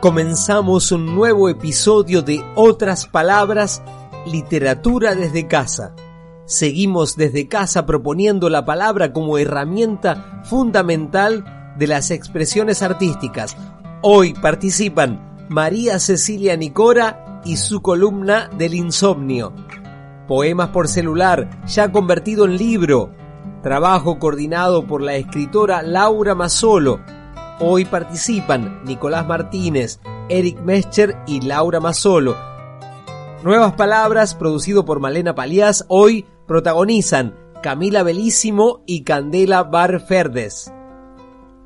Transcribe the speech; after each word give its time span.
Comenzamos 0.00 0.92
un 0.92 1.14
nuevo 1.14 1.48
episodio 1.48 2.20
de 2.20 2.44
Otras 2.54 3.06
Palabras, 3.06 3.82
Literatura 4.26 5.14
desde 5.14 5.48
casa. 5.48 5.94
Seguimos 6.44 7.16
desde 7.16 7.48
casa 7.48 7.86
proponiendo 7.86 8.50
la 8.50 8.66
palabra 8.66 9.14
como 9.14 9.38
herramienta 9.38 10.42
fundamental 10.44 11.74
de 11.78 11.86
las 11.86 12.10
expresiones 12.10 12.82
artísticas. 12.82 13.56
Hoy 14.02 14.34
participan 14.34 15.46
María 15.48 15.98
Cecilia 15.98 16.56
Nicora 16.58 17.40
y 17.46 17.56
su 17.56 17.80
columna 17.80 18.50
del 18.56 18.74
insomnio. 18.74 19.54
Poemas 20.28 20.68
por 20.68 20.88
celular, 20.88 21.48
ya 21.66 21.90
convertido 21.90 22.44
en 22.44 22.58
libro. 22.58 23.10
Trabajo 23.62 24.18
coordinado 24.18 24.86
por 24.86 25.00
la 25.00 25.16
escritora 25.16 25.82
Laura 25.82 26.34
Mazzolo 26.34 27.00
Hoy 27.58 27.86
participan 27.86 28.82
Nicolás 28.84 29.26
Martínez, 29.26 29.98
Eric 30.28 30.60
Mescher 30.60 31.16
y 31.26 31.40
Laura 31.40 31.80
Mazzolo. 31.80 32.36
Nuevas 33.42 33.72
Palabras, 33.72 34.34
producido 34.34 34.84
por 34.84 35.00
Malena 35.00 35.34
Paliás, 35.34 35.86
hoy 35.88 36.26
protagonizan 36.46 37.34
Camila 37.62 38.02
Belísimo 38.02 38.82
y 38.84 39.04
Candela 39.04 39.62
Barferdes. 39.62 40.70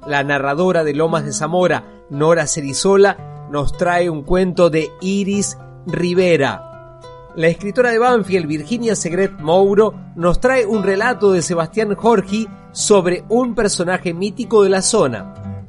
La 0.07 0.23
narradora 0.23 0.85
de 0.85 0.95
Lomas 0.95 1.25
de 1.25 1.33
Zamora, 1.33 2.05
Nora 2.09 2.47
Cerizola, 2.47 3.49
nos 3.51 3.77
trae 3.77 4.09
un 4.09 4.23
cuento 4.23 4.71
de 4.71 4.91
Iris 5.01 5.59
Rivera. 5.87 7.01
La 7.35 7.49
escritora 7.49 7.91
de 7.91 7.99
Banfield, 7.99 8.47
Virginia 8.47 8.95
Segret 8.95 9.41
Mouro, 9.41 9.95
nos 10.15 10.41
trae 10.41 10.67
un 10.67 10.85
relato 10.85 11.33
de 11.33 11.43
Sebastián 11.43 11.97
Jorgi 11.97 12.49
sobre 12.71 13.25
un 13.29 13.57
personaje 13.57 14.15
mítico 14.15 14.63
de 14.63 14.71
la 14.71 14.83
zona. 14.83 15.60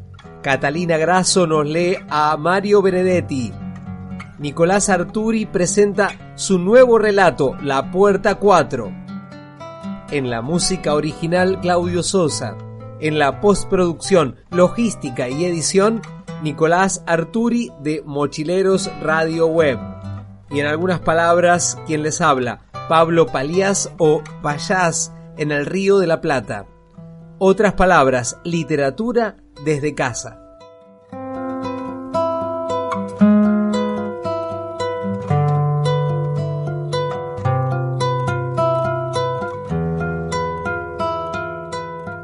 Catalina 0.41 0.97
Grasso 0.97 1.45
nos 1.45 1.67
lee 1.67 1.97
a 2.09 2.35
Mario 2.35 2.81
Benedetti. 2.81 3.53
Nicolás 4.39 4.89
Arturi 4.89 5.45
presenta 5.45 6.33
su 6.33 6.57
nuevo 6.57 6.97
relato, 6.97 7.55
La 7.61 7.91
Puerta 7.91 8.35
4. 8.35 8.91
En 10.09 10.31
la 10.31 10.41
música 10.41 10.95
original, 10.95 11.59
Claudio 11.61 12.01
Sosa. 12.01 12.57
En 12.99 13.19
la 13.19 13.39
postproducción, 13.39 14.37
logística 14.49 15.29
y 15.29 15.45
edición, 15.45 16.01
Nicolás 16.41 17.03
Arturi 17.05 17.71
de 17.81 18.01
Mochileros 18.03 18.89
Radio 18.99 19.45
Web. 19.45 19.77
Y 20.49 20.59
en 20.59 20.65
algunas 20.65 21.01
palabras, 21.01 21.77
quien 21.85 22.01
les 22.01 22.19
habla, 22.19 22.65
Pablo 22.89 23.27
Palías 23.27 23.91
o 23.99 24.23
Payás 24.41 25.13
en 25.37 25.51
el 25.51 25.67
Río 25.67 25.99
de 25.99 26.07
la 26.07 26.19
Plata. 26.19 26.65
Otras 27.37 27.73
palabras, 27.73 28.39
literatura 28.43 29.37
desde 29.63 29.93
casa. 29.93 30.41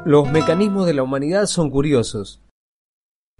Los 0.04 0.30
mecanismos 0.32 0.86
de 0.86 0.94
la 0.94 1.02
humanidad 1.02 1.44
son 1.44 1.68
curiosos. 1.68 2.40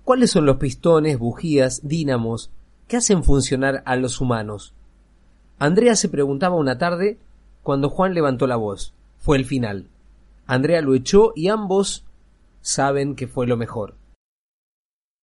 ¿Cuáles 0.04 0.30
son 0.30 0.44
los 0.44 0.58
pistones, 0.58 1.18
bujías, 1.18 1.80
dínamos 1.88 2.50
que 2.86 2.98
hacen 2.98 3.24
funcionar 3.24 3.82
a 3.86 3.96
los 3.96 4.20
humanos? 4.20 4.74
Andrea 5.58 5.96
se 5.96 6.10
preguntaba 6.10 6.56
una 6.56 6.76
tarde 6.76 7.18
cuando 7.62 7.88
Juan 7.88 8.12
levantó 8.12 8.46
la 8.46 8.56
voz. 8.56 8.92
Fue 9.18 9.38
el 9.38 9.46
final. 9.46 9.86
Andrea 10.46 10.82
lo 10.82 10.94
echó 10.94 11.32
y 11.34 11.48
ambos 11.48 12.04
saben 12.68 13.16
que 13.16 13.26
fue 13.26 13.46
lo 13.46 13.56
mejor. 13.56 13.94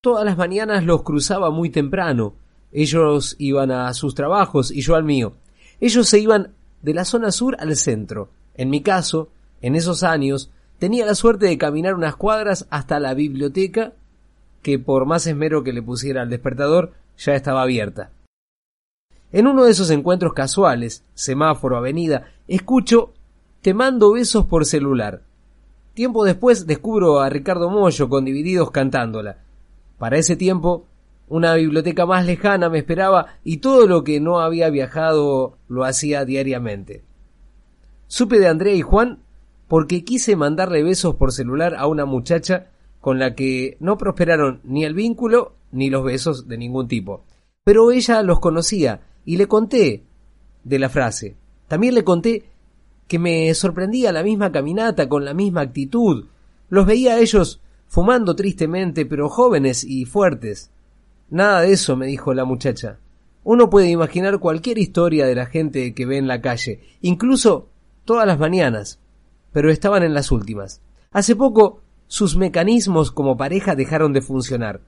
Todas 0.02 0.26
las 0.26 0.38
mañanas 0.38 0.84
los 0.84 1.04
cruzaba 1.04 1.52
muy 1.52 1.70
temprano. 1.70 2.34
Ellos 2.72 3.36
iban 3.38 3.72
a 3.72 3.94
sus 3.94 4.16
trabajos 4.16 4.72
y 4.72 4.82
yo 4.82 4.96
al 4.96 5.04
mío. 5.04 5.34
Ellos 5.80 6.10
se 6.10 6.20
iban 6.20 6.54
de 6.82 6.94
la 6.94 7.06
zona 7.06 7.32
sur 7.32 7.56
al 7.60 7.76
centro. 7.76 8.30
En 8.56 8.70
mi 8.70 8.82
caso, 8.82 9.30
en 9.62 9.76
esos 9.76 10.04
años, 10.04 10.52
tenía 10.80 11.06
la 11.06 11.14
suerte 11.14 11.46
de 11.46 11.58
caminar 11.58 11.94
unas 11.94 12.16
cuadras 12.16 12.66
hasta 12.72 13.00
la 13.00 13.14
biblioteca, 13.14 13.94
que 14.62 14.80
por 14.80 15.06
más 15.06 15.28
esmero 15.28 15.64
que 15.64 15.74
le 15.74 15.84
pusiera 15.84 16.24
al 16.24 16.30
despertador, 16.30 16.94
ya 17.18 17.36
estaba 17.36 17.62
abierta. 17.62 18.12
En 19.32 19.48
uno 19.48 19.66
de 19.66 19.72
esos 19.72 19.92
encuentros 19.92 20.34
casuales, 20.34 21.04
semáforo, 21.14 21.78
avenida, 21.78 22.32
escucho 22.48 23.14
Te 23.62 23.74
mando 23.74 24.14
besos 24.14 24.46
por 24.46 24.66
celular. 24.66 25.22
Tiempo 25.96 26.26
después 26.26 26.68
descubro 26.68 27.22
a 27.22 27.30
Ricardo 27.30 27.70
Mollo 27.70 28.10
con 28.10 28.26
Divididos 28.26 28.70
cantándola. 28.70 29.38
Para 29.98 30.18
ese 30.18 30.36
tiempo, 30.36 30.88
una 31.30 31.56
biblioteca 31.56 32.06
más 32.06 32.26
lejana 32.26 32.68
me 32.68 32.80
esperaba 32.80 33.38
y 33.46 33.58
todo 33.58 33.88
lo 33.88 34.04
que 34.04 34.20
no 34.20 34.42
había 34.42 34.70
viajado 34.70 35.58
lo 35.70 35.86
hacía 35.86 36.26
diariamente. 36.26 37.06
Supe 38.08 38.40
de 38.40 38.50
Andrea 38.50 38.76
y 38.76 38.82
Juan 38.82 39.20
porque 39.70 40.04
quise 40.04 40.36
mandarle 40.36 40.84
besos 40.84 41.16
por 41.16 41.32
celular 41.32 41.76
a 41.78 41.88
una 41.88 42.04
muchacha 42.04 42.72
con 43.00 43.18
la 43.18 43.34
que 43.34 43.78
no 43.80 43.98
prosperaron 43.98 44.60
ni 44.66 44.84
el 44.84 44.96
vínculo 44.96 45.54
ni 45.72 45.90
los 45.90 46.04
besos 46.04 46.50
de 46.50 46.58
ningún 46.58 46.90
tipo. 46.90 47.24
Pero 47.64 47.90
ella 47.92 48.22
los 48.22 48.42
conocía 48.42 49.00
y 49.24 49.38
le 49.38 49.48
conté 49.48 50.04
de 50.66 50.78
la 50.78 50.90
frase. 50.90 51.38
También 51.70 51.96
le 51.96 52.04
conté 52.04 52.44
que 53.08 53.20
me 53.20 53.54
sorprendía 53.54 54.12
la 54.12 54.24
misma 54.24 54.52
caminata 54.52 55.08
con 55.08 55.26
la 55.26 55.34
misma 55.34 55.62
actitud. 55.62 56.26
Los 56.70 56.86
veía 56.86 57.14
a 57.14 57.20
ellos 57.20 57.62
fumando 57.88 58.36
tristemente, 58.36 59.06
pero 59.06 59.30
jóvenes 59.30 59.84
y 59.84 60.06
fuertes. 60.06 60.72
Nada 61.30 61.62
de 61.62 61.72
eso, 61.72 61.96
me 61.96 62.08
dijo 62.08 62.34
la 62.34 62.46
muchacha. 62.46 63.00
Uno 63.44 63.70
puede 63.70 63.90
imaginar 63.90 64.40
cualquier 64.40 64.80
historia 64.80 65.26
de 65.28 65.36
la 65.36 65.46
gente 65.46 65.94
que 65.94 66.06
ve 66.06 66.18
en 66.18 66.28
la 66.28 66.42
calle, 66.42 66.82
incluso 67.02 67.70
todas 68.04 68.26
las 68.26 68.40
mañanas, 68.40 69.00
pero 69.52 69.70
estaban 69.70 70.04
en 70.04 70.14
las 70.14 70.32
últimas. 70.32 70.82
Hace 71.12 71.36
poco 71.36 71.82
sus 72.08 72.38
mecanismos 72.38 73.12
como 73.12 73.38
pareja 73.38 73.76
dejaron 73.76 74.14
de 74.14 74.22
funcionar, 74.22 74.82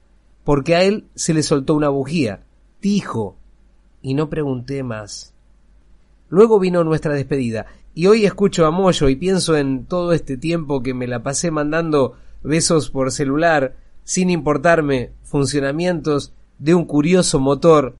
porque 0.44 0.74
a 0.74 0.82
él 0.82 1.06
se 1.14 1.34
le 1.34 1.42
soltó 1.42 1.74
una 1.74 1.88
bujía, 1.88 2.44
dijo, 2.80 3.36
y 4.02 4.14
no 4.14 4.28
pregunté 4.28 4.82
más. 4.82 5.34
Luego 6.28 6.58
vino 6.58 6.84
nuestra 6.84 7.14
despedida, 7.14 7.66
y 7.98 8.06
hoy 8.06 8.24
escucho 8.26 8.64
a 8.64 8.70
Moyo 8.70 9.08
y 9.08 9.16
pienso 9.16 9.56
en 9.56 9.84
todo 9.84 10.12
este 10.12 10.36
tiempo 10.36 10.84
que 10.84 10.94
me 10.94 11.08
la 11.08 11.24
pasé 11.24 11.50
mandando 11.50 12.16
besos 12.44 12.90
por 12.90 13.10
celular, 13.10 13.74
sin 14.04 14.30
importarme 14.30 15.14
funcionamientos 15.24 16.32
de 16.60 16.76
un 16.76 16.84
curioso 16.84 17.40
motor 17.40 17.96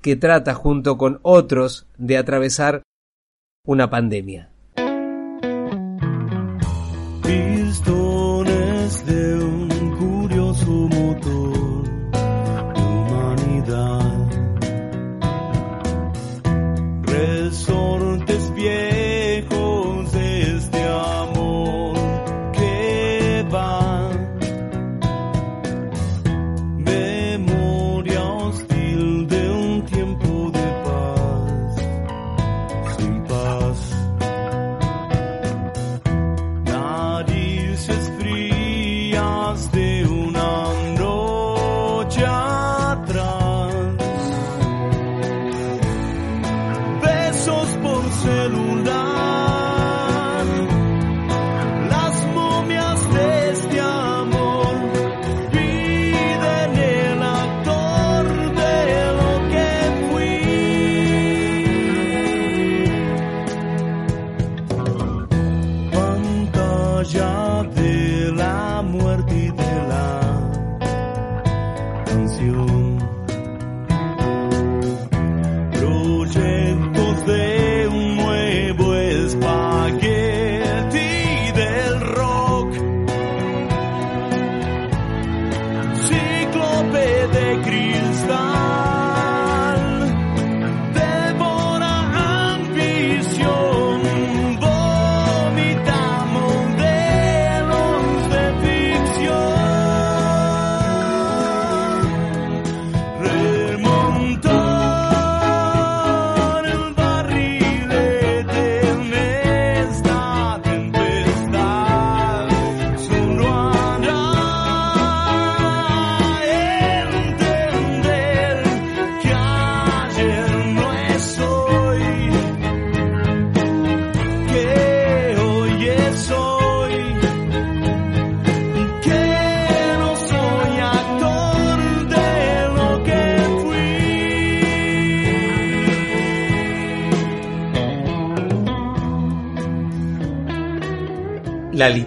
que 0.00 0.16
trata 0.16 0.54
junto 0.54 0.96
con 0.96 1.20
otros 1.20 1.86
de 1.98 2.16
atravesar 2.16 2.82
una 3.66 3.90
pandemia. 3.90 4.48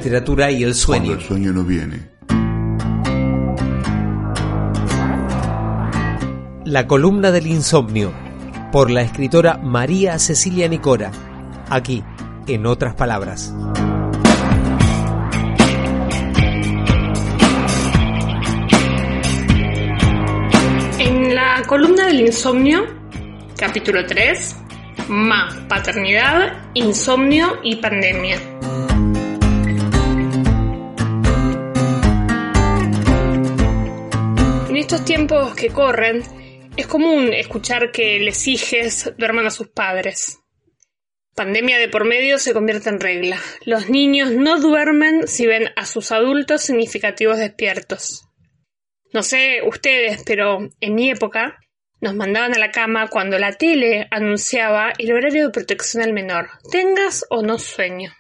Literatura 0.10 0.50
y 0.50 0.64
el 0.64 0.74
sueño. 0.74 1.06
Cuando 1.06 1.22
el 1.22 1.28
sueño 1.28 1.54
no 1.54 1.64
viene. 1.64 2.10
La 6.66 6.88
columna 6.88 7.30
del 7.30 7.46
insomnio, 7.46 8.12
por 8.72 8.90
la 8.90 9.04
escritora 9.04 9.58
María 9.58 10.18
Cecilia 10.18 10.68
Nicora, 10.68 11.12
aquí, 11.70 12.04
en 12.48 12.66
otras 12.66 12.96
palabras. 12.96 13.54
En 20.98 21.36
la 21.36 21.62
columna 21.68 22.08
del 22.08 22.22
insomnio, 22.22 22.84
capítulo 23.56 24.04
3, 24.08 24.56
Ma, 25.10 25.50
paternidad, 25.68 26.54
insomnio 26.74 27.60
y 27.62 27.76
pandemia. 27.76 28.49
Estos 34.90 35.06
tiempos 35.06 35.54
que 35.54 35.70
corren, 35.70 36.24
es 36.76 36.88
común 36.88 37.32
escuchar 37.32 37.92
que 37.92 38.20
les 38.20 38.48
hijes 38.48 39.14
duerman 39.20 39.46
a 39.46 39.52
sus 39.52 39.68
padres. 39.68 40.40
Pandemia 41.36 41.78
de 41.78 41.90
por 41.90 42.06
medio 42.06 42.40
se 42.40 42.54
convierte 42.54 42.90
en 42.90 43.00
regla. 43.00 43.38
Los 43.66 43.88
niños 43.92 44.32
no 44.32 44.60
duermen 44.60 45.28
si 45.28 45.46
ven 45.46 45.70
a 45.76 45.86
sus 45.86 46.12
adultos 46.12 46.64
significativos 46.64 47.38
despiertos. 47.38 48.26
No 49.14 49.22
sé 49.22 49.62
ustedes, 49.64 50.24
pero 50.26 50.58
en 50.80 50.96
mi 50.96 51.12
época 51.12 51.60
nos 52.02 52.16
mandaban 52.16 52.56
a 52.56 52.60
la 52.60 52.72
cama 52.72 53.10
cuando 53.10 53.38
la 53.38 53.52
tele 53.52 54.08
anunciaba 54.10 54.92
el 54.98 55.14
horario 55.14 55.46
de 55.46 55.54
protección 55.54 56.02
al 56.02 56.14
menor, 56.14 56.50
tengas 56.72 57.28
o 57.30 57.44
no 57.44 57.60
sueño. 57.60 58.12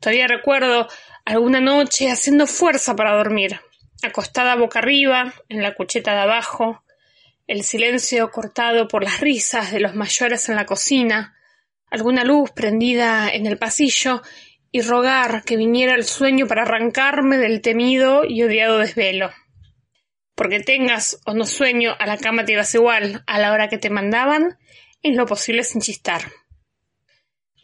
Todavía 0.00 0.26
recuerdo 0.26 0.88
alguna 1.24 1.60
noche 1.60 2.10
haciendo 2.10 2.48
fuerza 2.48 2.96
para 2.96 3.16
dormir, 3.16 3.60
acostada 4.02 4.56
boca 4.56 4.78
arriba, 4.78 5.34
en 5.48 5.62
la 5.62 5.74
cucheta 5.74 6.14
de 6.14 6.20
abajo, 6.20 6.82
el 7.46 7.64
silencio 7.64 8.30
cortado 8.30 8.88
por 8.88 9.02
las 9.02 9.20
risas 9.20 9.72
de 9.72 9.80
los 9.80 9.94
mayores 9.94 10.48
en 10.48 10.56
la 10.56 10.66
cocina, 10.66 11.34
alguna 11.90 12.24
luz 12.24 12.50
prendida 12.50 13.30
en 13.32 13.46
el 13.46 13.58
pasillo 13.58 14.22
y 14.70 14.82
rogar 14.82 15.44
que 15.44 15.56
viniera 15.56 15.94
el 15.94 16.04
sueño 16.04 16.46
para 16.46 16.62
arrancarme 16.62 17.38
del 17.38 17.62
temido 17.62 18.24
y 18.24 18.42
odiado 18.42 18.78
desvelo. 18.78 19.30
Porque 20.34 20.60
tengas 20.60 21.20
o 21.24 21.32
no 21.34 21.46
sueño, 21.46 21.96
a 21.98 22.06
la 22.06 22.18
cama 22.18 22.44
te 22.44 22.52
ibas 22.52 22.74
igual, 22.74 23.24
a 23.26 23.38
la 23.38 23.52
hora 23.52 23.68
que 23.68 23.78
te 23.78 23.90
mandaban, 23.90 24.58
en 25.02 25.16
lo 25.16 25.26
posible 25.26 25.64
sin 25.64 25.80
chistar. 25.80 26.22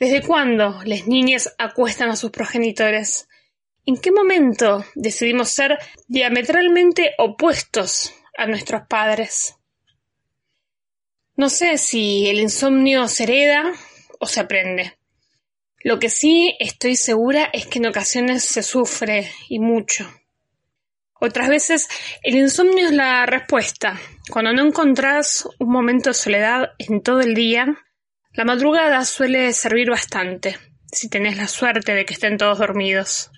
¿Desde 0.01 0.23
cuándo 0.23 0.81
las 0.85 1.07
niñas 1.07 1.55
acuestan 1.59 2.09
a 2.09 2.17
sus 2.17 2.31
progenitores? 2.31 3.29
¿En 3.87 3.99
qué 3.99 4.11
momento 4.11 4.83
decidimos 4.95 5.51
ser 5.51 5.79
diametralmente 6.09 7.13
opuestos 7.19 8.15
a 8.39 8.47
nuestros 8.47 8.87
padres? 8.89 9.57
No 11.37 11.51
sé 11.51 11.77
si 11.77 12.27
el 12.29 12.41
insomnio 12.41 13.09
se 13.09 13.25
hereda 13.25 13.73
o 14.21 14.27
se 14.27 14.41
aprende. 14.41 14.97
Lo 15.81 15.99
que 15.99 16.09
sí 16.09 16.57
estoy 16.61 16.97
segura 16.97 17.51
es 17.53 17.67
que 17.67 17.79
en 17.79 17.87
ocasiones 17.87 18.45
se 18.45 18.63
sufre 18.63 19.31
y 19.51 19.59
mucho. 19.59 20.11
Otras 21.21 21.51
veces 21.51 21.89
el 22.23 22.37
insomnio 22.37 22.87
es 22.87 22.93
la 22.93 23.27
respuesta. 23.27 24.01
Cuando 24.31 24.55
no 24.55 24.67
encontrás 24.67 25.47
un 25.59 25.71
momento 25.71 26.09
de 26.09 26.15
soledad 26.15 26.71
en 26.79 27.03
todo 27.03 27.21
el 27.21 27.35
día, 27.35 27.67
la 28.33 28.47
madrugada 28.47 29.05
suele 29.05 29.53
servir 29.53 29.91
bastante, 29.91 30.57
si 30.91 31.11
tenés 31.11 31.37
la 31.37 31.49
suerte 31.49 31.95
de 31.95 32.07
que 32.07 32.15
estén 32.15 32.39
todos 32.39 32.59
dormidos. 32.59 33.31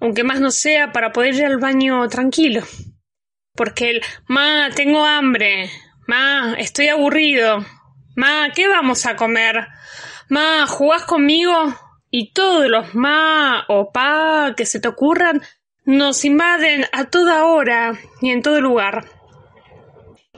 Aunque 0.00 0.24
más 0.24 0.40
no 0.40 0.50
sea 0.50 0.92
para 0.92 1.12
poder 1.12 1.34
ir 1.34 1.46
al 1.46 1.58
baño 1.58 2.08
tranquilo. 2.08 2.62
Porque 3.54 3.90
el 3.90 4.02
Ma, 4.26 4.70
tengo 4.74 5.04
hambre, 5.04 5.70
Ma, 6.06 6.54
estoy 6.58 6.88
aburrido. 6.88 7.64
Ma, 8.16 8.48
¿qué 8.54 8.68
vamos 8.68 9.04
a 9.06 9.16
comer? 9.16 9.68
Ma, 10.28 10.66
¿jugás 10.66 11.04
conmigo? 11.04 11.74
Y 12.10 12.32
todos 12.32 12.66
los 12.68 12.94
ma 12.94 13.64
o 13.68 13.92
pa 13.92 14.54
que 14.56 14.64
se 14.64 14.80
te 14.80 14.88
ocurran 14.88 15.42
nos 15.84 16.24
invaden 16.24 16.84
a 16.92 17.04
toda 17.04 17.44
hora 17.44 17.98
y 18.22 18.30
en 18.30 18.42
todo 18.42 18.60
lugar. 18.60 19.04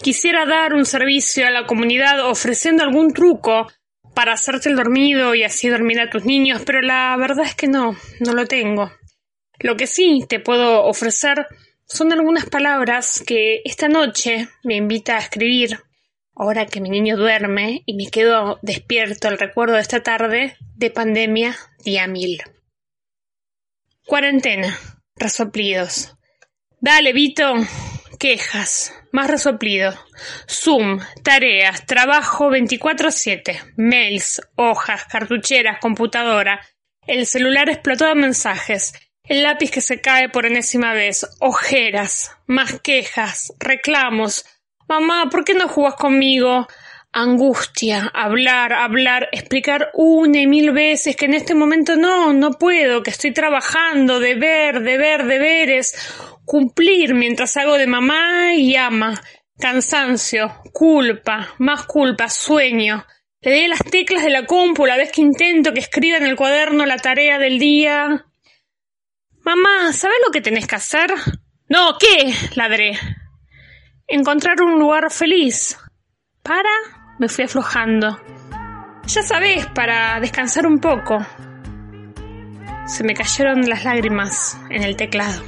Quisiera 0.03 0.47
dar 0.47 0.75
un 0.75 0.85
servicio 0.85 1.47
a 1.47 1.51
la 1.51 1.67
comunidad 1.67 2.29
ofreciendo 2.29 2.83
algún 2.83 3.13
truco 3.13 3.69
para 4.15 4.33
hacerte 4.33 4.69
el 4.69 4.77
dormido 4.77 5.35
y 5.35 5.45
así 5.45 5.69
dormir 5.69 6.01
a 6.01 6.11
tus 6.11 6.25
niños, 6.25 6.63
pero 6.65 6.83
la 6.83 7.17
verdad 7.17 7.47
es 7.47 7.55
que 7.55 7.69
no, 7.69 7.97
no 8.21 8.33
lo 8.33 8.47
tengo. 8.47 8.91
Lo 9.61 9.77
que 9.77 9.87
sí 9.87 10.25
te 10.29 10.41
puedo 10.41 10.85
ofrecer 10.85 11.47
son 11.87 12.13
algunas 12.13 12.47
palabras 12.47 13.23
que 13.27 13.61
esta 13.65 13.89
noche 13.89 14.49
me 14.65 14.77
invita 14.77 15.17
a 15.17 15.21
escribir, 15.21 15.81
ahora 16.35 16.67
que 16.67 16.81
mi 16.81 16.89
niño 16.89 17.17
duerme 17.17 17.83
y 17.85 17.95
me 17.95 18.11
quedo 18.11 18.59
despierto 18.63 19.29
al 19.29 19.39
recuerdo 19.39 19.75
de 19.75 19.83
esta 19.83 20.03
tarde 20.03 20.57
de 20.77 20.91
pandemia 20.91 21.57
día 21.85 22.07
mil. 22.07 22.41
Cuarentena. 24.07 24.77
Resoplidos. 25.17 26.17
Dale, 26.81 27.13
Vito. 27.13 27.53
Quejas. 28.19 28.95
Más 29.13 29.31
resoplido. 29.31 29.93
Zoom. 30.49 31.01
Tareas. 31.23 31.87
Trabajo 31.87 32.51
24-7. 32.51 33.75
Mails. 33.77 34.41
Hojas. 34.57 35.05
Cartucheras. 35.05 35.79
Computadora. 35.81 36.67
El 37.07 37.27
celular 37.27 37.69
explotó 37.69 38.07
de 38.07 38.15
mensajes. 38.15 38.95
El 39.31 39.45
lápiz 39.45 39.71
que 39.71 39.81
se 39.81 40.01
cae 40.01 40.29
por 40.29 40.45
enésima 40.45 40.93
vez, 40.93 41.25
ojeras, 41.39 42.33
más 42.49 42.81
quejas, 42.81 43.53
reclamos. 43.61 44.45
Mamá, 44.89 45.29
¿por 45.31 45.45
qué 45.45 45.55
no 45.55 45.69
jugas 45.69 45.95
conmigo? 45.95 46.67
Angustia, 47.13 48.11
hablar, 48.13 48.73
hablar, 48.73 49.29
explicar 49.31 49.93
una 49.95 50.41
y 50.41 50.49
mil 50.49 50.73
veces 50.73 51.15
que 51.15 51.27
en 51.27 51.35
este 51.35 51.55
momento 51.55 51.95
no, 51.95 52.33
no 52.33 52.59
puedo, 52.59 53.05
que 53.05 53.11
estoy 53.11 53.33
trabajando, 53.33 54.19
deber, 54.19 54.81
deber, 54.81 55.25
deberes, 55.25 55.95
cumplir 56.45 57.15
mientras 57.15 57.57
hago 57.57 57.79
de 57.79 57.87
mamá 57.87 58.55
y 58.57 58.75
ama, 58.75 59.15
cansancio, 59.61 60.61
culpa, 60.73 61.55
más 61.59 61.87
culpa, 61.87 62.29
sueño. 62.29 63.07
Le 63.43 63.53
doy 63.53 63.69
las 63.69 63.85
teclas 63.85 64.25
de 64.25 64.31
la 64.31 64.45
compu 64.45 64.87
la 64.87 64.97
vez 64.97 65.13
que 65.13 65.21
intento 65.21 65.73
que 65.73 65.79
escriba 65.79 66.17
en 66.17 66.27
el 66.27 66.35
cuaderno 66.35 66.85
la 66.85 66.97
tarea 66.97 67.39
del 67.39 67.61
día. 67.61 68.27
Mamá, 69.45 69.93
¿sabes 69.93 70.19
lo 70.25 70.33
que 70.33 70.41
tenés 70.41 70.67
que 70.67 70.77
hacer? 70.77 71.13
No, 71.69 71.97
¿qué? 71.99 72.35
ladré. 72.55 72.99
Encontrar 74.07 74.61
un 74.61 74.79
lugar 74.79 75.11
feliz. 75.11 75.79
Para, 76.43 76.71
me 77.19 77.29
fui 77.29 77.45
aflojando. 77.45 78.21
Ya 79.07 79.23
sabés, 79.23 79.67
para 79.67 80.21
descansar 80.21 80.67
un 80.67 80.79
poco. 80.79 81.25
Se 82.87 83.05
me 83.05 83.15
cayeron 83.15 83.69
las 83.69 83.85
lágrimas 83.85 84.59
en 84.69 84.83
el 84.83 84.97
teclado. 84.97 85.43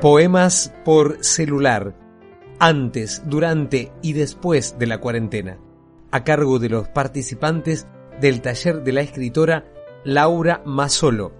Poemas 0.00 0.74
por 0.82 1.22
celular, 1.22 1.92
antes, 2.58 3.22
durante 3.26 3.92
y 4.00 4.14
después 4.14 4.78
de 4.78 4.86
la 4.86 4.96
cuarentena, 4.96 5.58
a 6.10 6.24
cargo 6.24 6.58
de 6.58 6.70
los 6.70 6.88
participantes 6.88 7.86
del 8.18 8.40
taller 8.40 8.82
de 8.82 8.92
la 8.92 9.02
escritora 9.02 9.66
Laura 10.04 10.62
Masolo. 10.64 11.32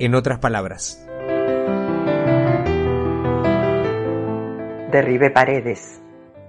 En 0.00 0.16
otras 0.16 0.40
palabras. 0.40 1.08
Derribé 4.90 5.30
paredes 5.30 6.02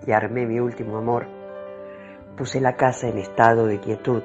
y 0.08 0.14
armé 0.14 0.48
mi 0.48 0.60
último 0.60 0.98
amor. 0.98 1.28
Puse 2.38 2.60
la 2.60 2.76
casa 2.76 3.08
en 3.08 3.20
estado 3.20 3.68
de 3.68 3.80
quietud. 3.80 4.24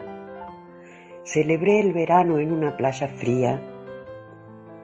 Celebré 1.24 1.80
el 1.80 1.92
verano 1.92 2.38
en 2.38 2.50
una 2.50 2.78
playa 2.78 3.08
fría. 3.08 3.60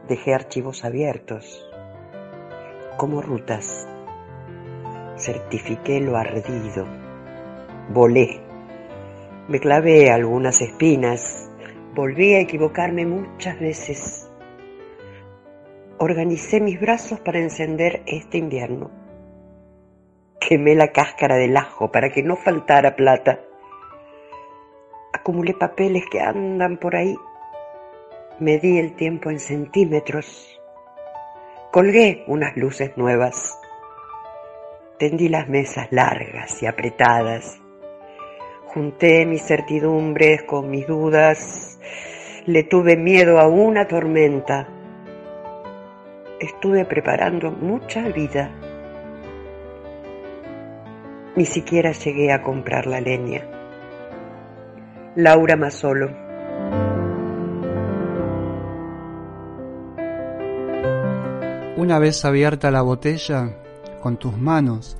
Dejé 0.06 0.34
archivos 0.34 0.84
abiertos 0.84 1.66
como 2.96 3.22
rutas. 3.22 3.86
Certifiqué 5.16 6.00
lo 6.00 6.16
ardido. 6.16 6.86
Volé. 7.90 8.40
Me 9.48 9.60
clavé 9.60 10.10
algunas 10.10 10.60
espinas. 10.60 11.50
Volví 11.94 12.34
a 12.34 12.40
equivocarme 12.40 13.06
muchas 13.06 13.58
veces. 13.58 14.30
Organicé 15.98 16.60
mis 16.60 16.80
brazos 16.80 17.20
para 17.20 17.38
encender 17.38 18.02
este 18.06 18.38
invierno. 18.38 18.90
Quemé 20.38 20.74
la 20.74 20.92
cáscara 20.92 21.36
del 21.36 21.56
ajo 21.56 21.90
para 21.90 22.10
que 22.10 22.22
no 22.22 22.36
faltara 22.36 22.94
plata. 22.96 23.40
Acumulé 25.12 25.54
papeles 25.54 26.04
que 26.10 26.20
andan 26.20 26.76
por 26.76 26.94
ahí. 26.94 27.16
Medí 28.38 28.78
el 28.78 28.94
tiempo 28.94 29.30
en 29.30 29.40
centímetros. 29.40 30.55
Colgué 31.76 32.24
unas 32.26 32.56
luces 32.56 32.96
nuevas. 32.96 33.60
Tendí 34.98 35.28
las 35.28 35.46
mesas 35.46 35.88
largas 35.90 36.62
y 36.62 36.66
apretadas. 36.66 37.60
Junté 38.68 39.26
mis 39.26 39.42
certidumbres 39.42 40.44
con 40.44 40.70
mis 40.70 40.86
dudas. 40.86 41.78
Le 42.46 42.62
tuve 42.62 42.96
miedo 42.96 43.38
a 43.38 43.46
una 43.46 43.86
tormenta. 43.86 44.66
Estuve 46.40 46.86
preparando 46.86 47.50
mucha 47.50 48.08
vida. 48.08 48.50
Ni 51.36 51.44
siquiera 51.44 51.92
llegué 51.92 52.32
a 52.32 52.42
comprar 52.42 52.86
la 52.86 53.02
leña. 53.02 53.42
Laura 55.14 55.56
Masolo. 55.56 56.25
Una 61.86 62.00
vez 62.00 62.24
abierta 62.24 62.72
la 62.72 62.82
botella, 62.82 63.60
con 64.02 64.16
tus 64.16 64.36
manos 64.36 64.96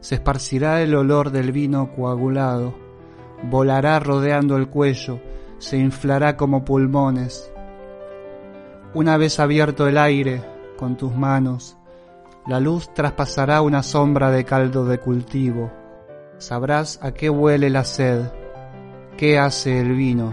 se 0.00 0.14
esparcirá 0.14 0.80
el 0.80 0.94
olor 0.94 1.30
del 1.30 1.52
vino 1.52 1.92
coagulado, 1.94 2.72
volará 3.50 4.00
rodeando 4.00 4.56
el 4.56 4.70
cuello, 4.70 5.20
se 5.58 5.76
inflará 5.76 6.38
como 6.38 6.64
pulmones. 6.64 7.52
Una 8.94 9.18
vez 9.18 9.40
abierto 9.40 9.86
el 9.86 9.98
aire 9.98 10.42
con 10.78 10.96
tus 10.96 11.14
manos, 11.14 11.76
la 12.46 12.60
luz 12.60 12.88
traspasará 12.94 13.60
una 13.60 13.82
sombra 13.82 14.30
de 14.30 14.46
caldo 14.46 14.86
de 14.86 14.96
cultivo. 14.96 15.70
Sabrás 16.38 16.98
a 17.02 17.12
qué 17.12 17.28
huele 17.28 17.68
la 17.68 17.84
sed, 17.84 18.22
qué 19.18 19.38
hace 19.38 19.80
el 19.80 19.92
vino. 19.92 20.32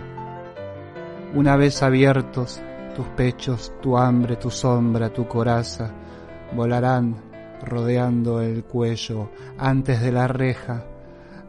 Una 1.35 1.57
vez 1.57 1.83
abiertos 1.83 2.61
tus 2.99 3.07
pechos, 3.15 3.71
tu 3.81 3.97
hambre, 3.97 4.35
tu 4.35 4.51
sombra, 4.51 5.07
tu 5.07 5.25
coraza, 5.25 5.89
volarán 6.53 7.15
rodeando 7.63 8.41
el 8.41 8.65
cuello 8.65 9.29
antes 9.57 10.01
de 10.01 10.11
la 10.11 10.27
reja 10.27 10.83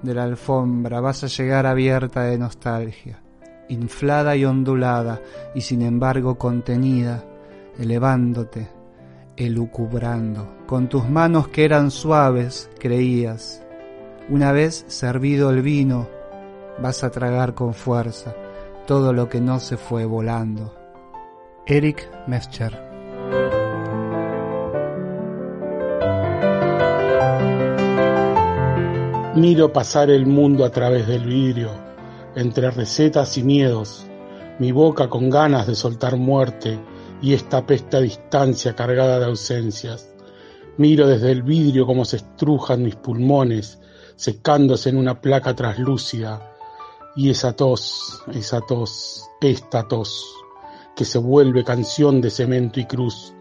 de 0.00 0.14
la 0.14 0.23
alfombra 0.23 1.00
vas 1.00 1.25
a 1.25 1.26
llegar 1.26 1.66
abierta 1.66 2.23
de 2.23 2.38
nostalgia, 2.38 3.21
inflada 3.69 4.37
y 4.37 4.45
ondulada 4.45 5.21
y 5.52 5.62
sin 5.62 5.83
embargo 5.83 6.38
contenida, 6.38 7.25
elevándote, 7.76 8.69
elucubrando, 9.37 10.57
con 10.69 10.88
tus 10.88 11.09
manos 11.09 11.49
que 11.49 11.64
eran 11.64 11.90
suaves, 11.90 12.71
creías. 12.78 13.61
Una 14.28 14.52
vez 14.52 14.85
servido 14.87 15.50
el 15.50 15.62
vino, 15.62 16.07
vas 16.80 17.02
a 17.02 17.11
tragar 17.11 17.54
con 17.54 17.75
fuerza 17.75 18.37
todo 18.87 19.12
lo 19.12 19.28
que 19.28 19.40
no 19.40 19.59
se 19.59 19.76
fue 19.76 20.04
volando. 20.04 20.80
Eric 21.73 22.11
Mescher 22.27 22.77
Miro 29.37 29.73
pasar 29.73 30.11
el 30.11 30.27
mundo 30.27 30.65
a 30.65 30.71
través 30.73 31.07
del 31.07 31.27
vidrio, 31.27 31.71
entre 32.35 32.73
recetas 32.73 33.39
y 33.39 33.45
miedos, 33.45 34.05
mi 34.59 34.73
boca 34.73 35.09
con 35.09 35.31
ganas 35.31 35.69
de 35.69 35.77
soltar 35.77 36.17
muerte 36.17 36.77
y 37.23 37.35
esta 37.35 37.65
pesta 37.65 38.00
distancia 38.00 38.75
cargada 38.75 39.21
de 39.21 39.27
ausencias. 39.27 40.11
Miro 40.77 41.07
desde 41.07 41.31
el 41.31 41.45
vidrio 41.45 41.87
cómo 41.87 42.05
se 42.05 42.17
estrujan 42.17 42.83
mis 42.83 42.97
pulmones, 42.97 43.79
secándose 44.17 44.89
en 44.89 44.97
una 44.97 45.21
placa 45.21 45.55
traslúcida, 45.55 46.53
y 47.15 47.31
esa 47.31 47.55
tos, 47.55 48.25
esa 48.35 48.61
tos, 48.61 49.25
esta 49.41 49.87
tos, 49.87 50.39
que 50.94 51.04
se 51.04 51.18
vuelve 51.18 51.64
canción 51.64 52.20
de 52.20 52.30
cemento 52.30 52.80
y 52.80 52.87
cruz, 52.87 53.35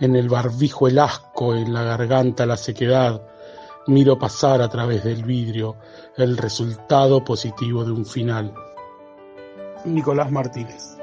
en 0.00 0.16
el 0.16 0.28
barbijo 0.28 0.88
el 0.88 0.98
asco, 0.98 1.54
en 1.54 1.72
la 1.72 1.82
garganta 1.82 2.46
la 2.46 2.56
sequedad, 2.56 3.22
miro 3.86 4.18
pasar 4.18 4.60
a 4.62 4.68
través 4.68 5.04
del 5.04 5.24
vidrio 5.24 5.76
el 6.16 6.36
resultado 6.36 7.24
positivo 7.24 7.84
de 7.84 7.92
un 7.92 8.04
final. 8.04 8.52
Nicolás 9.84 10.30
Martínez. 10.30 10.97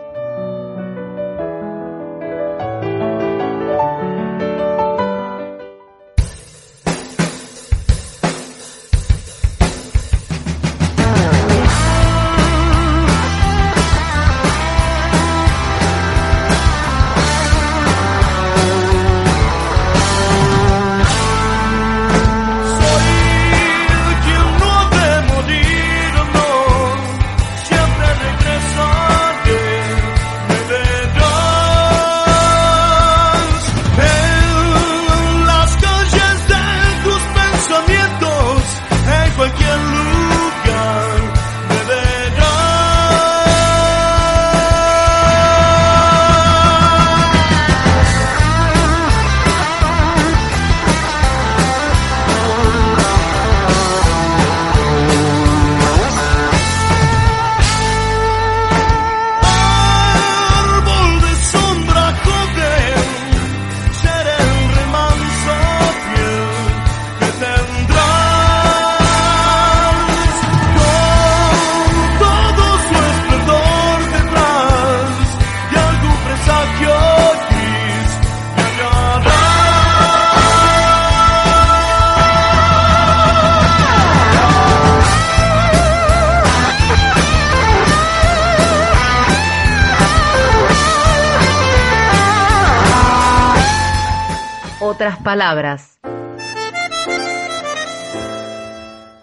Palabras. 95.17 95.99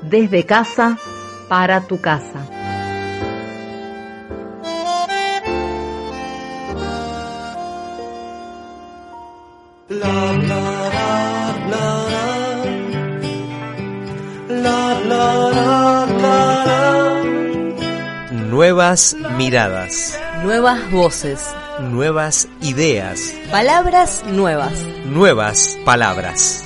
Desde 0.02 0.44
casa 0.44 0.98
para 1.48 1.80
tu 1.82 2.00
casa. 2.00 2.46
Nuevas 18.50 19.16
miradas. 19.36 20.20
Nuevas 20.44 20.90
voces 20.90 21.54
nuevas 21.90 22.48
ideas, 22.60 23.34
palabras 23.50 24.24
nuevas, 24.26 24.72
nuevas 25.04 25.78
palabras. 25.84 26.64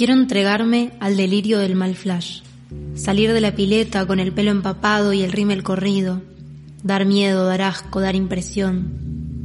Quiero 0.00 0.14
entregarme 0.14 0.92
al 0.98 1.14
delirio 1.18 1.58
del 1.58 1.74
mal 1.74 1.94
flash, 1.94 2.40
salir 2.94 3.34
de 3.34 3.42
la 3.42 3.54
pileta 3.54 4.06
con 4.06 4.18
el 4.18 4.32
pelo 4.32 4.50
empapado 4.50 5.12
y 5.12 5.20
el 5.20 5.30
rímel 5.30 5.62
corrido, 5.62 6.22
dar 6.82 7.04
miedo, 7.04 7.44
dar 7.44 7.60
asco, 7.60 8.00
dar 8.00 8.14
impresión, 8.14 8.94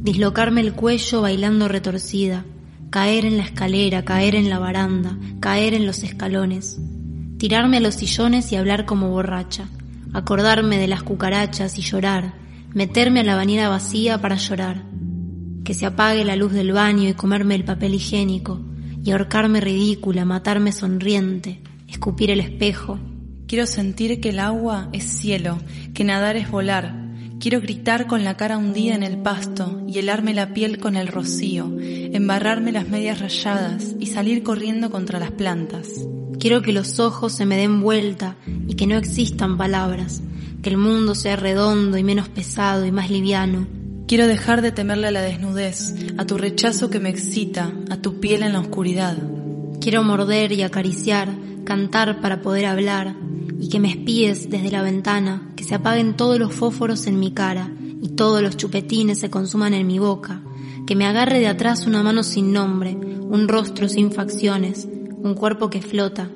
dislocarme 0.02 0.62
el 0.62 0.72
cuello 0.72 1.20
bailando 1.20 1.68
retorcida, 1.68 2.46
caer 2.88 3.26
en 3.26 3.36
la 3.36 3.42
escalera, 3.42 4.06
caer 4.06 4.34
en 4.34 4.48
la 4.48 4.58
baranda, 4.58 5.18
caer 5.40 5.74
en 5.74 5.84
los 5.84 6.02
escalones, 6.02 6.78
tirarme 7.36 7.76
a 7.76 7.80
los 7.80 7.96
sillones 7.96 8.50
y 8.50 8.56
hablar 8.56 8.86
como 8.86 9.10
borracha, 9.10 9.68
acordarme 10.14 10.78
de 10.78 10.86
las 10.86 11.02
cucarachas 11.02 11.78
y 11.78 11.82
llorar, 11.82 12.32
meterme 12.72 13.20
a 13.20 13.24
la 13.24 13.36
bañera 13.36 13.68
vacía 13.68 14.22
para 14.22 14.36
llorar, 14.36 14.84
que 15.64 15.74
se 15.74 15.84
apague 15.84 16.24
la 16.24 16.34
luz 16.34 16.54
del 16.54 16.72
baño 16.72 17.10
y 17.10 17.12
comerme 17.12 17.56
el 17.56 17.64
papel 17.64 17.92
higiénico, 17.92 18.62
y 19.06 19.12
ahorcarme 19.12 19.60
ridícula, 19.60 20.24
matarme 20.24 20.72
sonriente, 20.72 21.60
escupir 21.86 22.32
el 22.32 22.40
espejo. 22.40 22.98
Quiero 23.46 23.64
sentir 23.66 24.20
que 24.20 24.30
el 24.30 24.40
agua 24.40 24.88
es 24.92 25.04
cielo, 25.04 25.58
que 25.94 26.02
nadar 26.02 26.36
es 26.36 26.50
volar. 26.50 27.06
Quiero 27.38 27.60
gritar 27.60 28.08
con 28.08 28.24
la 28.24 28.36
cara 28.36 28.58
hundida 28.58 28.96
en 28.96 29.04
el 29.04 29.18
pasto 29.18 29.80
y 29.86 30.00
helarme 30.00 30.34
la 30.34 30.52
piel 30.52 30.78
con 30.78 30.96
el 30.96 31.06
rocío, 31.06 31.72
embarrarme 31.78 32.72
las 32.72 32.88
medias 32.88 33.20
rayadas 33.20 33.94
y 34.00 34.06
salir 34.06 34.42
corriendo 34.42 34.90
contra 34.90 35.20
las 35.20 35.30
plantas. 35.30 35.88
Quiero 36.40 36.60
que 36.62 36.72
los 36.72 36.98
ojos 36.98 37.32
se 37.32 37.46
me 37.46 37.56
den 37.56 37.80
vuelta 37.80 38.34
y 38.66 38.74
que 38.74 38.88
no 38.88 38.96
existan 38.96 39.56
palabras, 39.56 40.20
que 40.62 40.70
el 40.70 40.78
mundo 40.78 41.14
sea 41.14 41.36
redondo 41.36 41.96
y 41.96 42.02
menos 42.02 42.28
pesado 42.28 42.84
y 42.84 42.90
más 42.90 43.08
liviano. 43.08 43.68
Quiero 44.06 44.28
dejar 44.28 44.62
de 44.62 44.70
temerle 44.70 45.08
a 45.08 45.10
la 45.10 45.20
desnudez, 45.20 45.92
a 46.16 46.24
tu 46.24 46.38
rechazo 46.38 46.90
que 46.90 47.00
me 47.00 47.08
excita, 47.08 47.72
a 47.90 47.96
tu 47.96 48.20
piel 48.20 48.44
en 48.44 48.52
la 48.52 48.60
oscuridad. 48.60 49.16
Quiero 49.80 50.04
morder 50.04 50.52
y 50.52 50.62
acariciar, 50.62 51.28
cantar 51.64 52.20
para 52.20 52.40
poder 52.40 52.66
hablar, 52.66 53.16
y 53.58 53.68
que 53.68 53.80
me 53.80 53.90
espíes 53.90 54.48
desde 54.48 54.70
la 54.70 54.82
ventana, 54.82 55.50
que 55.56 55.64
se 55.64 55.74
apaguen 55.74 56.16
todos 56.16 56.38
los 56.38 56.54
fósforos 56.54 57.08
en 57.08 57.18
mi 57.18 57.32
cara 57.32 57.72
y 58.00 58.10
todos 58.10 58.42
los 58.42 58.56
chupetines 58.56 59.18
se 59.18 59.28
consuman 59.28 59.74
en 59.74 59.88
mi 59.88 59.98
boca, 59.98 60.40
que 60.86 60.94
me 60.94 61.04
agarre 61.04 61.40
de 61.40 61.48
atrás 61.48 61.84
una 61.88 62.04
mano 62.04 62.22
sin 62.22 62.52
nombre, 62.52 62.96
un 62.96 63.48
rostro 63.48 63.88
sin 63.88 64.12
facciones, 64.12 64.86
un 64.86 65.34
cuerpo 65.34 65.68
que 65.68 65.82
flota. 65.82 66.30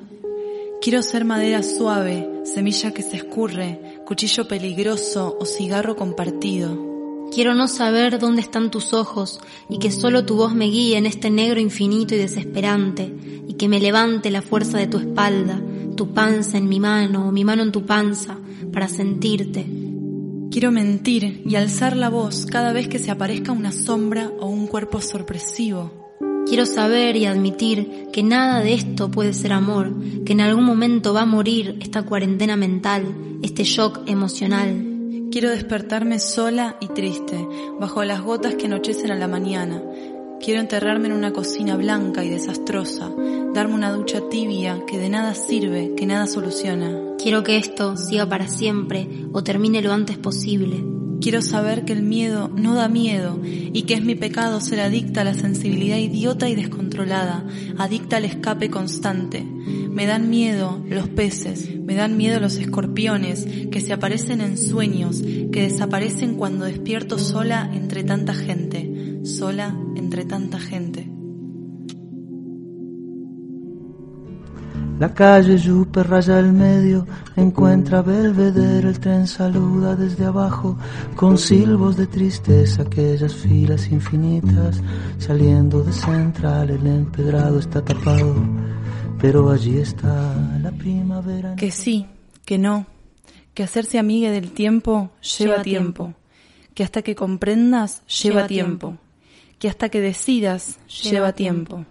Quiero 0.81 1.01
ser 1.03 1.23
madera 1.23 1.63
suave, 1.63 2.27
semilla 2.43 2.91
que 2.91 3.01
se 3.01 3.15
escurre, 3.15 4.01
cuchillo 4.05 4.45
peligroso 4.45 5.37
o 5.39 5.45
cigarro 5.45 5.95
compartido. 5.95 6.90
Quiero 7.31 7.55
no 7.55 7.69
saber 7.69 8.19
dónde 8.19 8.41
están 8.41 8.71
tus 8.71 8.93
ojos 8.93 9.39
y 9.69 9.79
que 9.79 9.89
solo 9.89 10.25
tu 10.25 10.35
voz 10.35 10.53
me 10.53 10.65
guíe 10.65 10.97
en 10.97 11.05
este 11.05 11.29
negro 11.29 11.61
infinito 11.61 12.13
y 12.13 12.17
desesperante 12.17 13.15
y 13.47 13.53
que 13.53 13.69
me 13.69 13.79
levante 13.79 14.31
la 14.31 14.41
fuerza 14.41 14.77
de 14.77 14.87
tu 14.87 14.97
espalda, 14.97 15.61
tu 15.95 16.13
panza 16.13 16.57
en 16.57 16.67
mi 16.67 16.81
mano 16.81 17.29
o 17.29 17.31
mi 17.31 17.45
mano 17.45 17.63
en 17.63 17.71
tu 17.71 17.85
panza 17.85 18.37
para 18.73 18.89
sentirte. 18.89 19.65
Quiero 20.51 20.73
mentir 20.73 21.41
y 21.45 21.55
alzar 21.55 21.95
la 21.95 22.09
voz 22.09 22.45
cada 22.45 22.73
vez 22.73 22.89
que 22.89 22.99
se 22.99 23.11
aparezca 23.11 23.53
una 23.53 23.71
sombra 23.71 24.29
o 24.41 24.47
un 24.47 24.67
cuerpo 24.67 24.99
sorpresivo. 24.99 26.17
Quiero 26.45 26.65
saber 26.65 27.15
y 27.15 27.27
admitir 27.27 28.09
que 28.11 28.23
nada 28.23 28.59
de 28.59 28.73
esto 28.73 29.09
puede 29.09 29.33
ser 29.33 29.53
amor, 29.53 29.95
que 30.25 30.33
en 30.33 30.41
algún 30.41 30.65
momento 30.65 31.13
va 31.13 31.21
a 31.21 31.25
morir 31.25 31.77
esta 31.79 32.03
cuarentena 32.03 32.57
mental, 32.57 33.05
este 33.41 33.63
shock 33.63 34.01
emocional. 34.05 34.90
Quiero 35.31 35.49
despertarme 35.49 36.19
sola 36.19 36.75
y 36.81 36.87
triste, 36.87 37.47
bajo 37.79 38.03
las 38.03 38.21
gotas 38.21 38.55
que 38.55 38.65
anochecen 38.65 39.11
a 39.11 39.15
la 39.15 39.29
mañana. 39.29 39.81
Quiero 40.41 40.59
enterrarme 40.59 41.07
en 41.07 41.13
una 41.13 41.31
cocina 41.31 41.77
blanca 41.77 42.25
y 42.25 42.29
desastrosa, 42.29 43.09
darme 43.53 43.75
una 43.75 43.93
ducha 43.93 44.27
tibia 44.29 44.83
que 44.85 44.97
de 44.97 45.07
nada 45.07 45.33
sirve, 45.33 45.93
que 45.95 46.05
nada 46.05 46.27
soluciona. 46.27 47.15
Quiero 47.17 47.43
que 47.43 47.55
esto 47.55 47.95
siga 47.95 48.27
para 48.27 48.49
siempre 48.49 49.07
o 49.31 49.41
termine 49.41 49.81
lo 49.81 49.93
antes 49.93 50.17
posible. 50.17 50.83
Quiero 51.21 51.41
saber 51.41 51.85
que 51.85 51.93
el 51.93 52.01
miedo 52.01 52.49
no 52.53 52.75
da 52.75 52.89
miedo 52.89 53.39
y 53.41 53.83
que 53.83 53.93
es 53.93 54.03
mi 54.03 54.15
pecado 54.15 54.59
ser 54.59 54.81
adicta 54.81 55.21
a 55.21 55.23
la 55.23 55.33
sensibilidad 55.33 55.97
idiota 55.97 56.49
y 56.49 56.55
descontrolada, 56.55 57.45
adicta 57.77 58.17
al 58.17 58.25
escape 58.25 58.69
constante. 58.69 59.45
Me 59.91 60.05
dan 60.05 60.29
miedo 60.29 60.81
los 60.87 61.09
peces, 61.09 61.69
me 61.85 61.95
dan 61.95 62.15
miedo 62.17 62.39
los 62.39 62.55
escorpiones 62.55 63.45
que 63.69 63.81
se 63.81 63.93
aparecen 63.93 64.39
en 64.41 64.57
sueños, 64.57 65.21
que 65.21 65.63
desaparecen 65.63 66.35
cuando 66.35 66.65
despierto 66.65 67.19
sola 67.19 67.69
entre 67.73 68.03
tanta 68.03 68.33
gente, 68.33 69.19
sola 69.23 69.75
entre 69.95 70.25
tanta 70.25 70.59
gente. 70.59 71.11
La 75.01 75.11
calle 75.15 75.57
Yupe 75.57 76.03
raya 76.03 76.37
el 76.37 76.53
medio, 76.53 77.07
encuentra 77.35 78.03
Belvedere, 78.03 78.87
el 78.87 78.99
tren 78.99 79.25
saluda 79.25 79.95
desde 79.95 80.25
abajo, 80.25 80.77
con 81.15 81.39
silbos 81.39 81.97
de 81.97 82.05
tristeza, 82.05 82.83
aquellas 82.83 83.33
filas 83.33 83.91
infinitas, 83.91 84.79
saliendo 85.17 85.81
de 85.81 85.91
central, 85.91 86.69
el 86.69 86.85
empedrado 86.85 87.57
está 87.57 87.83
tapado, 87.83 88.35
pero 89.21 89.49
allí 89.51 89.77
está 89.77 90.35
la 90.61 90.71
primavera. 90.71 91.55
Que 91.55 91.71
sí, 91.71 92.07
que 92.43 92.57
no, 92.57 92.87
que 93.53 93.63
hacerse 93.63 93.99
amiga 93.99 94.31
del 94.31 94.51
tiempo 94.51 95.11
lleva, 95.37 95.61
tiempo. 95.61 96.13
que 96.73 96.83
hasta 96.83 97.01
que 97.01 97.15
comprendas 97.15 98.03
lleva, 98.07 98.47
tiempo. 98.47 98.97
que 99.59 99.69
hasta 99.69 99.89
que 99.89 100.01
decidas 100.01 100.79
lleva, 100.87 101.33
tiempo 101.33 101.85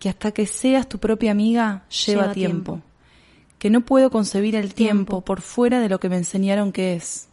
que 0.00 0.08
hasta 0.08 0.32
que 0.32 0.46
seas 0.46 0.88
tu 0.88 0.98
propia 0.98 1.30
amiga 1.30 1.84
lleva, 2.06 2.32
tiempo. 2.32 2.80
que 3.58 3.70
no 3.70 3.82
puedo 3.82 4.10
concebir 4.10 4.56
el 4.56 4.74
tiempo, 4.74 5.20
por 5.20 5.42
fuera 5.42 5.78
de 5.80 5.90
lo 5.90 6.00
que 6.00 6.08
me 6.08 6.16
enseñaron 6.16 6.72
que 6.72 6.94
es, 6.94 7.28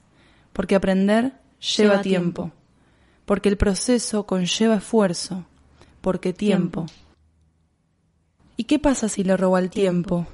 porque 0.52 0.76
aprender 0.76 1.34
lleva, 1.60 2.02
tiempo. 2.02 2.52
porque 3.26 3.50
el 3.50 3.58
proceso 3.58 4.26
conlleva 4.26 4.76
esfuerzo, 4.76 5.46
porque 6.02 6.34
tiempo. 6.34 6.86
¿Y 8.60 8.64
qué 8.64 8.80
pasa 8.80 9.08
si 9.08 9.24
le 9.24 9.38
robo 9.38 9.56
al 9.56 9.70
tiempo? 9.70 10.26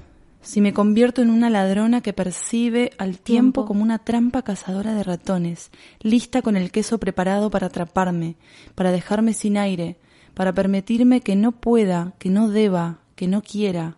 Si 0.42 0.62
me 0.62 0.74
convierto 0.74 1.22
en 1.22 1.30
una 1.30 1.50
ladrona 1.50 2.00
que 2.00 2.14
percibe 2.14 2.92
al 2.98 3.20
tiempo 3.20 3.66
como 3.66 3.84
una 3.84 4.00
trampa 4.00 4.44
cazadora 4.44 4.96
de 4.96 5.04
ratones, 5.04 5.72
lista 6.00 6.42
con 6.42 6.56
el 6.56 6.72
queso 6.72 7.00
preparado 7.00 7.50
para 7.50 7.68
atraparme, 7.68 8.38
para 8.76 8.94
dejarme 8.94 9.34
sin 9.34 9.58
aire, 9.58 9.98
para 10.36 10.54
permitirme 10.54 11.20
que 11.20 11.36
no 11.36 11.52
pueda, 11.52 12.14
que 12.18 12.30
no 12.30 12.48
deba, 12.48 13.00
que 13.16 13.28
no 13.28 13.42
quiera. 13.42 13.98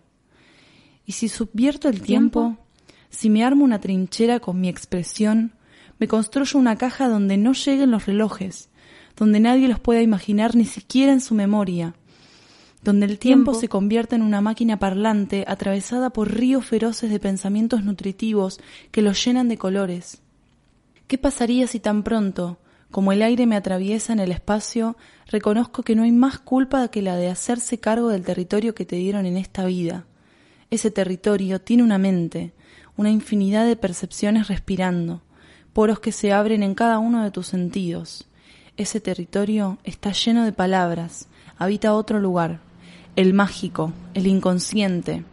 Y 1.04 1.12
si 1.12 1.28
subvierto 1.28 1.88
el 1.88 2.02
tiempo, 2.02 2.56
si 3.10 3.30
me 3.30 3.44
armo 3.44 3.64
una 3.64 3.80
trinchera 3.80 4.40
con 4.40 4.60
mi 4.60 4.68
expresión, 4.68 5.52
me 6.00 6.08
construyo 6.08 6.58
una 6.58 6.74
caja 6.74 7.08
donde 7.08 7.36
no 7.36 7.52
lleguen 7.52 7.92
los 7.92 8.06
relojes, 8.06 8.70
donde 9.16 9.38
nadie 9.38 9.68
los 9.68 9.78
pueda 9.78 10.02
imaginar 10.02 10.56
ni 10.56 10.64
siquiera 10.64 11.12
en 11.12 11.20
su 11.20 11.36
memoria, 11.36 11.94
donde 12.86 13.06
el 13.06 13.18
tiempo, 13.18 13.52
se 13.52 13.68
convierta 13.68 14.14
en 14.14 14.22
una 14.22 14.40
máquina 14.40 14.78
parlante 14.78 15.44
atravesada 15.48 16.10
por 16.10 16.32
ríos 16.32 16.64
feroces 16.64 17.10
de 17.10 17.18
pensamientos 17.18 17.82
nutritivos 17.82 18.60
que 18.92 19.02
los 19.02 19.22
llenan 19.24 19.48
de 19.48 19.58
colores. 19.58 20.22
¿Qué 21.08 21.18
pasaría 21.18 21.66
si 21.66 21.80
tan 21.80 22.04
pronto, 22.04 22.58
como 22.92 23.10
el 23.10 23.22
aire 23.22 23.44
me 23.44 23.56
atraviesa 23.56 24.12
en 24.12 24.20
el 24.20 24.30
espacio, 24.30 24.96
reconozco 25.26 25.82
que 25.82 25.96
no 25.96 26.04
hay 26.04 26.12
más 26.12 26.38
culpa 26.38 26.86
que 26.86 27.02
la 27.02 27.16
de 27.16 27.28
hacerse 27.28 27.78
cargo 27.78 28.08
del 28.08 28.22
territorio 28.22 28.72
que 28.72 28.86
te 28.86 28.94
dieron 28.94 29.26
en 29.26 29.36
esta 29.36 29.66
vida. 29.66 30.06
Ese 30.70 30.92
territorio 30.92 31.60
tiene 31.60 31.82
una 31.82 31.98
mente, 31.98 32.52
una 32.96 33.10
infinidad 33.10 33.66
de 33.66 33.74
percepciones 33.74 34.46
respirando, 34.46 35.22
poros 35.72 35.98
que 35.98 36.12
se 36.12 36.32
abren 36.32 36.62
en 36.62 36.76
cada 36.76 37.00
uno 37.00 37.24
de 37.24 37.32
tus 37.32 37.48
sentidos. 37.48 38.28
Ese 38.76 39.00
territorio 39.00 39.78
está 39.82 40.12
lleno 40.12 40.44
de 40.44 40.52
palabras, 40.52 41.26
habita 41.58 41.92
otro 41.92 42.20
lugar, 42.20 42.60
el 43.16 43.34
mágico, 43.34 43.92
el 44.14 44.26
inconsciente. 44.26 45.24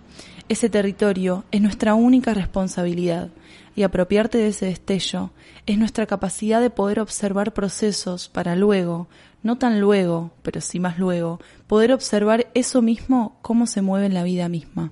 Ese 0.50 0.70
territorio 0.70 1.44
es 1.52 1.62
nuestra 1.62 1.94
única 1.94 2.34
responsabilidad, 2.34 3.30
y 3.76 3.84
apropiarte 3.84 4.38
de 4.38 4.50
ese 4.50 4.68
destello 4.68 5.32
es 5.66 5.78
nuestra 5.78 6.06
capacidad 6.06 6.62
de 6.62 6.70
poder 6.70 7.00
observar 7.00 7.54
procesos 7.54 8.30
para 8.30 8.56
luego, 8.56 9.08
no 9.42 9.58
tan 9.58 9.80
luego, 9.82 10.32
pero 10.42 10.62
sí 10.62 10.80
más 10.80 11.00
luego, 11.00 11.40
poder 11.68 11.92
observar 11.92 12.48
eso 12.54 12.82
mismo 12.82 13.38
cómo 13.42 13.68
se 13.68 13.82
mueve 13.82 14.06
en 14.06 14.14
la 14.14 14.24
vida 14.24 14.48
misma. 14.48 14.92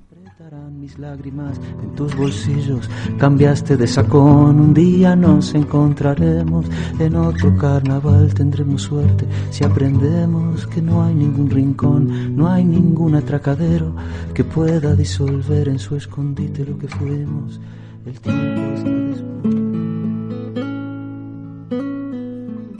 Mis 0.52 1.00
lágrimas 1.00 1.58
en 1.82 1.96
tus 1.96 2.14
bolsillos, 2.14 2.90
cambiaste 3.18 3.78
de 3.78 3.88
sacón, 3.88 4.60
un 4.60 4.74
día 4.74 5.16
nos 5.16 5.54
encontraremos, 5.54 6.66
en 7.00 7.16
otro 7.16 7.56
carnaval 7.56 8.34
tendremos 8.34 8.82
suerte, 8.82 9.26
si 9.50 9.64
aprendemos 9.64 10.68
que 10.68 10.82
no 10.82 11.06
hay 11.06 11.16
ningún 11.16 11.50
rincón, 11.50 12.36
no 12.36 12.50
hay 12.50 12.66
ningún 12.66 13.16
atracadero 13.16 13.96
que 14.34 14.44
pueda 14.44 14.94
disolver 14.94 15.70
en 15.70 15.80
su 15.80 15.96
escondite 15.96 16.66
lo 16.66 16.78
que 16.78 16.90
fuimos. 16.90 17.62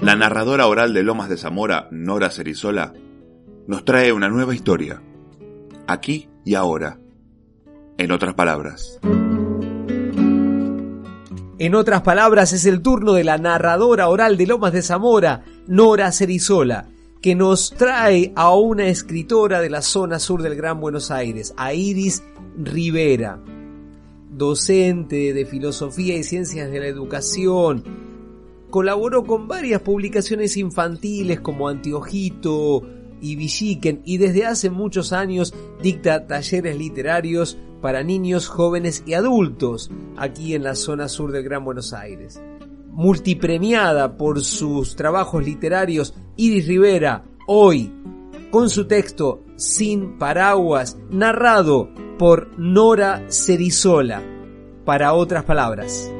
La 0.02 0.18
narradora 0.18 0.68
oral 0.68 0.94
de 0.94 1.04
Lomas 1.04 1.30
de 1.30 1.38
Zamora, 1.38 1.88
Nora 1.92 2.32
Cerizola, 2.32 2.92
nos 3.66 3.86
trae 3.86 4.12
una 4.12 4.28
nueva 4.28 4.54
historia, 4.54 5.02
aquí 5.88 6.28
y 6.44 6.56
ahora. 6.56 6.98
En 8.02 8.12
otras 8.12 8.34
palabras. 8.34 9.00
En 11.60 11.76
otras 11.76 12.02
palabras, 12.02 12.52
es 12.52 12.66
el 12.66 12.82
turno 12.82 13.14
de 13.14 13.24
la 13.24 13.38
narradora 13.38 14.10
oral 14.10 14.38
de 14.38 14.48
Lomas 14.48 14.74
de 14.74 14.82
Zamora, 14.82 15.44
Nora 15.68 16.12
Cerizola, 16.12 16.88
que 17.22 17.36
nos 17.36 17.70
trae 17.70 18.34
a 18.36 18.56
una 18.56 18.88
escritora 18.88 19.62
de 19.62 19.70
la 19.70 19.84
zona 19.84 20.18
sur 20.18 20.42
del 20.42 20.56
Gran 20.56 20.80
Buenos 20.80 21.12
Aires, 21.12 21.54
a 21.58 21.76
Iris 21.76 22.24
Rivera, 22.58 23.40
docente 24.32 25.32
de 25.32 25.46
filosofía 25.46 26.18
y 26.18 26.24
ciencias 26.24 26.72
de 26.72 26.80
la 26.80 26.88
educación. 26.88 27.84
Colaboró 28.72 29.26
con 29.26 29.48
varias 29.48 29.82
publicaciones 29.84 30.58
infantiles 30.58 31.40
como 31.40 31.70
Antiojito 31.70 32.82
y 33.22 33.38
y 34.06 34.18
desde 34.18 34.46
hace 34.46 34.70
muchos 34.70 35.14
años 35.14 35.54
dicta 35.82 36.28
talleres 36.28 36.78
literarios 36.78 37.58
para 37.82 38.04
niños, 38.04 38.48
jóvenes 38.48 39.04
y 39.06 39.14
adultos 39.14 39.92
aquí 40.18 40.56
en 40.56 40.64
la 40.64 40.76
zona 40.76 41.08
sur 41.08 41.32
del 41.32 41.44
Gran 41.44 41.64
Buenos 41.64 41.94
Aires 41.94 42.42
multipremiada 42.92 44.18
por 44.18 44.42
sus 44.42 44.96
trabajos 44.96 45.44
literarios, 45.46 46.14
Iris 46.36 46.68
Rivera, 46.68 47.24
hoy, 47.48 47.92
con 48.52 48.70
su 48.70 48.86
texto 48.86 49.44
Sin 49.56 50.18
Paraguas, 50.18 50.98
narrado 51.10 51.90
por 52.18 52.58
Nora 52.60 53.26
Cerizola, 53.30 54.22
para 54.86 55.14
otras 55.14 55.44
palabras. 55.46 56.12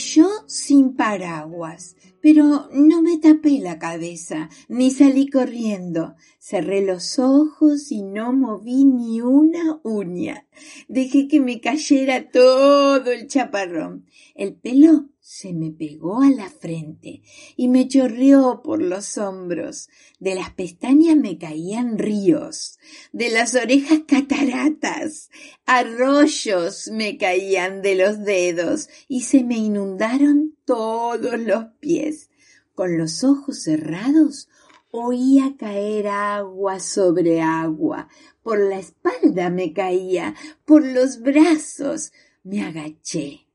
Yo 0.00 0.28
sin 0.46 0.94
paraguas. 0.96 1.96
Pero 2.22 2.68
no 2.72 3.02
me 3.02 3.18
tapé 3.18 3.60
la 3.60 3.78
cabeza, 3.78 4.50
ni 4.68 4.90
salí 4.90 5.28
corriendo. 5.28 6.16
Cerré 6.38 6.84
los 6.84 7.18
ojos 7.18 7.90
y 7.92 8.02
no 8.02 8.32
moví 8.32 8.84
ni 8.84 9.20
una 9.20 9.80
uña. 9.84 10.46
Dejé 10.88 11.28
que 11.28 11.40
me 11.40 11.60
cayera 11.60 12.30
todo 12.30 13.10
el 13.10 13.26
chaparrón. 13.26 14.06
El 14.34 14.54
pelo 14.54 15.09
se 15.32 15.52
me 15.52 15.70
pegó 15.70 16.22
a 16.22 16.28
la 16.28 16.50
frente 16.50 17.22
y 17.56 17.68
me 17.68 17.86
chorreó 17.86 18.62
por 18.64 18.82
los 18.82 19.16
hombros. 19.16 19.88
De 20.18 20.34
las 20.34 20.50
pestañas 20.54 21.16
me 21.16 21.38
caían 21.38 21.98
ríos, 21.98 22.80
de 23.12 23.30
las 23.30 23.54
orejas 23.54 24.00
cataratas, 24.08 25.30
arroyos 25.66 26.88
me 26.92 27.16
caían 27.16 27.80
de 27.80 27.94
los 27.94 28.24
dedos 28.24 28.88
y 29.06 29.20
se 29.20 29.44
me 29.44 29.56
inundaron 29.56 30.56
todos 30.64 31.38
los 31.38 31.66
pies. 31.78 32.30
Con 32.74 32.98
los 32.98 33.22
ojos 33.22 33.62
cerrados 33.62 34.48
oía 34.90 35.54
caer 35.56 36.08
agua 36.08 36.80
sobre 36.80 37.40
agua. 37.40 38.08
Por 38.42 38.58
la 38.58 38.80
espalda 38.80 39.48
me 39.48 39.72
caía, 39.72 40.34
por 40.64 40.84
los 40.84 41.20
brazos 41.20 42.10
me 42.42 42.64
agaché 42.64 43.49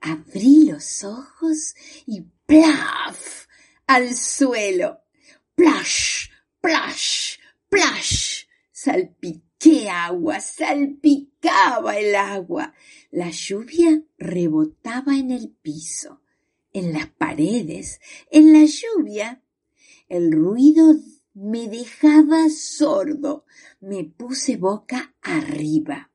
Abrí 0.00 0.64
los 0.64 1.04
ojos 1.04 1.74
y 2.06 2.22
¡plaf! 2.46 3.46
al 3.86 4.14
suelo. 4.14 5.00
¡Plash! 5.54 6.28
¡Plash! 6.60 7.38
¡Plash! 7.68 8.44
Salpiqué 8.70 9.90
agua, 9.90 10.40
salpicaba 10.40 11.98
el 11.98 12.14
agua. 12.14 12.72
La 13.10 13.30
lluvia 13.30 14.02
rebotaba 14.16 15.18
en 15.18 15.32
el 15.32 15.50
piso, 15.50 16.22
en 16.72 16.92
las 16.92 17.08
paredes, 17.08 18.00
en 18.30 18.52
la 18.52 18.64
lluvia. 18.64 19.42
El 20.08 20.32
ruido 20.32 20.94
me 21.34 21.68
dejaba 21.68 22.48
sordo. 22.48 23.44
Me 23.80 24.04
puse 24.04 24.56
boca 24.56 25.14
arriba 25.20 26.09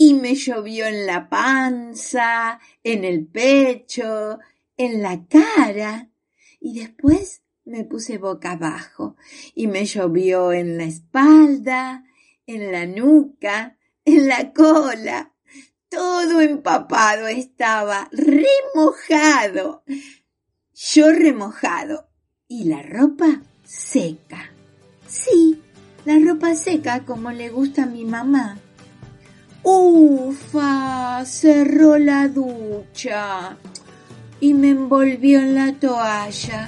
y 0.00 0.14
me 0.14 0.36
llovió 0.36 0.86
en 0.86 1.06
la 1.06 1.28
panza, 1.28 2.60
en 2.84 3.04
el 3.04 3.26
pecho, 3.26 4.38
en 4.76 5.02
la 5.02 5.26
cara, 5.26 6.08
y 6.60 6.78
después 6.78 7.42
me 7.64 7.82
puse 7.82 8.16
boca 8.16 8.52
abajo 8.52 9.16
y 9.56 9.66
me 9.66 9.84
llovió 9.86 10.52
en 10.52 10.78
la 10.78 10.84
espalda, 10.84 12.04
en 12.46 12.70
la 12.70 12.86
nuca, 12.86 13.76
en 14.04 14.28
la 14.28 14.52
cola. 14.52 15.34
Todo 15.88 16.42
empapado 16.42 17.26
estaba, 17.26 18.08
remojado. 18.12 19.82
Yo 20.74 21.10
remojado 21.10 22.08
y 22.46 22.68
la 22.68 22.82
ropa 22.82 23.42
seca. 23.64 24.52
Sí, 25.08 25.60
la 26.04 26.20
ropa 26.24 26.54
seca 26.54 27.04
como 27.04 27.32
le 27.32 27.48
gusta 27.48 27.82
a 27.82 27.86
mi 27.86 28.04
mamá. 28.04 28.60
Ufa, 29.70 31.26
cerró 31.26 31.98
la 31.98 32.26
ducha 32.26 33.54
y 34.40 34.54
me 34.54 34.70
envolvió 34.70 35.40
en 35.40 35.54
la 35.54 35.74
toalla. 35.74 36.66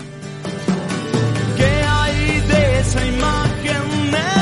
¿Qué 1.57 1.65
hay 1.65 2.41
de 2.43 2.81
esa 2.81 3.07
imagen? 3.07 4.40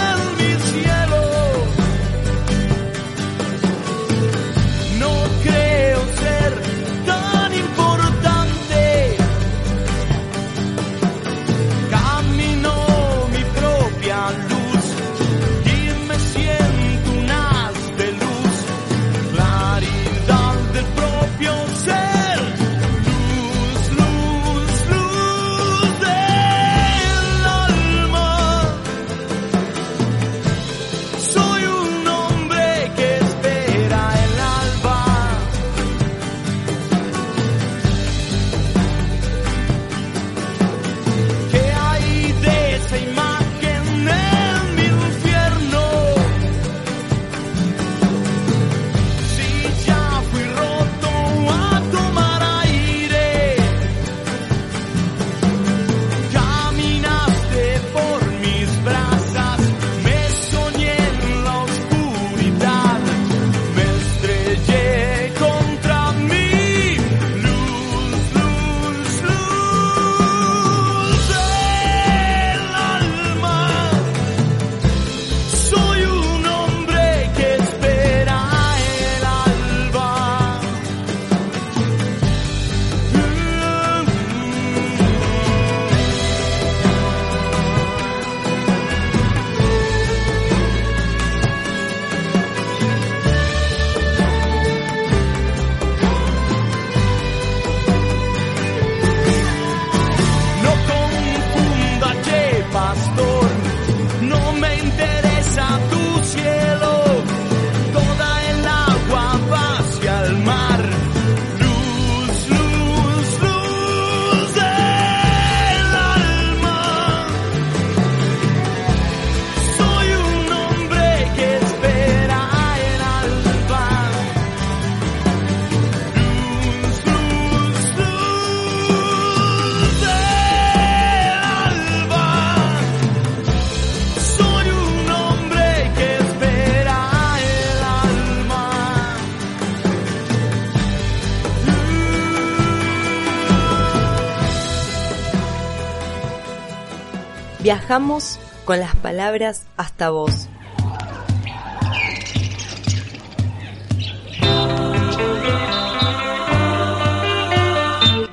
Viajamos 147.88 148.38
con 148.66 148.80
las 148.80 148.94
palabras 148.96 149.64
hasta 149.78 150.10
vos. 150.10 150.46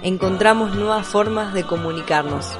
Encontramos 0.03 0.75
nuevas 0.75 1.07
formas 1.07 1.53
de 1.53 1.63
comunicarnos. 1.63 2.59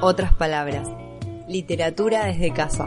Otras 0.00 0.32
palabras. 0.34 0.88
Literatura 1.48 2.26
desde 2.26 2.52
casa. 2.52 2.86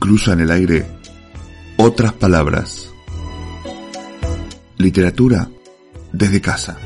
Cruza 0.00 0.32
en 0.32 0.40
el 0.40 0.50
aire 0.50 0.86
otras 1.76 2.12
palabras. 2.14 2.92
Literatura 4.76 5.48
desde 6.12 6.40
casa. 6.40 6.76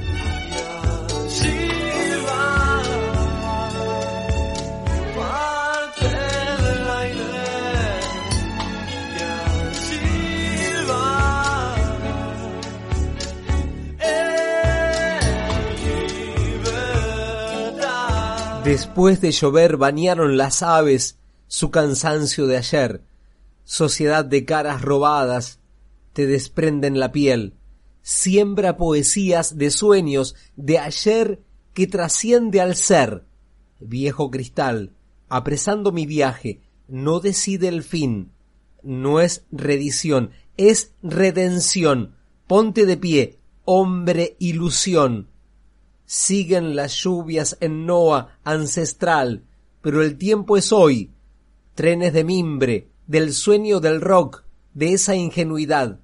Después 18.67 19.21
de 19.21 19.31
llover 19.31 19.77
bañaron 19.77 20.37
las 20.37 20.61
aves 20.61 21.21
su 21.47 21.71
cansancio 21.71 22.49
de 22.49 22.57
ayer. 22.57 23.01
Sociedad 23.63 24.25
de 24.25 24.45
caras 24.45 24.83
robadas 24.83 25.61
te 26.13 26.27
desprenden 26.27 26.99
la 26.99 27.13
piel. 27.13 27.55
Siembra 28.03 28.77
poesías 28.77 29.57
de 29.57 29.71
sueños 29.71 30.35
de 30.57 30.81
ayer 30.81 31.45
que 31.75 31.87
trasciende 31.87 32.61
al 32.61 32.75
ser. 32.75 33.23
Viejo 33.79 34.33
cristal, 34.33 34.97
apresando 35.29 35.93
mi 35.93 36.05
viaje, 36.05 36.61
no 36.89 37.21
decide 37.21 37.69
el 37.69 37.85
fin. 37.85 38.33
No 38.83 39.21
es 39.21 39.45
redición, 39.53 40.33
es 40.57 40.93
redención. 41.05 42.17
Ponte 42.49 42.85
de 42.85 42.97
pie, 42.97 43.39
hombre 43.65 44.35
ilusión. 44.41 45.29
Siguen 46.07 46.77
las 46.77 46.95
lluvias 46.95 47.59
en 47.61 47.85
Noa 47.85 48.39
ancestral, 48.45 49.43
pero 49.83 50.03
el 50.03 50.17
tiempo 50.17 50.57
es 50.57 50.73
hoy. 50.73 51.11
Trenes 51.75 52.13
de 52.13 52.25
mimbre, 52.25 52.89
del 53.07 53.35
sueño 53.35 53.81
del 53.81 54.01
rock, 54.01 54.45
de 54.73 54.93
esa 54.93 55.17
ingenuidad. 55.17 55.99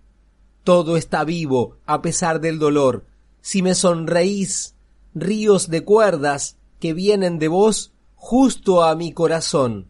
Todo 0.65 0.97
está 0.97 1.25
vivo 1.25 1.79
a 1.87 2.03
pesar 2.03 2.41
del 2.41 2.59
dolor. 2.59 3.07
Si 3.41 3.63
me 3.63 3.75
sonreís, 3.75 4.75
ríos 5.15 5.69
de 5.71 5.85
cuerdas 5.85 6.57
que 6.81 6.95
vienen 6.95 7.39
de 7.39 7.49
vos 7.49 7.93
justo 8.17 8.83
a 8.83 8.95
mi 8.97 9.13
corazón. 9.13 9.89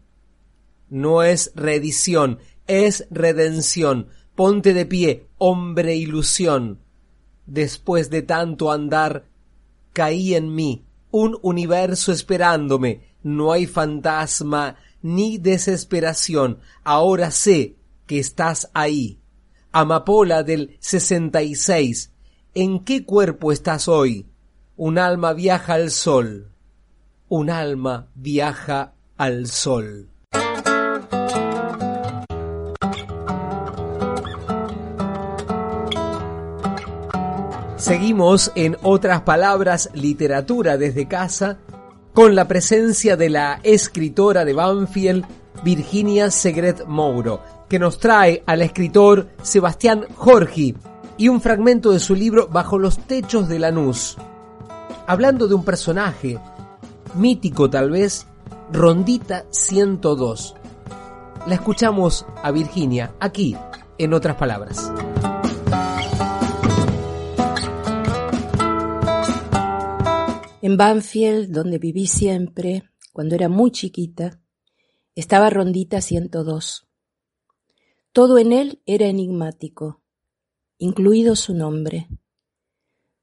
No 0.89 1.23
es 1.23 1.51
reedición, 1.55 2.39
es 2.67 3.07
redención. 3.09 4.09
Ponte 4.35 4.73
de 4.73 4.85
pie, 4.85 5.27
hombre 5.37 5.95
ilusión. 5.95 6.79
Después 7.45 8.09
de 8.09 8.21
tanto 8.21 8.71
andar, 8.71 9.25
caí 9.93 10.35
en 10.35 10.53
mí, 10.53 10.83
un 11.11 11.37
universo 11.41 12.11
esperándome. 12.11 13.13
No 13.23 13.51
hay 13.51 13.67
fantasma 13.67 14.75
ni 15.01 15.37
desesperación. 15.37 16.59
Ahora 16.83 17.31
sé 17.31 17.75
que 18.07 18.19
estás 18.19 18.69
ahí. 18.73 19.19
Amapola 19.71 20.43
del 20.43 20.77
66. 20.79 22.11
¿En 22.53 22.83
qué 22.83 23.05
cuerpo 23.05 23.51
estás 23.51 23.87
hoy? 23.87 24.25
Un 24.75 24.97
alma 24.97 25.33
viaja 25.33 25.75
al 25.75 25.91
sol. 25.91 26.51
Un 27.29 27.49
alma 27.49 28.07
viaja 28.15 28.93
al 29.17 29.47
sol. 29.47 30.09
Seguimos 37.83 38.49
en 38.55 38.77
otras 38.81 39.23
palabras 39.23 39.89
literatura 39.93 40.77
desde 40.77 41.05
casa 41.05 41.57
con 42.13 42.33
la 42.33 42.47
presencia 42.47 43.17
de 43.17 43.29
la 43.29 43.59
escritora 43.61 44.45
de 44.45 44.53
Banfield, 44.53 45.25
Virginia 45.65 46.31
Segret 46.31 46.85
Mouro, 46.85 47.41
que 47.67 47.79
nos 47.79 47.99
trae 47.99 48.41
al 48.45 48.61
escritor 48.61 49.27
Sebastián 49.41 50.05
Jorgi 50.15 50.77
y 51.17 51.27
un 51.27 51.41
fragmento 51.41 51.91
de 51.91 51.99
su 51.99 52.15
libro 52.15 52.47
Bajo 52.47 52.79
los 52.79 52.99
techos 52.99 53.49
de 53.49 53.59
Lanús. 53.59 54.15
Hablando 55.05 55.49
de 55.49 55.55
un 55.55 55.65
personaje, 55.65 56.39
mítico 57.15 57.69
tal 57.69 57.91
vez, 57.91 58.25
Rondita 58.71 59.43
102. 59.49 60.55
La 61.47 61.55
escuchamos 61.55 62.25
a 62.43 62.49
Virginia 62.51 63.11
aquí, 63.19 63.57
en 63.97 64.13
otras 64.13 64.37
palabras. 64.37 64.89
En 70.63 70.77
Banfield, 70.77 71.49
donde 71.49 71.77
viví 71.77 72.07
siempre, 72.07 72.89
cuando 73.11 73.35
era 73.35 73.49
muy 73.49 73.69
chiquita, 73.69 74.39
estaba 75.13 75.49
Rondita 75.49 75.99
102. 75.99 76.87
Todo 78.13 78.37
en 78.37 78.53
él 78.53 78.81
era 78.85 79.07
enigmático, 79.07 79.99
incluido 80.77 81.35
su 81.35 81.53
nombre. 81.53 82.07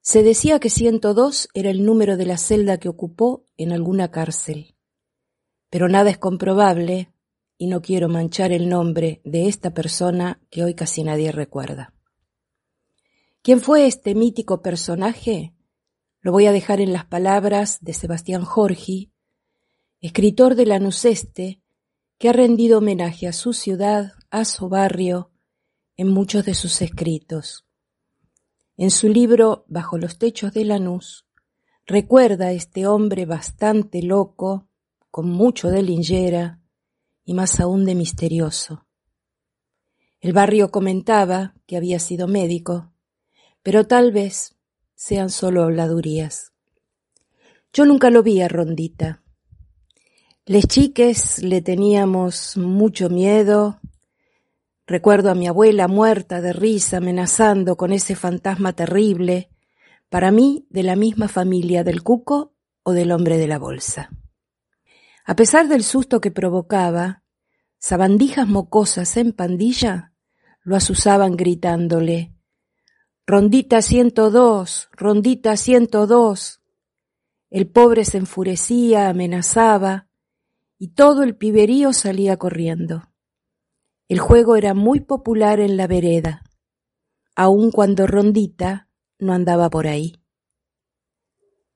Se 0.03 0.23
decía 0.23 0.61
que 0.61 0.69
102 0.69 1.49
era 1.55 1.71
el 1.71 1.87
número 1.87 2.19
de 2.19 2.27
la 2.27 2.37
celda 2.37 2.77
que 2.77 2.91
ocupó 2.91 3.47
en 3.57 3.73
alguna 3.73 4.11
cárcel. 4.11 4.75
Pero 5.71 5.89
nada 5.89 6.11
es 6.11 6.19
comprobable 6.19 7.11
y 7.57 7.69
no 7.69 7.81
quiero 7.81 8.11
manchar 8.11 8.53
el 8.53 8.69
nombre 8.69 9.23
de 9.25 9.49
esta 9.49 9.73
persona 9.73 10.43
que 10.51 10.63
hoy 10.63 10.75
casi 10.75 11.05
nadie 11.05 11.33
recuerda. 11.33 11.95
¿Quién 13.41 13.61
fue 13.61 13.87
este 13.87 14.15
mítico 14.15 14.61
personaje? 14.61 15.55
Lo 16.23 16.33
voy 16.33 16.47
a 16.47 16.53
dejar 16.53 16.83
en 16.83 16.93
las 16.93 17.07
palabras 17.07 17.79
de 17.81 17.95
Sebastián 17.95 18.45
Jorgi, 18.45 19.11
escritor 20.03 20.55
de 20.55 20.67
Lanuseste, 20.67 21.63
que 22.19 22.29
ha 22.29 22.33
rendido 22.35 22.79
homenaje 22.79 23.27
a 23.27 23.33
su 23.33 23.55
ciudad, 23.55 24.13
a 24.31 24.45
su 24.45 24.69
barrio, 24.69 25.31
en 25.97 26.09
muchos 26.09 26.45
de 26.45 26.55
sus 26.55 26.83
escritos. 26.83 27.65
En 28.77 28.91
su 28.91 29.09
libro 29.09 29.65
Bajo 29.69 29.97
los 29.97 30.19
techos 30.19 30.53
de 30.53 30.67
Lanús, 30.67 31.27
recuerda 31.87 32.49
a 32.49 32.53
este 32.53 32.87
hombre 32.87 33.25
bastante 33.25 34.03
loco, 34.03 34.69
con 35.11 35.27
mucho 35.27 35.69
de 35.69 35.83
lingera 35.83 36.61
y 37.25 37.33
más 37.33 37.61
aún 37.61 37.87
de 37.87 37.95
misterioso. 37.95 38.87
El 40.21 40.35
barrio 40.35 40.71
comentaba 40.71 41.55
que 41.67 41.79
había 41.79 41.99
sido 41.99 42.29
médico, 42.29 42.93
pero 43.63 43.87
tal 43.87 44.13
vez 44.13 44.60
sean 45.01 45.31
solo 45.31 45.63
habladurías. 45.63 46.53
Yo 47.73 47.87
nunca 47.87 48.11
lo 48.11 48.23
vi 48.23 48.43
a 48.43 48.49
Rondita. 48.49 49.23
Les 50.45 50.67
chiques 50.67 51.43
le 51.43 51.63
teníamos 51.63 52.59
mucho 52.59 53.09
miedo. 53.09 53.81
Recuerdo 54.87 55.31
a 55.31 55.35
mi 55.35 55.47
abuela 55.47 55.89
muerta 55.89 56.43
de 56.43 56.53
risa 56.53 56.99
amenazando 56.99 57.79
con 57.79 57.95
ese 57.95 58.15
fantasma 58.15 58.75
terrible, 58.75 59.49
para 60.11 60.31
mí 60.31 60.67
de 60.69 60.83
la 60.83 60.97
misma 60.97 61.29
familia 61.29 61.83
del 61.83 62.03
cuco 62.03 62.53
o 62.83 62.93
del 62.93 63.13
hombre 63.13 63.39
de 63.39 63.47
la 63.47 63.59
bolsa. 63.59 64.11
A 65.25 65.35
pesar 65.35 65.69
del 65.69 65.83
susto 65.83 66.21
que 66.21 66.31
provocaba, 66.31 67.23
sabandijas 67.79 68.47
mocosas 68.47 69.17
en 69.17 69.33
pandilla 69.33 70.13
lo 70.63 70.77
asusaban 70.77 71.37
gritándole 71.39 72.35
Rondita 73.33 73.81
102, 73.81 74.89
rondita 74.91 75.57
102. 75.57 76.63
El 77.49 77.71
pobre 77.71 78.05
se 78.05 78.19
enfurecía, 78.19 79.09
amenazaba, 79.09 80.09
y 80.79 80.95
todo 80.95 81.23
el 81.23 81.37
piberío 81.37 81.93
salía 81.93 82.39
corriendo. 82.39 83.05
El 84.09 84.19
juego 84.19 84.57
era 84.57 84.75
muy 84.75 84.99
popular 84.99 85.61
en 85.61 85.77
la 85.77 85.87
vereda, 85.87 86.43
aun 87.37 87.71
cuando 87.71 88.09
Rondita 88.09 88.89
no 89.21 89.33
andaba 89.33 89.71
por 89.71 89.87
ahí. 89.87 90.21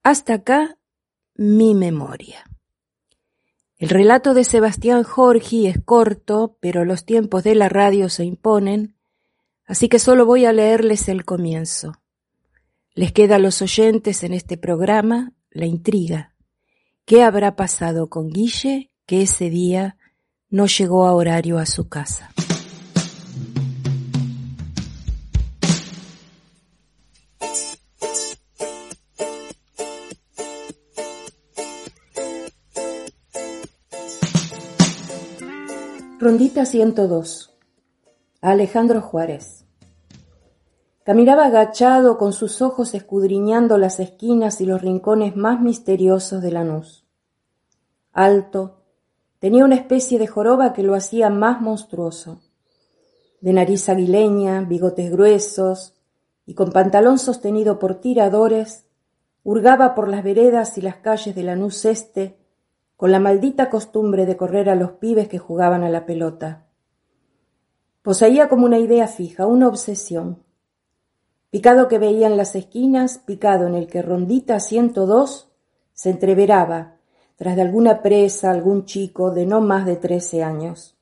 Hasta 0.02 0.34
acá 0.34 0.80
mi 1.36 1.76
memoria. 1.76 2.50
El 3.76 3.90
relato 3.90 4.34
de 4.34 4.42
Sebastián 4.42 5.04
Jorgi 5.04 5.68
es 5.68 5.76
corto, 5.84 6.58
pero 6.58 6.84
los 6.84 7.04
tiempos 7.04 7.44
de 7.44 7.54
la 7.54 7.68
radio 7.68 8.08
se 8.08 8.24
imponen 8.24 8.93
así 9.66 9.88
que 9.88 9.98
solo 9.98 10.26
voy 10.26 10.44
a 10.44 10.52
leerles 10.52 11.08
el 11.08 11.24
comienzo. 11.24 11.92
Les 12.94 13.12
queda 13.12 13.36
a 13.36 13.38
los 13.40 13.60
oyentes 13.62 14.22
en 14.22 14.34
este 14.34 14.56
programa 14.56 15.32
la 15.50 15.66
intriga. 15.66 16.34
¿Qué 17.04 17.22
habrá 17.22 17.56
pasado 17.56 18.08
con 18.08 18.30
Guille 18.30 18.90
que 19.06 19.22
ese 19.22 19.50
día 19.50 19.96
no 20.48 20.66
llegó 20.66 21.06
a 21.06 21.12
horario 21.12 21.58
a 21.58 21.66
su 21.66 21.88
casa? 21.88 22.30
Rondita 36.24 36.64
102. 36.64 37.54
Alejandro 38.40 39.02
Juárez. 39.02 39.53
Caminaba 41.04 41.44
agachado 41.44 42.16
con 42.16 42.32
sus 42.32 42.62
ojos 42.62 42.94
escudriñando 42.94 43.76
las 43.76 44.00
esquinas 44.00 44.62
y 44.62 44.64
los 44.66 44.80
rincones 44.80 45.36
más 45.36 45.60
misteriosos 45.60 46.40
de 46.40 46.50
Lanús. 46.50 47.04
Alto, 48.10 48.80
tenía 49.38 49.66
una 49.66 49.74
especie 49.74 50.18
de 50.18 50.26
joroba 50.26 50.72
que 50.72 50.82
lo 50.82 50.94
hacía 50.94 51.28
más 51.28 51.60
monstruoso. 51.60 52.40
De 53.42 53.52
nariz 53.52 53.86
aguileña, 53.90 54.62
bigotes 54.62 55.10
gruesos 55.10 55.92
y 56.46 56.54
con 56.54 56.72
pantalón 56.72 57.18
sostenido 57.18 57.78
por 57.78 57.96
tiradores, 57.96 58.86
hurgaba 59.42 59.94
por 59.94 60.08
las 60.08 60.24
veredas 60.24 60.78
y 60.78 60.80
las 60.80 60.96
calles 60.96 61.34
de 61.34 61.42
Lanús 61.42 61.84
Este 61.84 62.38
con 62.96 63.12
la 63.12 63.20
maldita 63.20 63.68
costumbre 63.68 64.24
de 64.24 64.38
correr 64.38 64.70
a 64.70 64.74
los 64.74 64.92
pibes 64.92 65.28
que 65.28 65.38
jugaban 65.38 65.84
a 65.84 65.90
la 65.90 66.06
pelota. 66.06 66.64
Poseía 68.00 68.48
como 68.48 68.64
una 68.64 68.78
idea 68.78 69.06
fija, 69.06 69.46
una 69.46 69.68
obsesión. 69.68 70.44
Picado 71.54 71.86
que 71.86 72.00
veía 72.00 72.26
en 72.26 72.36
las 72.36 72.56
esquinas, 72.56 73.18
picado 73.18 73.68
en 73.68 73.76
el 73.76 73.86
que 73.86 74.02
Rondita 74.02 74.58
102 74.58 75.52
se 75.92 76.10
entreveraba, 76.10 76.96
tras 77.36 77.54
de 77.54 77.62
alguna 77.62 78.02
presa, 78.02 78.50
algún 78.50 78.86
chico 78.86 79.30
de 79.30 79.46
no 79.46 79.60
más 79.60 79.86
de 79.86 79.94
trece 79.94 80.42
años. 80.42 80.96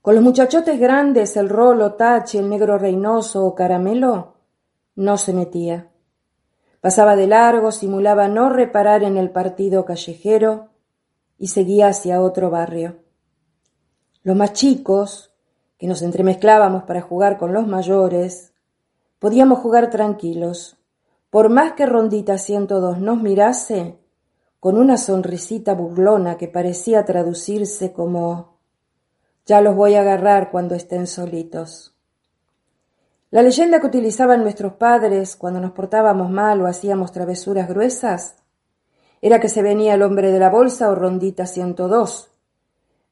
Con 0.00 0.14
los 0.14 0.24
muchachotes 0.24 0.80
grandes, 0.80 1.36
el 1.36 1.50
rolo, 1.50 1.96
tache, 1.96 2.38
el 2.38 2.48
negro 2.48 2.78
reinoso 2.78 3.44
o 3.44 3.54
caramelo, 3.54 4.36
no 4.94 5.18
se 5.18 5.34
metía. 5.34 5.90
Pasaba 6.80 7.14
de 7.14 7.26
largo, 7.26 7.72
simulaba 7.72 8.28
no 8.28 8.48
reparar 8.48 9.02
en 9.02 9.18
el 9.18 9.28
partido 9.28 9.84
callejero 9.84 10.70
y 11.36 11.48
seguía 11.48 11.88
hacia 11.88 12.22
otro 12.22 12.48
barrio. 12.48 13.00
Los 14.22 14.34
más 14.34 14.54
chicos, 14.54 15.34
que 15.76 15.86
nos 15.86 16.00
entremezclábamos 16.00 16.84
para 16.84 17.02
jugar 17.02 17.36
con 17.36 17.52
los 17.52 17.66
mayores, 17.66 18.54
podíamos 19.18 19.58
jugar 19.60 19.90
tranquilos. 19.90 20.76
Por 21.30 21.48
más 21.48 21.72
que 21.72 21.86
Rondita 21.86 22.38
102 22.38 22.98
nos 22.98 23.22
mirase, 23.22 23.98
con 24.60 24.78
una 24.78 24.96
sonrisita 24.96 25.74
burlona 25.74 26.36
que 26.36 26.48
parecía 26.48 27.04
traducirse 27.04 27.92
como 27.92 28.56
ya 29.44 29.60
los 29.60 29.76
voy 29.76 29.94
a 29.94 30.00
agarrar 30.00 30.50
cuando 30.50 30.74
estén 30.74 31.06
solitos. 31.06 31.94
La 33.30 33.42
leyenda 33.42 33.80
que 33.80 33.86
utilizaban 33.86 34.42
nuestros 34.42 34.74
padres 34.74 35.36
cuando 35.36 35.60
nos 35.60 35.72
portábamos 35.72 36.30
mal 36.30 36.60
o 36.62 36.66
hacíamos 36.66 37.12
travesuras 37.12 37.68
gruesas 37.68 38.36
era 39.20 39.40
que 39.40 39.48
se 39.48 39.62
venía 39.62 39.94
el 39.94 40.02
hombre 40.02 40.32
de 40.32 40.38
la 40.38 40.50
bolsa 40.50 40.90
o 40.90 40.94
rondita 40.94 41.46
102 41.46 42.30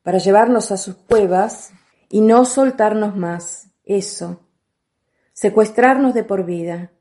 para 0.02 0.18
llevarnos 0.18 0.70
a 0.70 0.76
sus 0.76 0.96
cuevas 0.96 1.72
y 2.08 2.20
no 2.20 2.44
soltarnos 2.44 3.16
más. 3.16 3.68
Eso. 3.84 4.40
Secuestrarnos 5.34 6.14
de 6.14 6.22
por 6.22 6.44
vida. 6.44 6.92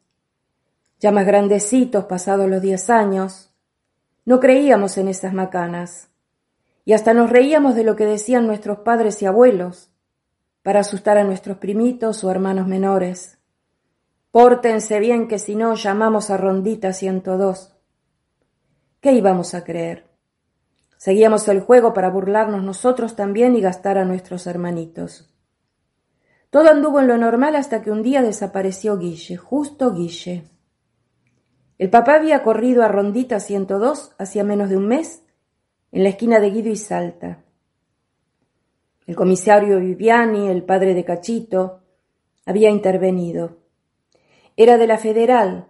Ya 1.00 1.12
más 1.12 1.28
grandecitos, 1.28 2.06
pasados 2.06 2.50
los 2.50 2.63
diez 2.63 2.89
años, 2.89 3.54
no 4.26 4.39
creíamos 4.39 4.98
en 4.98 5.08
esas 5.08 5.34
macanas 5.34 6.10
y 6.84 6.93
hasta 6.93 7.13
nos 7.13 7.30
reíamos 7.30 7.76
de 7.76 7.84
lo 7.84 7.96
que 7.96 8.08
decían 8.08 8.48
nuestros 8.48 8.80
padres 8.80 9.22
y 9.22 9.28
abuelos 9.28 9.91
para 10.63 10.80
asustar 10.80 11.19
a 11.19 11.24
nuestros 11.24 11.58
primitos 11.58 12.24
o 12.24 12.32
hermanos 12.32 12.67
menores. 12.67 13.38
Pórtense 14.32 15.00
bien 15.00 15.28
que 15.28 15.38
si 15.38 15.56
no 15.56 15.76
llamamos 15.76 16.32
a 16.32 16.38
Rondita 16.38 16.91
102. 16.91 17.76
¿Qué 19.00 19.12
íbamos 19.12 19.54
a 19.54 19.63
creer? 19.63 20.08
Seguíamos 20.98 21.48
el 21.50 21.60
juego 21.60 21.93
para 21.93 22.10
burlarnos 22.10 22.63
nosotros 22.63 23.15
también 23.15 23.56
y 23.56 23.62
gastar 23.62 24.00
a 24.00 24.06
nuestros 24.06 24.48
hermanitos. 24.48 25.33
Todo 26.54 26.70
anduvo 26.70 27.00
en 27.00 27.08
lo 27.08 27.18
normal 27.18 27.56
hasta 27.56 27.82
que 27.82 27.89
un 27.89 28.04
día 28.04 28.22
desapareció 28.22 29.00
Guille, 29.00 29.38
justo 29.38 29.92
Guille. 29.92 30.44
El 31.80 31.89
papá 31.89 32.13
había 32.13 32.44
corrido 32.44 32.84
a 32.84 32.88
Rondita 32.88 33.39
102 33.39 34.13
hacía 34.20 34.44
menos 34.44 34.70
de 34.70 34.78
un 34.78 34.88
mes, 34.88 35.24
en 35.92 36.04
la 36.04 36.10
esquina 36.10 36.40
de 36.40 36.52
Guido 36.52 36.69
y 36.69 36.75
Salta. 36.75 37.40
El 39.08 39.15
comisario 39.15 39.80
Viviani, 39.80 40.48
el 40.48 40.62
padre 40.62 40.94
de 40.94 41.04
Cachito, 41.04 41.80
había 42.46 42.69
intervenido. 42.69 43.58
Era 44.56 44.77
de 44.77 44.86
la 44.86 45.00
federal, 45.00 45.69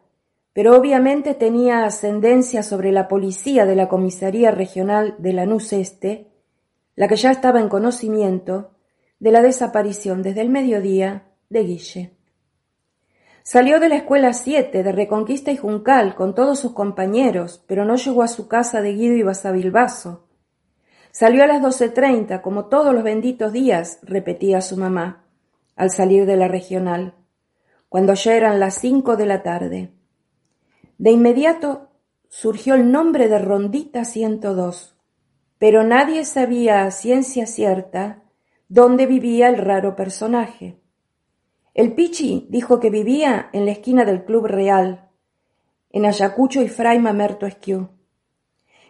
pero 0.51 0.75
obviamente 0.75 1.33
tenía 1.33 1.85
ascendencia 1.85 2.61
sobre 2.61 2.91
la 2.91 3.07
policía 3.07 3.65
de 3.65 3.77
la 3.77 3.87
comisaría 3.87 4.51
regional 4.51 5.15
de 5.17 5.31
Lanús 5.31 5.71
Este, 5.71 6.27
la 6.97 7.07
que 7.07 7.15
ya 7.15 7.31
estaba 7.31 7.61
en 7.61 7.69
conocimiento 7.69 8.72
de 9.23 9.31
la 9.31 9.41
desaparición 9.41 10.21
desde 10.21 10.41
el 10.41 10.49
mediodía 10.49 11.31
de 11.47 11.63
Guille. 11.63 12.17
Salió 13.41 13.79
de 13.79 13.87
la 13.87 13.95
escuela 13.95 14.33
siete 14.33 14.83
de 14.83 14.91
Reconquista 14.91 15.49
y 15.49 15.55
Juncal 15.55 16.13
con 16.13 16.35
todos 16.35 16.59
sus 16.59 16.73
compañeros, 16.73 17.63
pero 17.65 17.85
no 17.85 17.95
llegó 17.95 18.23
a 18.23 18.27
su 18.27 18.49
casa 18.49 18.81
de 18.81 18.91
Guido 18.91 19.15
y 19.15 19.23
Basavilbaso, 19.23 20.27
Salió 21.11 21.43
a 21.43 21.47
las 21.47 21.61
doce 21.61 21.87
treinta, 21.89 22.41
como 22.41 22.65
todos 22.65 22.93
los 22.93 23.03
benditos 23.03 23.53
días, 23.53 23.99
repetía 24.01 24.59
su 24.59 24.75
mamá, 24.75 25.23
al 25.77 25.89
salir 25.91 26.25
de 26.25 26.35
la 26.35 26.49
regional, 26.49 27.13
cuando 27.87 28.15
ya 28.15 28.35
eran 28.35 28.59
las 28.59 28.75
cinco 28.75 29.15
de 29.15 29.27
la 29.27 29.41
tarde. 29.41 29.93
De 30.97 31.11
inmediato 31.11 31.91
surgió 32.27 32.73
el 32.73 32.91
nombre 32.91 33.29
de 33.29 33.37
Rondita 33.37 34.03
102, 34.03 34.97
pero 35.59 35.83
nadie 35.83 36.25
sabía 36.25 36.83
a 36.83 36.91
ciencia 36.91 37.45
cierta 37.45 38.22
dónde 38.73 39.05
vivía 39.05 39.49
el 39.49 39.59
raro 39.59 39.95
personaje. 39.95 40.79
El 41.75 41.93
Pichi 41.93 42.47
dijo 42.49 42.79
que 42.79 42.89
vivía 42.89 43.51
en 43.53 43.65
la 43.65 43.71
esquina 43.71 44.03
del 44.03 44.25
Club 44.25 44.47
Real, 44.47 45.11
en 45.91 46.07
Ayacucho 46.07 46.59
y 46.59 46.69
Fray 46.69 46.97
Mamerto 46.97 47.45
Esquiú. 47.45 47.89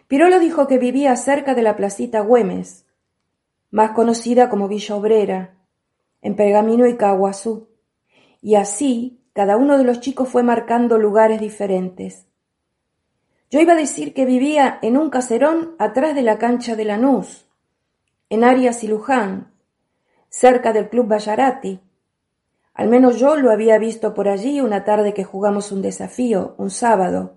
Pirolo 0.08 0.38
dijo 0.40 0.66
que 0.68 0.78
vivía 0.78 1.14
cerca 1.16 1.54
de 1.54 1.60
la 1.60 1.76
placita 1.76 2.20
Güemes, 2.20 2.86
más 3.70 3.90
conocida 3.90 4.48
como 4.48 4.68
Villa 4.68 4.96
Obrera, 4.96 5.58
en 6.22 6.34
Pergamino 6.34 6.86
y 6.86 6.96
Caguazú, 6.96 7.68
y 8.40 8.54
así 8.54 9.20
cada 9.34 9.58
uno 9.58 9.76
de 9.76 9.84
los 9.84 10.00
chicos 10.00 10.30
fue 10.30 10.42
marcando 10.42 10.96
lugares 10.96 11.42
diferentes. 11.42 12.26
Yo 13.50 13.60
iba 13.60 13.74
a 13.74 13.76
decir 13.76 14.14
que 14.14 14.24
vivía 14.24 14.78
en 14.80 14.96
un 14.96 15.10
caserón 15.10 15.74
atrás 15.78 16.14
de 16.14 16.22
la 16.22 16.38
cancha 16.38 16.74
de 16.74 16.86
Lanús, 16.86 17.50
en 18.30 18.44
Arias 18.44 18.82
y 18.82 18.88
Luján, 18.88 19.53
cerca 20.36 20.72
del 20.72 20.88
Club 20.88 21.06
Bayarati. 21.06 21.80
Al 22.74 22.88
menos 22.88 23.20
yo 23.20 23.36
lo 23.36 23.52
había 23.52 23.78
visto 23.78 24.14
por 24.14 24.26
allí 24.26 24.60
una 24.60 24.84
tarde 24.84 25.14
que 25.14 25.22
jugamos 25.22 25.70
un 25.70 25.80
desafío, 25.80 26.56
un 26.58 26.70
sábado, 26.70 27.36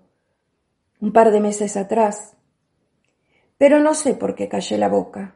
un 0.99 1.13
par 1.13 1.29
de 1.29 1.39
meses 1.39 1.77
atrás. 1.77 2.35
Pero 3.59 3.79
no 3.79 3.93
sé 3.93 4.15
por 4.15 4.33
qué 4.33 4.49
callé 4.49 4.79
la 4.79 4.89
boca. 4.89 5.35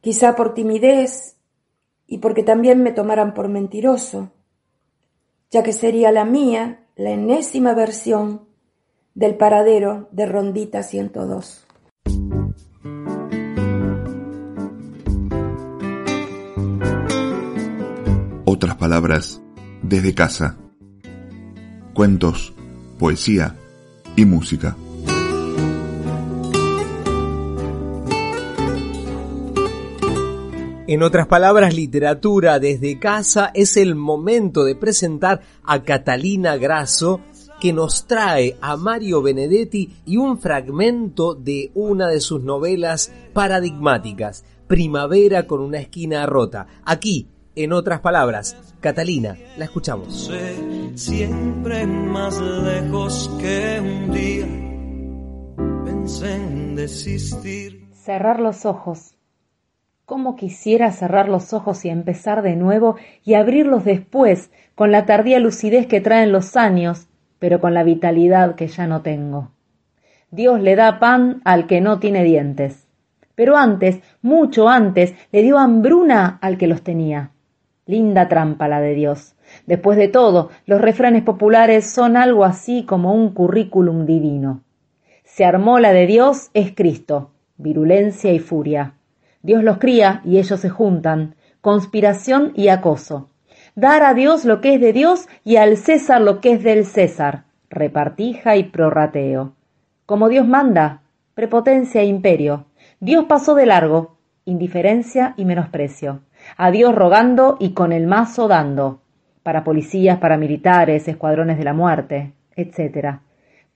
Quizá 0.00 0.36
por 0.36 0.54
timidez 0.54 1.36
y 2.06 2.18
porque 2.18 2.44
también 2.44 2.80
me 2.80 2.92
tomaran 2.92 3.34
por 3.34 3.48
mentiroso, 3.48 4.30
ya 5.50 5.64
que 5.64 5.72
sería 5.72 6.12
la 6.12 6.24
mía 6.24 6.86
la 6.94 7.10
enésima 7.10 7.74
versión 7.74 8.46
del 9.14 9.36
paradero 9.36 10.08
de 10.12 10.26
Rondita 10.26 10.84
102. 10.84 11.61
Otras 18.62 18.76
palabras, 18.76 19.42
desde 19.82 20.14
casa. 20.14 20.56
Cuentos, 21.94 22.52
poesía 22.96 23.56
y 24.14 24.24
música. 24.24 24.76
En 30.86 31.02
otras 31.02 31.26
palabras, 31.26 31.74
literatura 31.74 32.60
desde 32.60 33.00
casa 33.00 33.50
es 33.52 33.76
el 33.76 33.96
momento 33.96 34.62
de 34.62 34.76
presentar 34.76 35.40
a 35.64 35.82
Catalina 35.82 36.56
Grasso 36.56 37.20
que 37.60 37.72
nos 37.72 38.06
trae 38.06 38.58
a 38.60 38.76
Mario 38.76 39.22
Benedetti 39.22 39.92
y 40.06 40.18
un 40.18 40.38
fragmento 40.38 41.34
de 41.34 41.72
una 41.74 42.06
de 42.06 42.20
sus 42.20 42.44
novelas 42.44 43.12
paradigmáticas, 43.32 44.44
Primavera 44.68 45.48
con 45.48 45.60
una 45.60 45.80
esquina 45.80 46.24
rota, 46.26 46.68
aquí 46.84 47.26
En 47.54 47.74
otras 47.74 48.00
palabras, 48.00 48.74
Catalina, 48.80 49.36
la 49.58 49.66
escuchamos. 49.66 50.32
Siempre 50.94 51.86
más 51.86 52.40
lejos 52.40 53.30
que 53.38 53.78
un 53.78 54.10
día 54.10 54.46
pensé 55.84 56.34
en 56.34 56.76
desistir. 56.76 57.90
Cerrar 57.92 58.40
los 58.40 58.64
ojos. 58.64 59.16
¿Cómo 60.06 60.34
quisiera 60.34 60.90
cerrar 60.92 61.28
los 61.28 61.52
ojos 61.52 61.84
y 61.84 61.90
empezar 61.90 62.40
de 62.40 62.56
nuevo 62.56 62.96
y 63.22 63.34
abrirlos 63.34 63.84
después, 63.84 64.50
con 64.74 64.90
la 64.90 65.04
tardía 65.04 65.38
lucidez 65.38 65.86
que 65.86 66.00
traen 66.00 66.32
los 66.32 66.56
años, 66.56 67.08
pero 67.38 67.60
con 67.60 67.74
la 67.74 67.82
vitalidad 67.82 68.54
que 68.54 68.68
ya 68.68 68.86
no 68.86 69.02
tengo? 69.02 69.50
Dios 70.30 70.58
le 70.58 70.74
da 70.74 70.98
pan 70.98 71.42
al 71.44 71.66
que 71.66 71.82
no 71.82 71.98
tiene 71.98 72.24
dientes. 72.24 72.86
Pero 73.34 73.58
antes, 73.58 74.00
mucho 74.22 74.70
antes, 74.70 75.14
le 75.32 75.42
dio 75.42 75.58
hambruna 75.58 76.38
al 76.40 76.56
que 76.56 76.66
los 76.66 76.80
tenía. 76.80 77.31
Linda 77.92 78.26
trampa 78.26 78.68
la 78.68 78.80
de 78.80 78.94
Dios. 78.94 79.36
Después 79.66 79.98
de 79.98 80.08
todo, 80.08 80.48
los 80.64 80.80
refranes 80.80 81.22
populares 81.24 81.84
son 81.90 82.16
algo 82.16 82.44
así 82.44 82.84
como 82.84 83.12
un 83.14 83.34
currículum 83.34 84.06
divino. 84.06 84.62
Se 85.24 85.44
armó 85.44 85.78
la 85.78 85.92
de 85.92 86.06
Dios 86.06 86.50
es 86.54 86.74
Cristo, 86.74 87.32
virulencia 87.58 88.32
y 88.32 88.38
furia. 88.38 88.94
Dios 89.42 89.62
los 89.62 89.76
cría 89.76 90.22
y 90.24 90.38
ellos 90.38 90.58
se 90.58 90.70
juntan, 90.70 91.34
conspiración 91.60 92.52
y 92.54 92.68
acoso. 92.68 93.28
Dar 93.74 94.02
a 94.02 94.14
Dios 94.14 94.46
lo 94.46 94.62
que 94.62 94.74
es 94.74 94.80
de 94.80 94.94
Dios 94.94 95.28
y 95.44 95.56
al 95.56 95.76
César 95.76 96.22
lo 96.22 96.40
que 96.40 96.52
es 96.52 96.62
del 96.62 96.86
César, 96.86 97.44
repartija 97.68 98.56
y 98.56 98.64
prorrateo. 98.64 99.52
Como 100.06 100.30
Dios 100.30 100.46
manda, 100.46 101.02
prepotencia 101.34 102.00
e 102.00 102.06
imperio. 102.06 102.66
Dios 103.00 103.26
pasó 103.26 103.54
de 103.54 103.66
largo, 103.66 104.16
indiferencia 104.44 105.34
y 105.36 105.44
menosprecio. 105.44 106.20
A 106.56 106.70
Dios 106.70 106.94
rogando 106.94 107.56
y 107.60 107.72
con 107.72 107.92
el 107.92 108.06
mazo 108.06 108.48
dando, 108.48 109.00
para 109.42 109.64
policías, 109.64 110.18
para 110.18 110.36
militares, 110.36 111.08
escuadrones 111.08 111.58
de 111.58 111.64
la 111.64 111.72
muerte, 111.72 112.32
etc. 112.56 113.18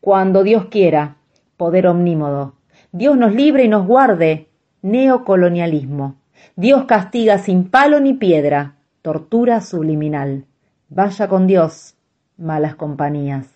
Cuando 0.01 0.43
Dios 0.43 0.67
quiera, 0.67 1.17
poder 1.57 1.87
omnímodo. 1.87 2.55
Dios 2.93 3.17
nos 3.17 3.35
libre 3.35 3.65
y 3.65 3.69
nos 3.69 3.87
guarde, 3.87 4.49
neocolonialismo. 4.83 6.17
Dios 6.55 6.85
castiga 6.85 7.39
sin 7.39 7.71
palo 7.71 8.01
ni 8.01 8.15
piedra, 8.15 8.77
tortura 9.03 9.61
subliminal. 9.61 10.45
Vaya 10.89 11.29
con 11.29 11.47
Dios, 11.47 11.97
malas 12.37 12.77
compañías. 12.77 13.49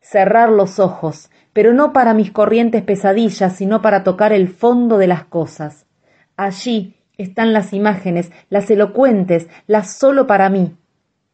Cerrar 0.00 0.50
los 0.50 0.80
ojos, 0.80 1.30
pero 1.52 1.72
no 1.72 1.92
para 1.92 2.14
mis 2.14 2.32
corrientes 2.32 2.82
pesadillas, 2.82 3.54
sino 3.54 3.82
para 3.82 4.02
tocar 4.02 4.32
el 4.32 4.48
fondo 4.48 4.98
de 4.98 5.06
las 5.06 5.24
cosas. 5.24 5.86
Allí 6.36 6.96
están 7.22 7.52
las 7.52 7.72
imágenes, 7.72 8.30
las 8.50 8.70
elocuentes, 8.70 9.48
las 9.66 9.92
solo 9.92 10.26
para 10.26 10.48
mí, 10.48 10.76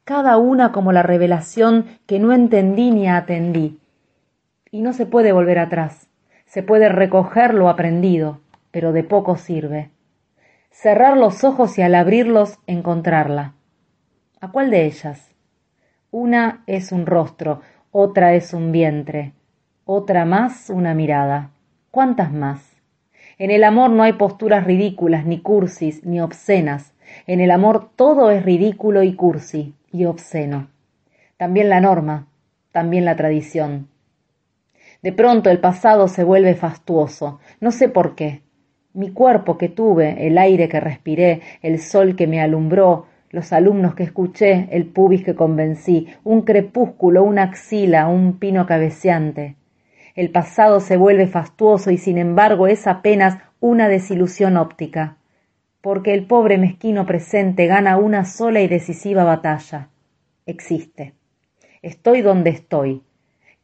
cada 0.04 0.36
una 0.38 0.72
como 0.72 0.92
la 0.92 1.02
revelación 1.02 1.84
que 2.06 2.18
no 2.18 2.32
entendí 2.32 2.90
ni 2.90 3.08
atendí. 3.08 3.78
Y 4.70 4.80
no 4.80 4.92
se 4.92 5.06
puede 5.06 5.32
volver 5.32 5.58
atrás, 5.58 6.08
se 6.46 6.62
puede 6.62 6.88
recoger 6.88 7.54
lo 7.54 7.68
aprendido, 7.68 8.40
pero 8.70 8.92
de 8.92 9.04
poco 9.04 9.36
sirve. 9.36 9.90
Cerrar 10.70 11.16
los 11.16 11.44
ojos 11.44 11.78
y 11.78 11.82
al 11.82 11.94
abrirlos 11.94 12.58
encontrarla. 12.66 13.54
¿A 14.40 14.50
cuál 14.50 14.70
de 14.70 14.86
ellas? 14.86 15.34
Una 16.10 16.62
es 16.66 16.92
un 16.92 17.04
rostro, 17.04 17.60
otra 17.90 18.34
es 18.34 18.54
un 18.54 18.72
vientre, 18.72 19.34
otra 19.84 20.24
más 20.24 20.70
una 20.70 20.94
mirada. 20.94 21.50
¿Cuántas 21.90 22.32
más? 22.32 22.67
En 23.38 23.52
el 23.52 23.62
amor 23.62 23.90
no 23.90 24.02
hay 24.02 24.14
posturas 24.14 24.66
ridículas, 24.66 25.24
ni 25.24 25.40
cursis, 25.40 26.04
ni 26.04 26.20
obscenas. 26.20 26.92
En 27.26 27.40
el 27.40 27.52
amor 27.52 27.90
todo 27.94 28.32
es 28.32 28.44
ridículo 28.44 29.04
y 29.04 29.14
cursi, 29.14 29.74
y 29.92 30.06
obsceno. 30.06 30.68
También 31.36 31.68
la 31.68 31.80
norma, 31.80 32.26
también 32.72 33.04
la 33.04 33.14
tradición. 33.14 33.88
De 35.02 35.12
pronto 35.12 35.50
el 35.50 35.60
pasado 35.60 36.08
se 36.08 36.24
vuelve 36.24 36.56
fastuoso, 36.56 37.38
no 37.60 37.70
sé 37.70 37.88
por 37.88 38.16
qué. 38.16 38.42
Mi 38.92 39.10
cuerpo 39.10 39.56
que 39.56 39.68
tuve, 39.68 40.26
el 40.26 40.36
aire 40.36 40.68
que 40.68 40.80
respiré, 40.80 41.40
el 41.62 41.78
sol 41.78 42.16
que 42.16 42.26
me 42.26 42.40
alumbró, 42.40 43.06
los 43.30 43.52
alumnos 43.52 43.94
que 43.94 44.02
escuché, 44.02 44.66
el 44.72 44.86
pubis 44.86 45.22
que 45.22 45.36
convencí, 45.36 46.08
un 46.24 46.42
crepúsculo, 46.42 47.22
una 47.22 47.44
axila, 47.44 48.08
un 48.08 48.40
pino 48.40 48.66
cabeceante. 48.66 49.54
El 50.18 50.30
pasado 50.30 50.80
se 50.80 50.96
vuelve 50.96 51.28
fastuoso 51.28 51.92
y 51.92 51.96
sin 51.96 52.18
embargo 52.18 52.66
es 52.66 52.88
apenas 52.88 53.38
una 53.60 53.88
desilusión 53.88 54.56
óptica, 54.56 55.16
porque 55.80 56.12
el 56.12 56.26
pobre 56.26 56.58
mezquino 56.58 57.06
presente 57.06 57.68
gana 57.68 57.98
una 57.98 58.24
sola 58.24 58.60
y 58.60 58.66
decisiva 58.66 59.22
batalla. 59.22 59.90
Existe. 60.44 61.14
Estoy 61.82 62.22
donde 62.22 62.50
estoy. 62.50 63.04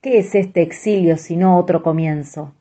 ¿Qué 0.00 0.18
es 0.18 0.36
este 0.36 0.62
exilio 0.62 1.16
sino 1.16 1.58
otro 1.58 1.82
comienzo? 1.82 2.54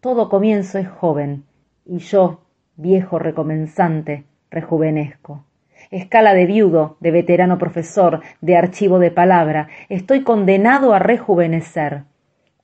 Todo 0.00 0.28
comienzo 0.28 0.76
es 0.76 0.88
joven, 0.88 1.44
y 1.86 2.00
yo, 2.00 2.42
viejo 2.76 3.18
recomenzante, 3.18 4.24
rejuvenezco. 4.50 5.46
Escala 5.90 6.34
de 6.34 6.44
viudo, 6.44 6.98
de 7.00 7.12
veterano 7.12 7.56
profesor, 7.56 8.20
de 8.42 8.58
archivo 8.58 8.98
de 8.98 9.10
palabra, 9.10 9.68
estoy 9.88 10.22
condenado 10.22 10.92
a 10.92 10.98
rejuvenecer 10.98 12.02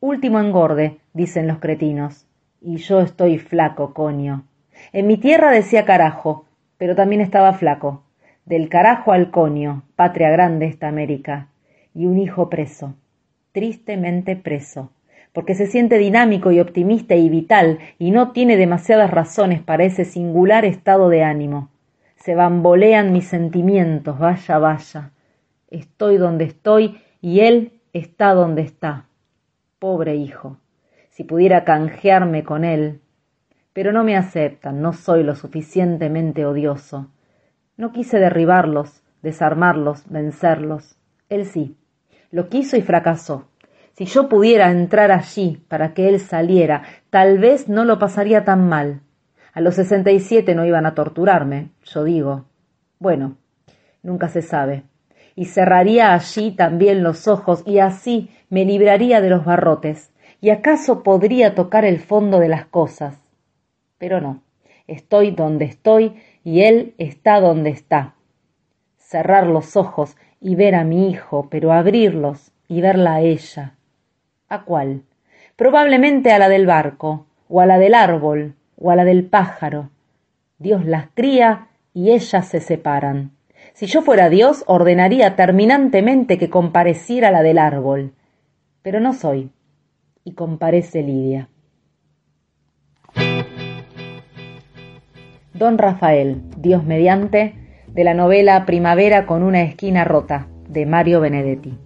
Último 0.06 0.38
engorde, 0.38 0.98
dicen 1.14 1.48
los 1.48 1.60
cretinos. 1.60 2.26
Y 2.60 2.76
yo 2.76 3.00
estoy 3.00 3.38
flaco, 3.38 3.94
coño. 3.94 4.44
En 4.92 5.06
mi 5.06 5.16
tierra 5.16 5.50
decía 5.50 5.86
carajo, 5.86 6.44
pero 6.76 6.94
también 6.94 7.22
estaba 7.22 7.54
flaco. 7.54 8.02
Del 8.44 8.68
carajo 8.68 9.12
al 9.12 9.30
coño, 9.30 9.84
patria 9.96 10.28
grande 10.28 10.66
esta 10.66 10.88
América. 10.88 11.48
Y 11.94 12.04
un 12.04 12.18
hijo 12.18 12.50
preso, 12.50 12.96
tristemente 13.52 14.36
preso, 14.36 14.90
porque 15.32 15.54
se 15.54 15.68
siente 15.68 15.96
dinámico 15.96 16.52
y 16.52 16.60
optimista 16.60 17.14
y 17.14 17.30
vital 17.30 17.78
y 17.98 18.10
no 18.10 18.32
tiene 18.32 18.58
demasiadas 18.58 19.10
razones 19.10 19.62
para 19.62 19.84
ese 19.84 20.04
singular 20.04 20.66
estado 20.66 21.08
de 21.08 21.22
ánimo. 21.22 21.70
Se 22.16 22.34
bambolean 22.34 23.10
mis 23.10 23.26
sentimientos, 23.26 24.18
vaya, 24.18 24.58
vaya. 24.58 25.12
Estoy 25.70 26.18
donde 26.18 26.44
estoy 26.44 27.00
y 27.22 27.40
él 27.40 27.80
está 27.94 28.34
donde 28.34 28.60
está 28.60 29.06
pobre 29.84 30.16
hijo, 30.16 30.56
si 31.10 31.24
pudiera 31.24 31.62
canjearme 31.62 32.42
con 32.42 32.64
él. 32.64 33.02
Pero 33.74 33.92
no 33.92 34.02
me 34.02 34.16
aceptan, 34.16 34.80
no 34.80 34.94
soy 34.94 35.22
lo 35.22 35.34
suficientemente 35.34 36.46
odioso. 36.46 37.10
No 37.76 37.92
quise 37.92 38.18
derribarlos, 38.18 39.02
desarmarlos, 39.20 40.08
vencerlos. 40.08 40.96
Él 41.28 41.44
sí. 41.44 41.76
Lo 42.30 42.48
quiso 42.48 42.78
y 42.78 42.80
fracasó. 42.80 43.48
Si 43.92 44.06
yo 44.06 44.30
pudiera 44.30 44.70
entrar 44.70 45.12
allí 45.12 45.62
para 45.68 45.92
que 45.92 46.08
él 46.08 46.18
saliera, 46.18 46.84
tal 47.10 47.38
vez 47.38 47.68
no 47.68 47.84
lo 47.84 47.98
pasaría 47.98 48.46
tan 48.46 48.66
mal. 48.66 49.02
A 49.52 49.60
los 49.60 49.74
sesenta 49.74 50.12
y 50.12 50.20
siete 50.20 50.54
no 50.54 50.64
iban 50.64 50.86
a 50.86 50.94
torturarme, 50.94 51.72
yo 51.84 52.04
digo. 52.04 52.46
Bueno, 52.98 53.36
nunca 54.02 54.30
se 54.30 54.40
sabe 54.40 54.84
y 55.36 55.46
cerraría 55.46 56.14
allí 56.14 56.52
también 56.52 57.02
los 57.02 57.28
ojos 57.28 57.62
y 57.66 57.78
así 57.78 58.30
me 58.50 58.64
libraría 58.64 59.20
de 59.20 59.30
los 59.30 59.44
barrotes 59.44 60.12
y 60.40 60.50
acaso 60.50 61.02
podría 61.02 61.54
tocar 61.54 61.84
el 61.84 61.98
fondo 61.98 62.38
de 62.38 62.48
las 62.48 62.66
cosas. 62.66 63.18
Pero 63.98 64.20
no, 64.20 64.42
estoy 64.86 65.30
donde 65.30 65.64
estoy 65.64 66.16
y 66.44 66.62
él 66.62 66.94
está 66.98 67.40
donde 67.40 67.70
está. 67.70 68.14
Cerrar 68.98 69.46
los 69.46 69.76
ojos 69.76 70.16
y 70.40 70.56
ver 70.56 70.74
a 70.74 70.84
mi 70.84 71.08
hijo, 71.08 71.48
pero 71.50 71.72
abrirlos 71.72 72.52
y 72.68 72.80
verla 72.82 73.14
a 73.14 73.20
ella. 73.22 73.76
¿A 74.48 74.64
cuál? 74.64 75.04
Probablemente 75.56 76.32
a 76.32 76.38
la 76.38 76.48
del 76.48 76.66
barco, 76.66 77.26
o 77.48 77.60
a 77.60 77.66
la 77.66 77.78
del 77.78 77.94
árbol, 77.94 78.54
o 78.76 78.90
a 78.90 78.96
la 78.96 79.04
del 79.04 79.24
pájaro. 79.24 79.90
Dios 80.58 80.84
las 80.84 81.08
cría 81.14 81.68
y 81.94 82.10
ellas 82.10 82.48
se 82.48 82.60
separan. 82.60 83.33
Si 83.74 83.86
yo 83.86 84.02
fuera 84.02 84.30
Dios, 84.30 84.62
ordenaría 84.68 85.34
terminantemente 85.34 86.38
que 86.38 86.48
compareciera 86.48 87.32
la 87.32 87.42
del 87.42 87.58
árbol. 87.58 88.12
Pero 88.82 89.00
no 89.00 89.12
soy. 89.12 89.50
Y 90.22 90.34
comparece 90.34 91.02
Lidia. 91.02 91.48
Don 95.52 95.76
Rafael, 95.76 96.42
Dios 96.56 96.84
mediante, 96.84 97.54
de 97.88 98.04
la 98.04 98.14
novela 98.14 98.64
Primavera 98.64 99.26
con 99.26 99.42
una 99.42 99.62
esquina 99.62 100.04
rota, 100.04 100.46
de 100.68 100.86
Mario 100.86 101.20
Benedetti. 101.20 101.76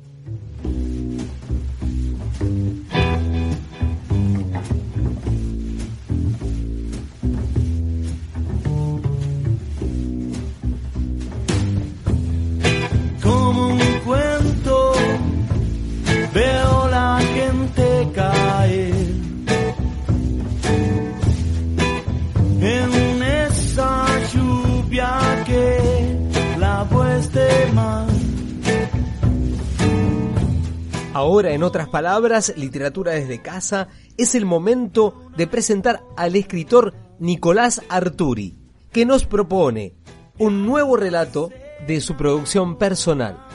Ahora, 31.28 31.52
en 31.52 31.62
otras 31.62 31.90
palabras, 31.90 32.54
literatura 32.56 33.12
desde 33.12 33.42
casa, 33.42 33.88
es 34.16 34.34
el 34.34 34.46
momento 34.46 35.28
de 35.36 35.46
presentar 35.46 36.02
al 36.16 36.36
escritor 36.36 36.94
Nicolás 37.18 37.82
Arturi, 37.90 38.56
que 38.92 39.04
nos 39.04 39.26
propone 39.26 39.92
un 40.38 40.64
nuevo 40.64 40.96
relato 40.96 41.50
de 41.86 42.00
su 42.00 42.16
producción 42.16 42.78
personal. 42.78 43.46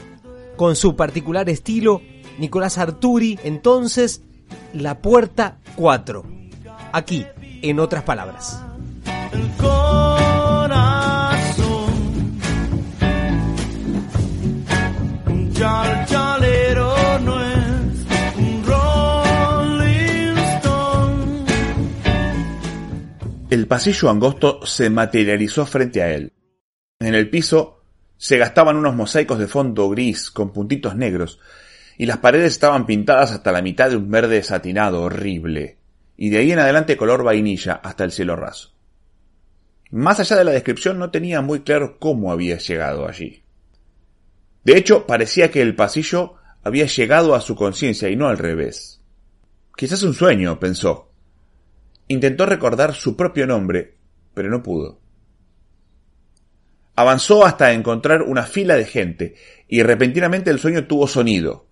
Con 0.54 0.76
su 0.76 0.94
particular 0.94 1.50
estilo, 1.50 2.00
Nicolás 2.38 2.78
Arturi, 2.78 3.40
entonces, 3.42 4.22
La 4.72 5.02
Puerta 5.02 5.58
4. 5.74 6.22
Aquí, 6.92 7.26
en 7.60 7.80
otras 7.80 8.04
palabras. 8.04 8.62
El 9.32 9.50
pasillo 23.66 24.10
angosto 24.10 24.66
se 24.66 24.90
materializó 24.90 25.66
frente 25.66 26.02
a 26.02 26.12
él. 26.12 26.32
En 26.98 27.14
el 27.14 27.30
piso 27.30 27.82
se 28.16 28.38
gastaban 28.38 28.76
unos 28.76 28.94
mosaicos 28.94 29.38
de 29.38 29.46
fondo 29.46 29.88
gris 29.90 30.30
con 30.30 30.52
puntitos 30.52 30.96
negros, 30.96 31.40
y 31.96 32.06
las 32.06 32.18
paredes 32.18 32.52
estaban 32.52 32.86
pintadas 32.86 33.32
hasta 33.32 33.52
la 33.52 33.62
mitad 33.62 33.90
de 33.90 33.96
un 33.96 34.10
verde 34.10 34.42
satinado 34.42 35.02
horrible, 35.02 35.78
y 36.16 36.30
de 36.30 36.38
ahí 36.38 36.52
en 36.52 36.58
adelante 36.58 36.96
color 36.96 37.22
vainilla 37.22 37.74
hasta 37.74 38.04
el 38.04 38.12
cielo 38.12 38.36
raso. 38.36 38.72
Más 39.90 40.18
allá 40.18 40.36
de 40.36 40.44
la 40.44 40.50
descripción 40.50 40.98
no 40.98 41.10
tenía 41.10 41.40
muy 41.40 41.60
claro 41.60 41.98
cómo 42.00 42.32
había 42.32 42.58
llegado 42.58 43.06
allí. 43.06 43.44
De 44.64 44.76
hecho, 44.76 45.06
parecía 45.06 45.50
que 45.50 45.62
el 45.62 45.76
pasillo 45.76 46.34
había 46.64 46.86
llegado 46.86 47.34
a 47.34 47.40
su 47.40 47.54
conciencia 47.54 48.08
y 48.08 48.16
no 48.16 48.26
al 48.26 48.38
revés. 48.38 49.02
Quizás 49.76 50.02
un 50.02 50.14
sueño, 50.14 50.58
pensó. 50.58 51.10
Intentó 52.08 52.46
recordar 52.46 52.94
su 52.94 53.16
propio 53.16 53.46
nombre, 53.46 53.96
pero 54.34 54.50
no 54.50 54.62
pudo. 54.62 55.00
Avanzó 56.96 57.44
hasta 57.44 57.72
encontrar 57.72 58.22
una 58.22 58.44
fila 58.44 58.76
de 58.76 58.84
gente, 58.84 59.34
y 59.68 59.82
repentinamente 59.82 60.50
el 60.50 60.58
sueño 60.58 60.86
tuvo 60.86 61.08
sonido. 61.08 61.66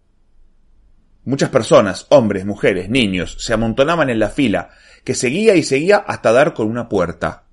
Muchas 1.24 1.50
personas, 1.50 2.06
hombres, 2.08 2.44
mujeres, 2.44 2.88
niños, 2.88 3.36
se 3.38 3.52
amontonaban 3.52 4.10
en 4.10 4.18
la 4.18 4.28
fila, 4.28 4.70
que 5.04 5.14
seguía 5.14 5.54
y 5.54 5.62
seguía 5.62 5.98
hasta 5.98 6.32
dar 6.32 6.54
con 6.54 6.68
una 6.68 6.88
puerta. 6.88 7.44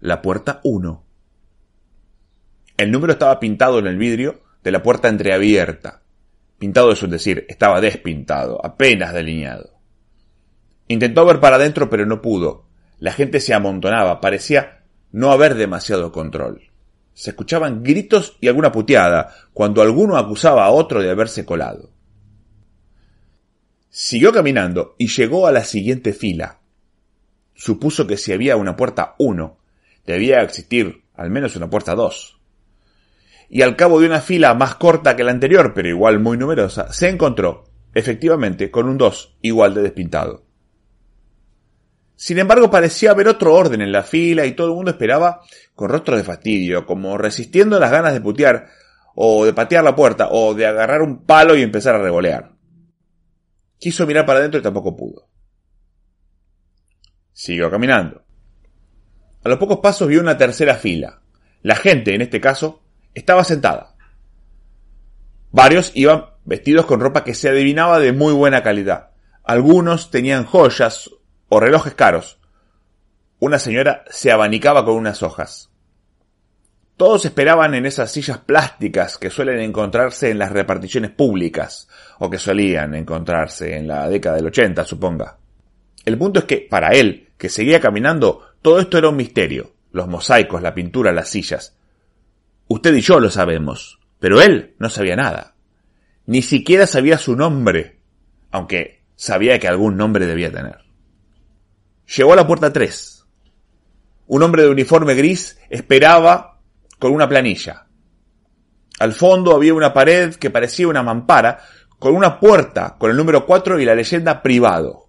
La 0.00 0.22
puerta 0.22 0.60
1. 0.64 1.04
El 2.78 2.90
número 2.90 3.12
estaba 3.12 3.38
pintado 3.38 3.78
en 3.78 3.86
el 3.86 3.98
vidrio 3.98 4.42
de 4.62 4.72
la 4.72 4.82
puerta 4.82 5.08
entreabierta. 5.08 6.02
Pintado 6.58 6.92
es 6.92 7.10
decir, 7.10 7.44
estaba 7.48 7.80
despintado, 7.80 8.64
apenas 8.64 9.12
delineado. 9.12 9.73
Intentó 10.88 11.24
ver 11.24 11.40
para 11.40 11.56
adentro, 11.56 11.88
pero 11.88 12.06
no 12.06 12.20
pudo. 12.20 12.66
La 12.98 13.12
gente 13.12 13.40
se 13.40 13.54
amontonaba, 13.54 14.20
parecía 14.20 14.84
no 15.12 15.32
haber 15.32 15.54
demasiado 15.54 16.12
control. 16.12 16.70
Se 17.12 17.30
escuchaban 17.30 17.82
gritos 17.82 18.36
y 18.40 18.48
alguna 18.48 18.72
puteada, 18.72 19.32
cuando 19.52 19.82
alguno 19.82 20.16
acusaba 20.16 20.64
a 20.64 20.70
otro 20.70 21.00
de 21.00 21.10
haberse 21.10 21.44
colado. 21.44 21.90
Siguió 23.88 24.32
caminando 24.32 24.96
y 24.98 25.06
llegó 25.06 25.46
a 25.46 25.52
la 25.52 25.64
siguiente 25.64 26.12
fila. 26.12 26.58
Supuso 27.54 28.08
que 28.08 28.16
si 28.16 28.32
había 28.32 28.56
una 28.56 28.74
puerta 28.74 29.14
1, 29.18 29.56
debía 30.04 30.42
existir 30.42 31.04
al 31.14 31.30
menos 31.30 31.54
una 31.54 31.70
puerta 31.70 31.94
2. 31.94 32.40
Y 33.50 33.62
al 33.62 33.76
cabo 33.76 34.00
de 34.00 34.06
una 34.06 34.20
fila 34.20 34.54
más 34.54 34.74
corta 34.74 35.14
que 35.14 35.22
la 35.22 35.30
anterior, 35.30 35.72
pero 35.74 35.88
igual 35.88 36.18
muy 36.18 36.36
numerosa, 36.36 36.92
se 36.92 37.08
encontró, 37.08 37.64
efectivamente, 37.94 38.70
con 38.72 38.88
un 38.88 38.98
2 38.98 39.36
igual 39.42 39.74
de 39.74 39.82
despintado. 39.82 40.43
Sin 42.16 42.38
embargo, 42.38 42.70
parecía 42.70 43.10
haber 43.10 43.28
otro 43.28 43.54
orden 43.54 43.80
en 43.80 43.92
la 43.92 44.02
fila 44.02 44.46
y 44.46 44.52
todo 44.52 44.68
el 44.68 44.74
mundo 44.74 44.92
esperaba 44.92 45.40
con 45.74 45.88
rostro 45.88 46.16
de 46.16 46.24
fastidio, 46.24 46.86
como 46.86 47.18
resistiendo 47.18 47.80
las 47.80 47.90
ganas 47.90 48.12
de 48.12 48.20
putear, 48.20 48.68
o 49.14 49.44
de 49.44 49.52
patear 49.52 49.82
la 49.82 49.96
puerta, 49.96 50.28
o 50.30 50.54
de 50.54 50.66
agarrar 50.66 51.02
un 51.02 51.24
palo 51.24 51.56
y 51.56 51.62
empezar 51.62 51.94
a 51.94 52.02
revolear. 52.02 52.52
Quiso 53.78 54.06
mirar 54.06 54.24
para 54.24 54.38
adentro 54.38 54.60
y 54.60 54.62
tampoco 54.62 54.96
pudo. 54.96 55.28
Siguió 57.32 57.70
caminando. 57.70 58.22
A 59.42 59.48
los 59.48 59.58
pocos 59.58 59.80
pasos 59.80 60.08
vio 60.08 60.20
una 60.20 60.38
tercera 60.38 60.76
fila. 60.76 61.20
La 61.62 61.74
gente, 61.74 62.14
en 62.14 62.22
este 62.22 62.40
caso, 62.40 62.82
estaba 63.12 63.44
sentada. 63.44 63.94
Varios 65.50 65.92
iban 65.94 66.26
vestidos 66.44 66.86
con 66.86 67.00
ropa 67.00 67.24
que 67.24 67.34
se 67.34 67.48
adivinaba 67.48 67.98
de 67.98 68.12
muy 68.12 68.32
buena 68.32 68.62
calidad. 68.62 69.10
Algunos 69.42 70.10
tenían 70.10 70.44
joyas 70.44 71.10
o 71.54 71.60
relojes 71.60 71.94
caros. 71.94 72.40
Una 73.38 73.60
señora 73.60 74.04
se 74.10 74.32
abanicaba 74.32 74.84
con 74.84 74.96
unas 74.96 75.22
hojas. 75.22 75.70
Todos 76.96 77.24
esperaban 77.26 77.74
en 77.74 77.86
esas 77.86 78.10
sillas 78.10 78.38
plásticas 78.38 79.18
que 79.18 79.30
suelen 79.30 79.60
encontrarse 79.60 80.30
en 80.30 80.38
las 80.38 80.50
reparticiones 80.50 81.12
públicas, 81.12 81.88
o 82.18 82.28
que 82.28 82.38
solían 82.38 82.96
encontrarse 82.96 83.76
en 83.76 83.86
la 83.86 84.08
década 84.08 84.34
del 84.34 84.46
80, 84.46 84.84
suponga. 84.84 85.38
El 86.04 86.18
punto 86.18 86.40
es 86.40 86.46
que, 86.46 86.66
para 86.68 86.88
él, 86.88 87.28
que 87.38 87.48
seguía 87.48 87.80
caminando, 87.80 88.42
todo 88.60 88.80
esto 88.80 88.98
era 88.98 89.10
un 89.10 89.16
misterio. 89.16 89.74
Los 89.92 90.08
mosaicos, 90.08 90.60
la 90.60 90.74
pintura, 90.74 91.12
las 91.12 91.28
sillas. 91.28 91.76
Usted 92.66 92.92
y 92.96 93.00
yo 93.00 93.20
lo 93.20 93.30
sabemos, 93.30 94.00
pero 94.18 94.42
él 94.42 94.74
no 94.80 94.90
sabía 94.90 95.14
nada. 95.14 95.54
Ni 96.26 96.42
siquiera 96.42 96.88
sabía 96.88 97.16
su 97.16 97.36
nombre, 97.36 98.00
aunque 98.50 99.02
sabía 99.14 99.60
que 99.60 99.68
algún 99.68 99.96
nombre 99.96 100.26
debía 100.26 100.50
tener. 100.50 100.83
Llegó 102.06 102.32
a 102.32 102.36
la 102.36 102.46
puerta 102.46 102.72
3. 102.72 103.24
Un 104.26 104.42
hombre 104.42 104.62
de 104.62 104.70
uniforme 104.70 105.14
gris 105.14 105.58
esperaba 105.68 106.60
con 106.98 107.12
una 107.12 107.28
planilla. 107.28 107.86
Al 108.98 109.12
fondo 109.12 109.54
había 109.54 109.74
una 109.74 109.92
pared 109.92 110.34
que 110.34 110.50
parecía 110.50 110.88
una 110.88 111.02
mampara, 111.02 111.60
con 111.98 112.14
una 112.14 112.38
puerta 112.38 112.96
con 112.98 113.10
el 113.10 113.16
número 113.16 113.46
4 113.46 113.80
y 113.80 113.84
la 113.84 113.94
leyenda 113.94 114.42
privado. 114.42 115.08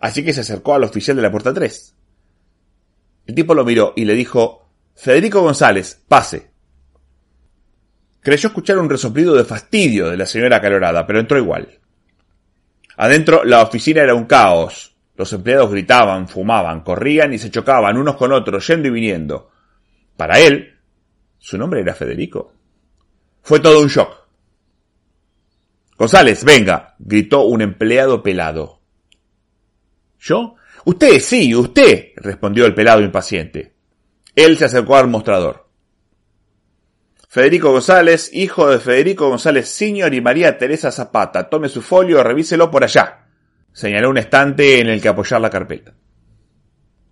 Así 0.00 0.24
que 0.24 0.32
se 0.32 0.40
acercó 0.40 0.74
al 0.74 0.84
oficial 0.84 1.16
de 1.16 1.22
la 1.22 1.30
puerta 1.30 1.52
3. 1.52 1.94
El 3.26 3.34
tipo 3.34 3.54
lo 3.54 3.64
miró 3.64 3.92
y 3.96 4.04
le 4.04 4.14
dijo, 4.14 4.68
Federico 4.94 5.42
González, 5.42 6.02
pase. 6.08 6.50
Creyó 8.20 8.48
escuchar 8.48 8.78
un 8.78 8.90
resoplido 8.90 9.34
de 9.34 9.44
fastidio 9.44 10.08
de 10.08 10.16
la 10.16 10.26
señora 10.26 10.58
acalorada, 10.58 11.06
pero 11.06 11.20
entró 11.20 11.38
igual. 11.38 11.80
Adentro 12.96 13.44
la 13.44 13.62
oficina 13.62 14.02
era 14.02 14.14
un 14.14 14.26
caos. 14.26 14.91
Los 15.22 15.32
empleados 15.32 15.70
gritaban, 15.70 16.26
fumaban, 16.26 16.80
corrían 16.80 17.32
y 17.32 17.38
se 17.38 17.48
chocaban 17.48 17.96
unos 17.96 18.16
con 18.16 18.32
otros, 18.32 18.66
yendo 18.66 18.88
y 18.88 18.90
viniendo. 18.90 19.52
Para 20.16 20.40
él, 20.40 20.80
su 21.38 21.56
nombre 21.56 21.80
era 21.80 21.94
Federico. 21.94 22.52
Fue 23.40 23.60
todo 23.60 23.80
un 23.80 23.86
shock. 23.86 24.26
González, 25.96 26.42
venga, 26.42 26.96
gritó 26.98 27.42
un 27.42 27.62
empleado 27.62 28.20
pelado. 28.20 28.80
¿Yo? 30.18 30.56
Usted, 30.86 31.20
sí, 31.20 31.54
usted, 31.54 32.14
respondió 32.16 32.66
el 32.66 32.74
pelado 32.74 33.00
impaciente. 33.00 33.76
Él 34.34 34.58
se 34.58 34.64
acercó 34.64 34.96
al 34.96 35.06
mostrador. 35.06 35.68
Federico 37.28 37.70
González, 37.70 38.28
hijo 38.32 38.68
de 38.68 38.80
Federico 38.80 39.28
González 39.28 39.68
Sr. 39.68 40.12
y 40.14 40.20
María 40.20 40.58
Teresa 40.58 40.90
Zapata. 40.90 41.48
Tome 41.48 41.68
su 41.68 41.80
folio, 41.80 42.24
revíselo 42.24 42.72
por 42.72 42.82
allá. 42.82 43.21
Señaló 43.72 44.10
un 44.10 44.18
estante 44.18 44.80
en 44.80 44.88
el 44.88 45.00
que 45.00 45.08
apoyar 45.08 45.40
la 45.40 45.50
carpeta. 45.50 45.94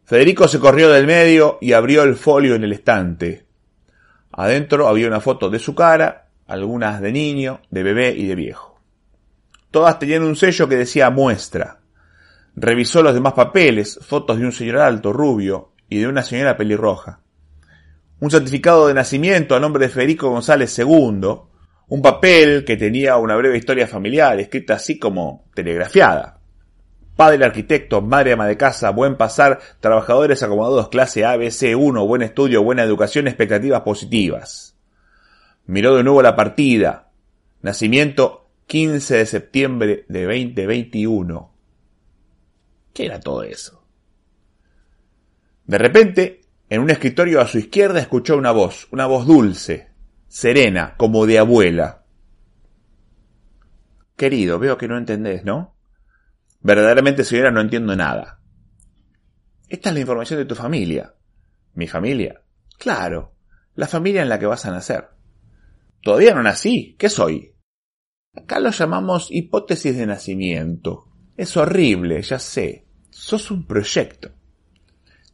Federico 0.04 0.48
se 0.48 0.58
corrió 0.58 0.90
del 0.90 1.06
medio 1.06 1.58
y 1.60 1.72
abrió 1.72 2.02
el 2.02 2.16
folio 2.16 2.54
en 2.54 2.64
el 2.64 2.72
estante. 2.72 3.46
Adentro 4.32 4.88
había 4.88 5.06
una 5.06 5.20
foto 5.20 5.50
de 5.50 5.58
su 5.58 5.74
cara, 5.74 6.28
algunas 6.46 7.00
de 7.00 7.12
niño, 7.12 7.60
de 7.70 7.82
bebé 7.82 8.14
y 8.16 8.26
de 8.26 8.34
viejo. 8.34 8.80
Todas 9.70 9.98
tenían 9.98 10.24
un 10.24 10.36
sello 10.36 10.68
que 10.68 10.76
decía 10.76 11.10
muestra. 11.10 11.80
Revisó 12.56 13.02
los 13.02 13.14
demás 13.14 13.34
papeles, 13.34 14.00
fotos 14.02 14.38
de 14.38 14.44
un 14.44 14.52
señor 14.52 14.78
alto, 14.78 15.12
rubio, 15.12 15.72
y 15.88 15.98
de 15.98 16.08
una 16.08 16.22
señora 16.22 16.56
pelirroja. 16.56 17.20
Un 18.18 18.30
certificado 18.30 18.88
de 18.88 18.94
nacimiento 18.94 19.54
a 19.54 19.60
nombre 19.60 19.86
de 19.86 19.92
Federico 19.92 20.28
González 20.28 20.76
II, 20.78 21.20
un 21.88 22.02
papel 22.02 22.64
que 22.64 22.76
tenía 22.76 23.16
una 23.16 23.36
breve 23.36 23.58
historia 23.58 23.86
familiar, 23.86 24.38
escrita 24.40 24.74
así 24.74 24.98
como 24.98 25.48
telegrafiada. 25.54 26.39
Padre 27.20 27.44
arquitecto, 27.44 28.00
madre 28.00 28.32
ama 28.32 28.46
de 28.46 28.56
casa, 28.56 28.88
buen 28.88 29.18
pasar, 29.18 29.60
trabajadores 29.80 30.42
acomodados 30.42 30.88
clase 30.88 31.26
A, 31.26 31.36
B, 31.36 31.50
C, 31.50 31.76
1, 31.76 32.06
buen 32.06 32.22
estudio, 32.22 32.62
buena 32.62 32.82
educación, 32.82 33.28
expectativas 33.28 33.82
positivas. 33.82 34.74
Miró 35.66 35.96
de 35.96 36.02
nuevo 36.02 36.22
la 36.22 36.34
partida. 36.34 37.10
Nacimiento 37.60 38.48
15 38.68 39.18
de 39.18 39.26
septiembre 39.26 40.06
de 40.08 40.24
2021. 40.24 41.52
¿Qué 42.94 43.04
era 43.04 43.20
todo 43.20 43.42
eso? 43.42 43.84
De 45.66 45.76
repente, 45.76 46.40
en 46.70 46.80
un 46.80 46.88
escritorio 46.88 47.42
a 47.42 47.46
su 47.46 47.58
izquierda 47.58 48.00
escuchó 48.00 48.38
una 48.38 48.52
voz, 48.52 48.88
una 48.92 49.04
voz 49.04 49.26
dulce, 49.26 49.90
serena, 50.26 50.94
como 50.96 51.26
de 51.26 51.38
abuela. 51.38 52.02
Querido, 54.16 54.58
veo 54.58 54.78
que 54.78 54.88
no 54.88 54.96
entendés, 54.96 55.44
¿no? 55.44 55.74
Verdaderamente, 56.60 57.24
señora, 57.24 57.50
no 57.50 57.60
entiendo 57.60 57.96
nada. 57.96 58.40
Esta 59.68 59.88
es 59.90 59.94
la 59.94 60.00
información 60.00 60.40
de 60.40 60.46
tu 60.46 60.54
familia. 60.54 61.14
¿Mi 61.74 61.86
familia? 61.86 62.42
Claro, 62.78 63.34
la 63.74 63.86
familia 63.86 64.22
en 64.22 64.28
la 64.28 64.38
que 64.38 64.46
vas 64.46 64.66
a 64.66 64.70
nacer. 64.70 65.08
Todavía 66.02 66.34
no 66.34 66.42
nací. 66.42 66.96
¿Qué 66.98 67.08
soy? 67.08 67.54
Acá 68.34 68.60
lo 68.60 68.70
llamamos 68.70 69.28
hipótesis 69.30 69.96
de 69.96 70.06
nacimiento. 70.06 71.08
Es 71.36 71.56
horrible, 71.56 72.20
ya 72.22 72.38
sé. 72.38 72.86
Sos 73.10 73.50
un 73.50 73.66
proyecto. 73.66 74.30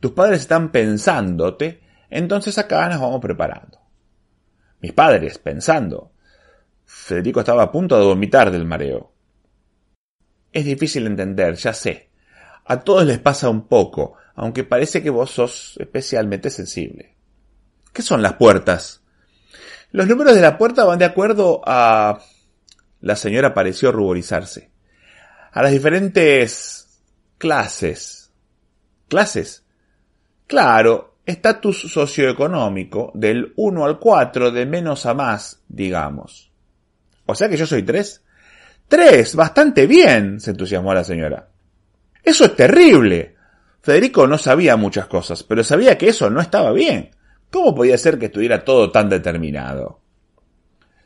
Tus 0.01 0.13
padres 0.13 0.43
están 0.43 0.71
pensándote, 0.71 1.81
entonces 2.11 2.59
acá 2.59 2.89
nos 2.89 3.01
vamos 3.01 3.21
preparando. 3.21 3.79
Mis 4.81 4.93
padres 4.93 5.39
pensando. 5.39 6.13
Federico 6.85 7.41
estaba 7.41 7.65
a 7.65 7.73
punto 7.73 7.99
de 7.99 8.05
vomitar 8.05 8.51
del 8.51 8.67
mareo. 8.67 9.16
Es 10.53 10.65
difícil 10.65 11.07
entender, 11.07 11.55
ya 11.57 11.73
sé. 11.73 12.11
A 12.65 12.81
todos 12.81 13.05
les 13.07 13.19
pasa 13.19 13.49
un 13.49 13.69
poco, 13.69 14.15
aunque 14.35 14.65
parece 14.65 15.03
que 15.03 15.11
vos 15.11 15.31
sos 15.31 15.77
especialmente 15.79 16.51
sensible. 16.51 17.15
¿Qué 17.93 18.03
son 18.03 18.23
las 18.23 18.35
puertas? 18.35 19.03
Los 19.93 20.07
números 20.09 20.35
de 20.35 20.43
la 20.43 20.59
puerta 20.59 20.85
van 20.85 20.99
de 20.99 21.05
acuerdo 21.05 21.63
a... 21.65 22.21
La 23.01 23.17
señora 23.17 23.55
pareció 23.55 23.93
ruborizarse. 23.93 24.71
A 25.53 25.63
las 25.63 25.73
diferentes 25.73 27.01
clases. 27.39 28.33
¿Clases? 29.09 29.65
Claro, 30.47 31.17
estatus 31.25 31.93
socioeconómico 31.93 33.13
del 33.15 33.53
1 33.57 33.85
al 33.85 33.99
4, 33.99 34.51
de 34.51 34.67
menos 34.67 35.07
a 35.07 35.15
más, 35.15 35.63
digamos. 35.69 36.51
O 37.27 37.35
sea 37.35 37.49
que 37.49 37.57
yo 37.57 37.67
soy 37.67 37.83
3. 37.83 38.23
Tres, 38.89 39.35
bastante 39.35 39.87
bien, 39.87 40.41
se 40.41 40.53
entusiasmó 40.53 40.95
la 40.95 41.05
señora. 41.05 41.49
Eso 42.23 42.45
es 42.45 42.57
terrible. 42.57 43.35
Federico 43.83 44.27
no 44.27 44.39
sabía 44.39 44.77
muchas 44.77 45.07
cosas, 45.07 45.43
pero 45.43 45.63
sabía 45.65 45.97
que 45.97 46.09
eso 46.09 46.31
no 46.31 46.41
estaba 46.41 46.73
bien. 46.73 47.11
¿Cómo 47.51 47.75
podía 47.75 47.99
ser 47.99 48.19
que 48.19 48.27
estuviera 48.27 48.65
todo 48.65 48.91
tan 48.91 49.09
determinado? 49.09 50.01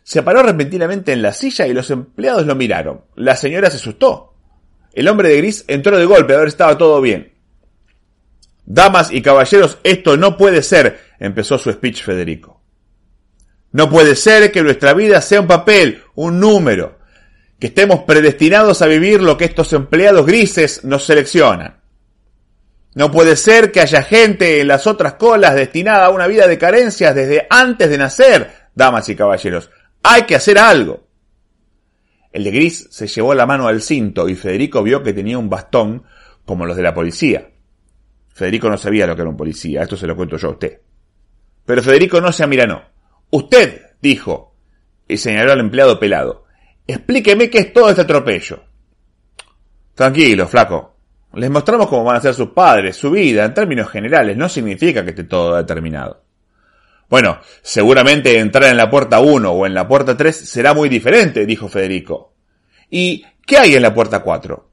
Se 0.02 0.22
paró 0.22 0.42
repentinamente 0.42 1.12
en 1.12 1.22
la 1.22 1.32
silla 1.32 1.66
y 1.66 1.74
los 1.74 1.90
empleados 1.90 2.46
lo 2.46 2.54
miraron. 2.54 3.02
La 3.16 3.36
señora 3.36 3.70
se 3.70 3.76
asustó. 3.76 4.34
El 4.92 5.08
hombre 5.08 5.28
de 5.28 5.36
gris 5.36 5.64
entró 5.68 5.98
de 5.98 6.04
golpe 6.04 6.34
a 6.34 6.38
ver 6.38 6.48
si 6.48 6.54
estaba 6.54 6.76
todo 6.76 7.00
bien. 7.00 7.34
Damas 8.64 9.12
y 9.12 9.20
caballeros, 9.22 9.78
esto 9.84 10.16
no 10.16 10.36
puede 10.36 10.62
ser, 10.62 11.00
empezó 11.18 11.58
su 11.58 11.72
speech 11.72 12.02
Federico. 12.02 12.60
No 13.72 13.88
puede 13.88 14.16
ser 14.16 14.50
que 14.50 14.62
nuestra 14.62 14.94
vida 14.94 15.20
sea 15.20 15.40
un 15.40 15.46
papel, 15.46 16.02
un 16.14 16.40
número, 16.40 16.98
que 17.60 17.66
estemos 17.66 18.00
predestinados 18.00 18.80
a 18.80 18.86
vivir 18.86 19.22
lo 19.22 19.36
que 19.36 19.44
estos 19.44 19.72
empleados 19.74 20.24
grises 20.24 20.82
nos 20.82 21.04
seleccionan. 21.04 21.80
No 22.94 23.12
puede 23.12 23.36
ser 23.36 23.70
que 23.70 23.80
haya 23.80 24.02
gente 24.02 24.60
en 24.60 24.68
las 24.68 24.86
otras 24.86 25.14
colas 25.14 25.54
destinada 25.54 26.06
a 26.06 26.10
una 26.10 26.26
vida 26.26 26.48
de 26.48 26.58
carencias 26.58 27.14
desde 27.14 27.46
antes 27.50 27.90
de 27.90 27.98
nacer, 27.98 28.50
damas 28.74 29.08
y 29.10 29.14
caballeros. 29.14 29.70
Hay 30.02 30.22
que 30.22 30.34
hacer 30.34 30.58
algo. 30.58 31.06
El 32.32 32.44
de 32.44 32.50
gris 32.50 32.88
se 32.90 33.06
llevó 33.06 33.34
la 33.34 33.46
mano 33.46 33.68
al 33.68 33.82
cinto 33.82 34.28
y 34.28 34.34
Federico 34.34 34.82
vio 34.82 35.02
que 35.02 35.12
tenía 35.12 35.38
un 35.38 35.50
bastón 35.50 36.04
como 36.46 36.64
los 36.64 36.76
de 36.76 36.82
la 36.82 36.94
policía. 36.94 37.50
Federico 38.32 38.70
no 38.70 38.78
sabía 38.78 39.06
lo 39.06 39.14
que 39.14 39.22
era 39.22 39.30
un 39.30 39.36
policía, 39.36 39.82
esto 39.82 39.96
se 39.96 40.06
lo 40.06 40.16
cuento 40.16 40.38
yo 40.38 40.48
a 40.48 40.52
usted. 40.52 40.80
Pero 41.66 41.82
Federico 41.82 42.20
no 42.22 42.32
se 42.32 42.42
amiranó. 42.42 42.84
Usted, 43.28 43.82
dijo, 44.00 44.56
y 45.06 45.18
señaló 45.18 45.52
al 45.52 45.60
empleado 45.60 46.00
pelado, 46.00 46.46
explíqueme 46.90 47.50
qué 47.50 47.58
es 47.58 47.72
todo 47.72 47.90
este 47.90 48.02
atropello. 48.02 48.62
Tranquilo, 49.94 50.46
flaco, 50.46 50.96
les 51.34 51.50
mostramos 51.50 51.88
cómo 51.88 52.04
van 52.04 52.16
a 52.16 52.20
ser 52.20 52.34
sus 52.34 52.50
padres, 52.50 52.96
su 52.96 53.10
vida, 53.10 53.44
en 53.44 53.54
términos 53.54 53.90
generales, 53.90 54.36
no 54.36 54.48
significa 54.48 55.04
que 55.04 55.10
esté 55.10 55.24
todo 55.24 55.56
determinado. 55.56 56.24
Bueno, 57.08 57.40
seguramente 57.62 58.38
entrar 58.38 58.70
en 58.70 58.76
la 58.76 58.88
puerta 58.88 59.20
1 59.20 59.50
o 59.50 59.66
en 59.66 59.74
la 59.74 59.86
puerta 59.86 60.16
3 60.16 60.34
será 60.48 60.74
muy 60.74 60.88
diferente, 60.88 61.44
dijo 61.44 61.68
Federico. 61.68 62.34
¿Y 62.88 63.24
qué 63.46 63.58
hay 63.58 63.74
en 63.74 63.82
la 63.82 63.92
puerta 63.92 64.20
4? 64.20 64.70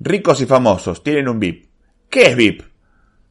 Ricos 0.00 0.40
y 0.40 0.46
famosos 0.46 1.02
tienen 1.02 1.28
un 1.28 1.38
VIP. 1.38 1.70
¿Qué 2.08 2.22
es 2.22 2.36
VIP? 2.36 2.62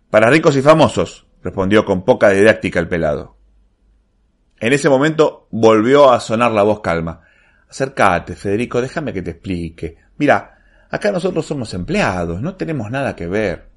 Para 0.10 0.30
ricos 0.30 0.56
y 0.56 0.62
famosos, 0.62 1.26
respondió 1.44 1.84
con 1.84 2.06
poca 2.06 2.30
didáctica 2.30 2.80
el 2.80 2.88
pelado. 2.88 3.38
En 4.60 4.74
ese 4.74 4.90
momento 4.90 5.48
volvió 5.52 6.12
a 6.12 6.20
sonar 6.20 6.52
la 6.52 6.64
voz 6.64 6.82
calma. 6.82 7.22
Acércate, 7.70 8.36
Federico, 8.36 8.82
déjame 8.82 9.14
que 9.14 9.22
te 9.22 9.32
explique. 9.32 9.98
Mira, 10.18 10.58
Acá 10.90 11.12
nosotros 11.12 11.46
somos 11.46 11.74
empleados, 11.74 12.42
no 12.42 12.56
tenemos 12.56 12.90
nada 12.90 13.16
que 13.16 13.28
ver. 13.28 13.68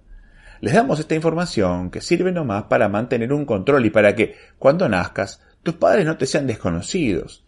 Les 0.60 0.74
damos 0.74 1.00
esta 1.00 1.14
información 1.14 1.90
que 1.90 2.00
sirve 2.00 2.30
nomás 2.30 2.64
para 2.64 2.88
mantener 2.88 3.32
un 3.32 3.44
control 3.44 3.86
y 3.86 3.90
para 3.90 4.14
que, 4.14 4.36
cuando 4.58 4.88
nazcas, 4.88 5.42
tus 5.62 5.74
padres 5.74 6.06
no 6.06 6.16
te 6.16 6.26
sean 6.26 6.46
desconocidos. 6.46 7.44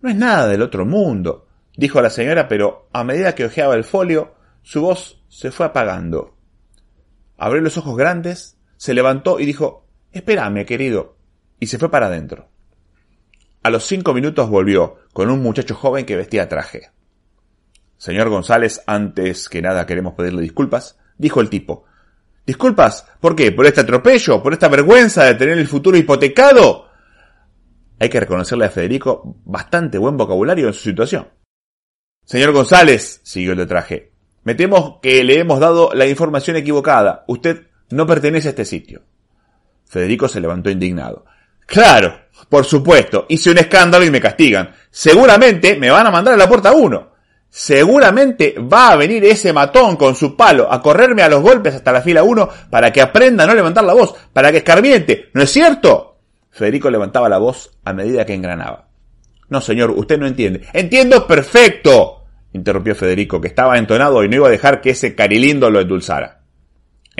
No 0.00 0.10
es 0.10 0.16
nada 0.16 0.46
del 0.46 0.62
otro 0.62 0.86
mundo, 0.86 1.48
dijo 1.76 2.00
la 2.00 2.10
señora, 2.10 2.46
pero 2.46 2.88
a 2.92 3.02
medida 3.02 3.34
que 3.34 3.46
hojeaba 3.46 3.74
el 3.74 3.84
folio, 3.84 4.34
su 4.62 4.82
voz 4.82 5.22
se 5.28 5.50
fue 5.50 5.66
apagando. 5.66 6.36
Abrió 7.36 7.62
los 7.62 7.78
ojos 7.78 7.96
grandes, 7.96 8.58
se 8.76 8.94
levantó 8.94 9.40
y 9.40 9.46
dijo 9.46 9.86
Espérame, 10.12 10.66
querido, 10.66 11.16
y 11.58 11.66
se 11.66 11.78
fue 11.78 11.90
para 11.90 12.06
adentro. 12.06 12.48
A 13.62 13.70
los 13.70 13.84
cinco 13.84 14.14
minutos 14.14 14.48
volvió, 14.48 14.98
con 15.12 15.30
un 15.30 15.42
muchacho 15.42 15.74
joven 15.74 16.06
que 16.06 16.16
vestía 16.16 16.48
traje. 16.48 16.90
Señor 17.98 18.30
González, 18.30 18.82
antes 18.86 19.48
que 19.48 19.60
nada 19.60 19.84
queremos 19.84 20.14
pedirle 20.14 20.42
disculpas, 20.42 20.98
dijo 21.18 21.40
el 21.40 21.50
tipo. 21.50 21.84
¿Disculpas? 22.46 23.06
¿Por 23.20 23.36
qué? 23.36 23.52
¿Por 23.52 23.66
este 23.66 23.82
atropello? 23.82 24.42
¿Por 24.42 24.54
esta 24.54 24.68
vergüenza 24.68 25.24
de 25.24 25.34
tener 25.34 25.58
el 25.58 25.68
futuro 25.68 25.98
hipotecado? 25.98 26.88
Hay 27.98 28.08
que 28.08 28.20
reconocerle 28.20 28.64
a 28.64 28.70
Federico 28.70 29.36
bastante 29.44 29.98
buen 29.98 30.16
vocabulario 30.16 30.68
en 30.68 30.72
su 30.72 30.80
situación. 30.80 31.28
Señor 32.24 32.52
González, 32.52 33.20
siguió 33.24 33.52
el 33.52 33.58
de 33.58 33.66
traje, 33.66 34.10
me 34.42 34.54
temo 34.54 35.00
que 35.02 35.22
le 35.22 35.38
hemos 35.38 35.60
dado 35.60 35.92
la 35.92 36.06
información 36.06 36.56
equivocada. 36.56 37.24
Usted 37.28 37.66
no 37.90 38.06
pertenece 38.06 38.48
a 38.48 38.50
este 38.50 38.64
sitio. 38.64 39.02
Federico 39.84 40.28
se 40.28 40.40
levantó 40.40 40.70
indignado. 40.70 41.26
Claro, 41.66 42.20
por 42.48 42.64
supuesto, 42.64 43.26
hice 43.28 43.50
un 43.50 43.58
escándalo 43.58 44.04
y 44.04 44.10
me 44.10 44.20
castigan. 44.20 44.74
Seguramente 44.90 45.76
me 45.76 45.90
van 45.90 46.06
a 46.06 46.10
mandar 46.10 46.34
a 46.34 46.36
la 46.36 46.48
puerta 46.48 46.72
uno. 46.72 47.10
Seguramente 47.48 48.54
va 48.60 48.90
a 48.90 48.96
venir 48.96 49.24
ese 49.24 49.52
matón 49.52 49.96
con 49.96 50.14
su 50.14 50.36
palo 50.36 50.72
a 50.72 50.80
correrme 50.80 51.22
a 51.22 51.28
los 51.28 51.42
golpes 51.42 51.74
hasta 51.74 51.92
la 51.92 52.00
fila 52.00 52.22
1 52.22 52.48
para 52.70 52.92
que 52.92 53.02
aprenda 53.02 53.44
a 53.44 53.46
no 53.46 53.54
levantar 53.54 53.84
la 53.84 53.94
voz, 53.94 54.14
para 54.32 54.52
que 54.52 54.58
escarmiente, 54.58 55.30
¿no 55.34 55.42
es 55.42 55.50
cierto? 55.50 56.18
Federico 56.50 56.90
levantaba 56.90 57.28
la 57.28 57.38
voz 57.38 57.70
a 57.84 57.92
medida 57.92 58.24
que 58.24 58.34
engranaba. 58.34 58.88
No, 59.48 59.60
señor, 59.60 59.90
usted 59.90 60.18
no 60.18 60.28
entiende. 60.28 60.66
Entiendo 60.72 61.26
perfecto, 61.26 62.24
interrumpió 62.52 62.94
Federico, 62.94 63.40
que 63.40 63.48
estaba 63.48 63.78
entonado 63.78 64.22
y 64.22 64.28
no 64.28 64.36
iba 64.36 64.46
a 64.46 64.50
dejar 64.50 64.80
que 64.80 64.90
ese 64.90 65.16
carilindo 65.16 65.70
lo 65.70 65.80
endulzara. 65.80 66.39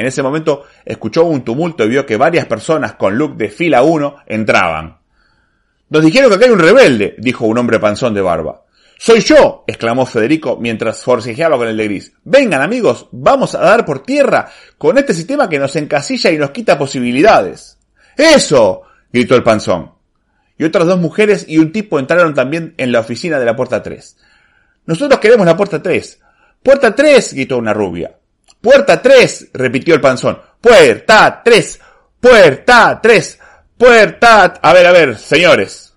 En 0.00 0.06
ese 0.06 0.22
momento 0.22 0.64
escuchó 0.82 1.26
un 1.26 1.42
tumulto 1.42 1.84
y 1.84 1.88
vio 1.88 2.06
que 2.06 2.16
varias 2.16 2.46
personas 2.46 2.94
con 2.94 3.18
look 3.18 3.36
de 3.36 3.50
fila 3.50 3.82
1 3.82 4.22
entraban. 4.28 4.96
Nos 5.90 6.02
dijeron 6.02 6.30
que 6.30 6.36
acá 6.36 6.46
hay 6.46 6.52
un 6.52 6.58
rebelde, 6.58 7.16
dijo 7.18 7.44
un 7.44 7.58
hombre 7.58 7.78
panzón 7.78 8.14
de 8.14 8.22
barba. 8.22 8.64
Soy 8.98 9.20
yo, 9.20 9.62
exclamó 9.66 10.06
Federico 10.06 10.56
mientras 10.58 11.02
forcejeaba 11.02 11.58
con 11.58 11.68
el 11.68 11.76
de 11.76 11.84
gris. 11.84 12.14
Vengan 12.24 12.62
amigos, 12.62 13.08
vamos 13.12 13.54
a 13.54 13.58
dar 13.60 13.84
por 13.84 14.02
tierra 14.02 14.48
con 14.78 14.96
este 14.96 15.12
sistema 15.12 15.50
que 15.50 15.58
nos 15.58 15.76
encasilla 15.76 16.30
y 16.30 16.38
nos 16.38 16.48
quita 16.48 16.78
posibilidades. 16.78 17.76
¡Eso! 18.16 18.84
gritó 19.12 19.36
el 19.36 19.42
panzón. 19.42 19.92
Y 20.56 20.64
otras 20.64 20.86
dos 20.86 20.98
mujeres 20.98 21.44
y 21.46 21.58
un 21.58 21.72
tipo 21.72 21.98
entraron 21.98 22.32
también 22.32 22.72
en 22.78 22.90
la 22.90 23.00
oficina 23.00 23.38
de 23.38 23.44
la 23.44 23.54
puerta 23.54 23.82
3. 23.82 24.16
Nosotros 24.86 25.20
queremos 25.20 25.44
la 25.44 25.58
puerta 25.58 25.82
3. 25.82 26.20
Puerta 26.62 26.94
3, 26.94 27.34
gritó 27.34 27.58
una 27.58 27.74
rubia. 27.74 28.16
Puerta 28.60 29.00
3, 29.00 29.50
repitió 29.54 29.94
el 29.94 30.00
panzón. 30.00 30.38
Puerta 30.60 31.40
3, 31.42 31.80
puerta 32.20 33.00
3, 33.02 33.38
puerta... 33.76 34.44
A 34.60 34.72
ver, 34.72 34.86
a 34.86 34.92
ver, 34.92 35.16
señores, 35.16 35.94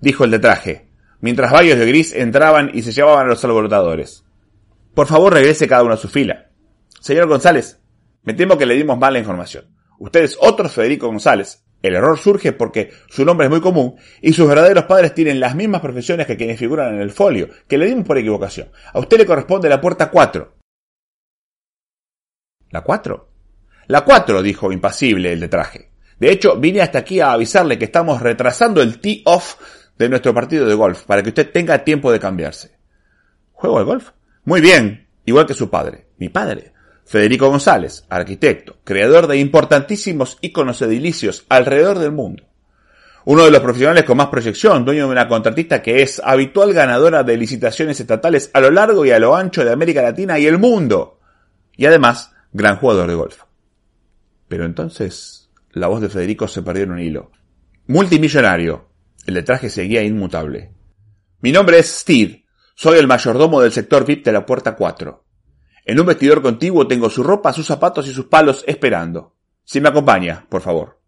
dijo 0.00 0.24
el 0.24 0.30
de 0.30 0.38
traje 0.38 0.86
mientras 1.20 1.50
varios 1.50 1.78
de 1.78 1.86
gris 1.86 2.14
entraban 2.14 2.70
y 2.72 2.82
se 2.82 2.92
llevaban 2.92 3.26
a 3.26 3.30
los 3.30 3.44
alborotadores. 3.44 4.24
Por 4.94 5.06
favor, 5.06 5.34
regrese 5.34 5.68
cada 5.68 5.82
uno 5.82 5.94
a 5.94 5.98
su 5.98 6.08
fila. 6.08 6.50
Señor 7.00 7.26
González, 7.26 7.80
me 8.22 8.34
temo 8.34 8.56
que 8.56 8.66
le 8.66 8.74
dimos 8.74 8.98
mal 8.98 9.12
la 9.12 9.18
información. 9.18 9.64
Usted 9.98 10.22
es 10.22 10.38
otro 10.40 10.68
Federico 10.68 11.08
González. 11.08 11.64
El 11.82 11.94
error 11.94 12.18
surge 12.18 12.52
porque 12.52 12.90
su 13.08 13.24
nombre 13.24 13.46
es 13.46 13.50
muy 13.50 13.60
común 13.60 13.96
y 14.22 14.32
sus 14.32 14.48
verdaderos 14.48 14.84
padres 14.84 15.14
tienen 15.14 15.40
las 15.40 15.54
mismas 15.54 15.80
profesiones 15.80 16.26
que 16.26 16.36
quienes 16.36 16.58
figuran 16.58 16.94
en 16.94 17.00
el 17.00 17.10
folio, 17.10 17.48
que 17.68 17.76
le 17.76 17.86
dimos 17.86 18.06
por 18.06 18.18
equivocación. 18.18 18.68
A 18.92 18.98
usted 18.98 19.18
le 19.18 19.26
corresponde 19.26 19.68
la 19.68 19.80
puerta 19.80 20.10
4. 20.10 20.55
¿La 22.76 22.82
4? 22.82 23.28
La 23.86 24.02
4, 24.02 24.42
dijo 24.42 24.70
impasible 24.70 25.32
el 25.32 25.40
de 25.40 25.48
traje. 25.48 25.92
De 26.20 26.30
hecho, 26.30 26.56
vine 26.56 26.82
hasta 26.82 26.98
aquí 26.98 27.20
a 27.20 27.32
avisarle 27.32 27.78
que 27.78 27.86
estamos 27.86 28.20
retrasando 28.20 28.82
el 28.82 29.00
tee-off 29.00 29.54
de 29.96 30.10
nuestro 30.10 30.34
partido 30.34 30.66
de 30.66 30.74
golf 30.74 31.04
para 31.04 31.22
que 31.22 31.30
usted 31.30 31.50
tenga 31.50 31.84
tiempo 31.84 32.12
de 32.12 32.20
cambiarse. 32.20 32.76
¿Juego 33.52 33.78
al 33.78 33.86
golf? 33.86 34.10
Muy 34.44 34.60
bien, 34.60 35.08
igual 35.24 35.46
que 35.46 35.54
su 35.54 35.70
padre, 35.70 36.08
mi 36.18 36.28
padre. 36.28 36.74
Federico 37.06 37.48
González, 37.48 38.04
arquitecto, 38.10 38.76
creador 38.84 39.26
de 39.26 39.38
importantísimos 39.38 40.36
íconos 40.42 40.82
edilicios 40.82 41.46
alrededor 41.48 41.98
del 41.98 42.12
mundo. 42.12 42.44
Uno 43.24 43.46
de 43.46 43.52
los 43.52 43.60
profesionales 43.60 44.04
con 44.04 44.18
más 44.18 44.28
proyección, 44.28 44.84
dueño 44.84 45.06
de 45.06 45.12
una 45.12 45.28
contratista 45.28 45.80
que 45.80 46.02
es 46.02 46.20
habitual 46.22 46.74
ganadora 46.74 47.22
de 47.22 47.38
licitaciones 47.38 47.98
estatales 48.00 48.50
a 48.52 48.60
lo 48.60 48.70
largo 48.70 49.06
y 49.06 49.12
a 49.12 49.18
lo 49.18 49.34
ancho 49.34 49.64
de 49.64 49.72
América 49.72 50.02
Latina 50.02 50.38
y 50.38 50.46
el 50.46 50.58
mundo. 50.58 51.20
Y 51.74 51.86
además, 51.86 52.35
gran 52.52 52.76
jugador 52.76 53.08
de 53.08 53.14
golf. 53.14 53.42
Pero 54.48 54.64
entonces, 54.64 55.50
la 55.72 55.88
voz 55.88 56.00
de 56.00 56.08
Federico 56.08 56.48
se 56.48 56.62
perdió 56.62 56.84
en 56.84 56.92
un 56.92 57.00
hilo. 57.00 57.30
Multimillonario. 57.86 58.88
El 59.26 59.34
de 59.34 59.42
traje 59.42 59.70
seguía 59.70 60.02
inmutable. 60.02 60.72
Mi 61.40 61.52
nombre 61.52 61.78
es 61.78 61.86
Steve. 61.88 62.44
Soy 62.74 62.98
el 62.98 63.06
mayordomo 63.06 63.60
del 63.60 63.72
sector 63.72 64.04
VIP 64.04 64.24
de 64.24 64.32
la 64.32 64.46
puerta 64.46 64.76
4. 64.76 65.24
En 65.84 66.00
un 66.00 66.06
vestidor 66.06 66.42
contiguo 66.42 66.86
tengo 66.86 67.08
su 67.10 67.22
ropa, 67.22 67.52
sus 67.52 67.66
zapatos 67.66 68.06
y 68.06 68.12
sus 68.12 68.26
palos 68.26 68.64
esperando. 68.66 69.34
Si 69.64 69.80
me 69.80 69.88
acompaña, 69.88 70.46
por 70.48 70.62
favor. 70.62 71.00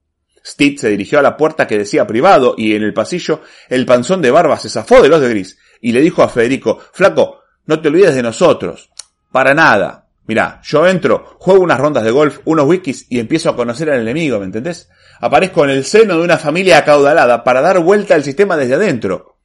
Steve 0.45 0.79
se 0.79 0.89
dirigió 0.89 1.19
a 1.19 1.23
la 1.23 1.37
puerta 1.37 1.67
que 1.67 1.79
decía 1.79 2.07
privado 2.07 2.55
y 2.57 2.75
en 2.75 2.83
el 2.83 2.95
pasillo 2.95 3.43
el 3.69 3.85
panzón 3.87 4.23
de 4.23 4.31
barba 4.31 4.59
se 4.59 4.71
zafó 4.71 5.03
de 5.03 5.09
los 5.09 5.21
de 5.21 5.29
gris 5.29 5.59
y 5.81 5.93
le 5.93 6.01
dijo 6.01 6.23
a 6.23 6.29
Federico, 6.29 6.81
Flaco, 6.93 7.41
no 7.67 7.81
te 7.81 7.89
olvides 7.89 8.15
de 8.15 8.23
nosotros. 8.23 8.91
Para 9.31 9.55
nada. 9.55 10.08
Mirá, 10.29 10.61
yo 10.63 10.87
entro, 10.87 11.37
juego 11.39 11.63
unas 11.63 11.81
rondas 11.81 12.05
de 12.05 12.11
golf, 12.11 12.41
unos 12.45 12.67
wikis 12.67 13.07
y 13.09 13.19
empiezo 13.19 13.49
a 13.49 13.57
conocer 13.57 13.91
al 13.91 14.03
enemigo, 14.03 14.39
¿me 14.39 14.45
entendés? 14.45 14.91
Aparezco 15.21 15.65
en 15.65 15.71
el 15.71 15.87
seno 15.87 16.19
de 16.19 16.23
una 16.23 16.37
familia 16.37 16.77
acaudalada 16.77 17.43
para 17.43 17.63
dar 17.63 17.81
vuelta 17.81 18.15
al 18.15 18.23
sistema 18.23 18.59
desde 18.59 18.75
adentro. 18.75 19.39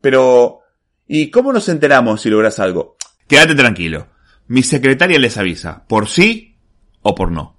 Pero, 0.00 0.60
¿y 1.06 1.30
cómo 1.30 1.52
nos 1.52 1.68
enteramos 1.68 2.22
si 2.22 2.30
logras 2.30 2.58
algo? 2.58 2.96
Quédate 3.28 3.54
tranquilo. 3.54 4.06
Mi 4.46 4.62
secretaria 4.62 5.18
les 5.18 5.36
avisa, 5.36 5.84
por 5.86 6.08
sí 6.08 6.56
o 7.02 7.14
por 7.14 7.30
no. 7.30 7.58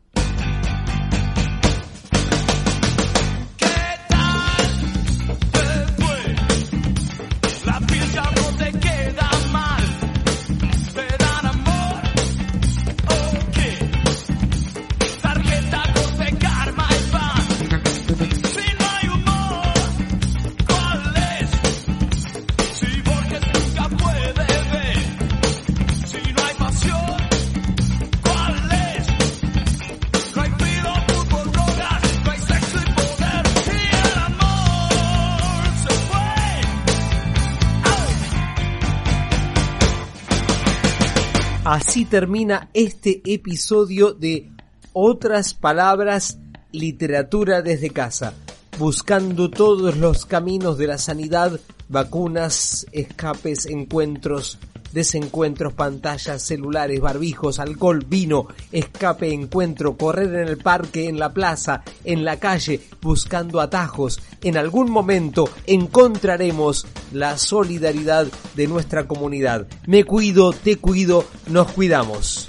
Así 41.96 42.04
termina 42.04 42.68
este 42.74 43.22
episodio 43.24 44.12
de 44.12 44.52
Otras 44.92 45.54
Palabras, 45.54 46.38
Literatura 46.74 47.62
desde 47.62 47.90
casa, 47.90 48.34
buscando 48.78 49.50
todos 49.50 49.96
los 49.96 50.26
caminos 50.26 50.78
de 50.78 50.88
la 50.88 50.98
sanidad, 50.98 51.58
vacunas, 51.88 52.86
escapes, 52.92 53.66
encuentros, 53.66 54.58
desencuentros, 54.96 55.74
pantallas, 55.74 56.42
celulares, 56.42 57.02
barbijos, 57.02 57.60
alcohol, 57.60 58.04
vino, 58.08 58.48
escape, 58.72 59.32
encuentro, 59.32 59.98
correr 59.98 60.34
en 60.34 60.48
el 60.48 60.58
parque, 60.58 61.10
en 61.10 61.20
la 61.20 61.34
plaza, 61.34 61.84
en 62.06 62.24
la 62.24 62.40
calle, 62.40 62.82
buscando 63.02 63.60
atajos. 63.60 64.22
En 64.42 64.58
algún 64.58 64.90
momento 64.90 65.50
encontraremos 65.68 66.88
la 67.12 67.38
solidaridad 67.38 68.28
de 68.56 68.68
nuestra 68.68 69.06
comunidad. 69.06 69.68
Me 69.86 70.06
cuido, 70.06 70.54
te 70.54 70.78
cuido, 70.78 71.26
nos 71.48 71.72
cuidamos. 71.74 72.48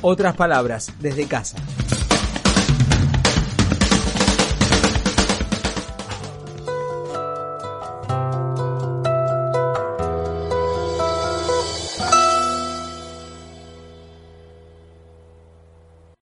Otras 0.00 0.34
palabras 0.34 0.92
desde 0.98 1.26
casa. 1.26 1.58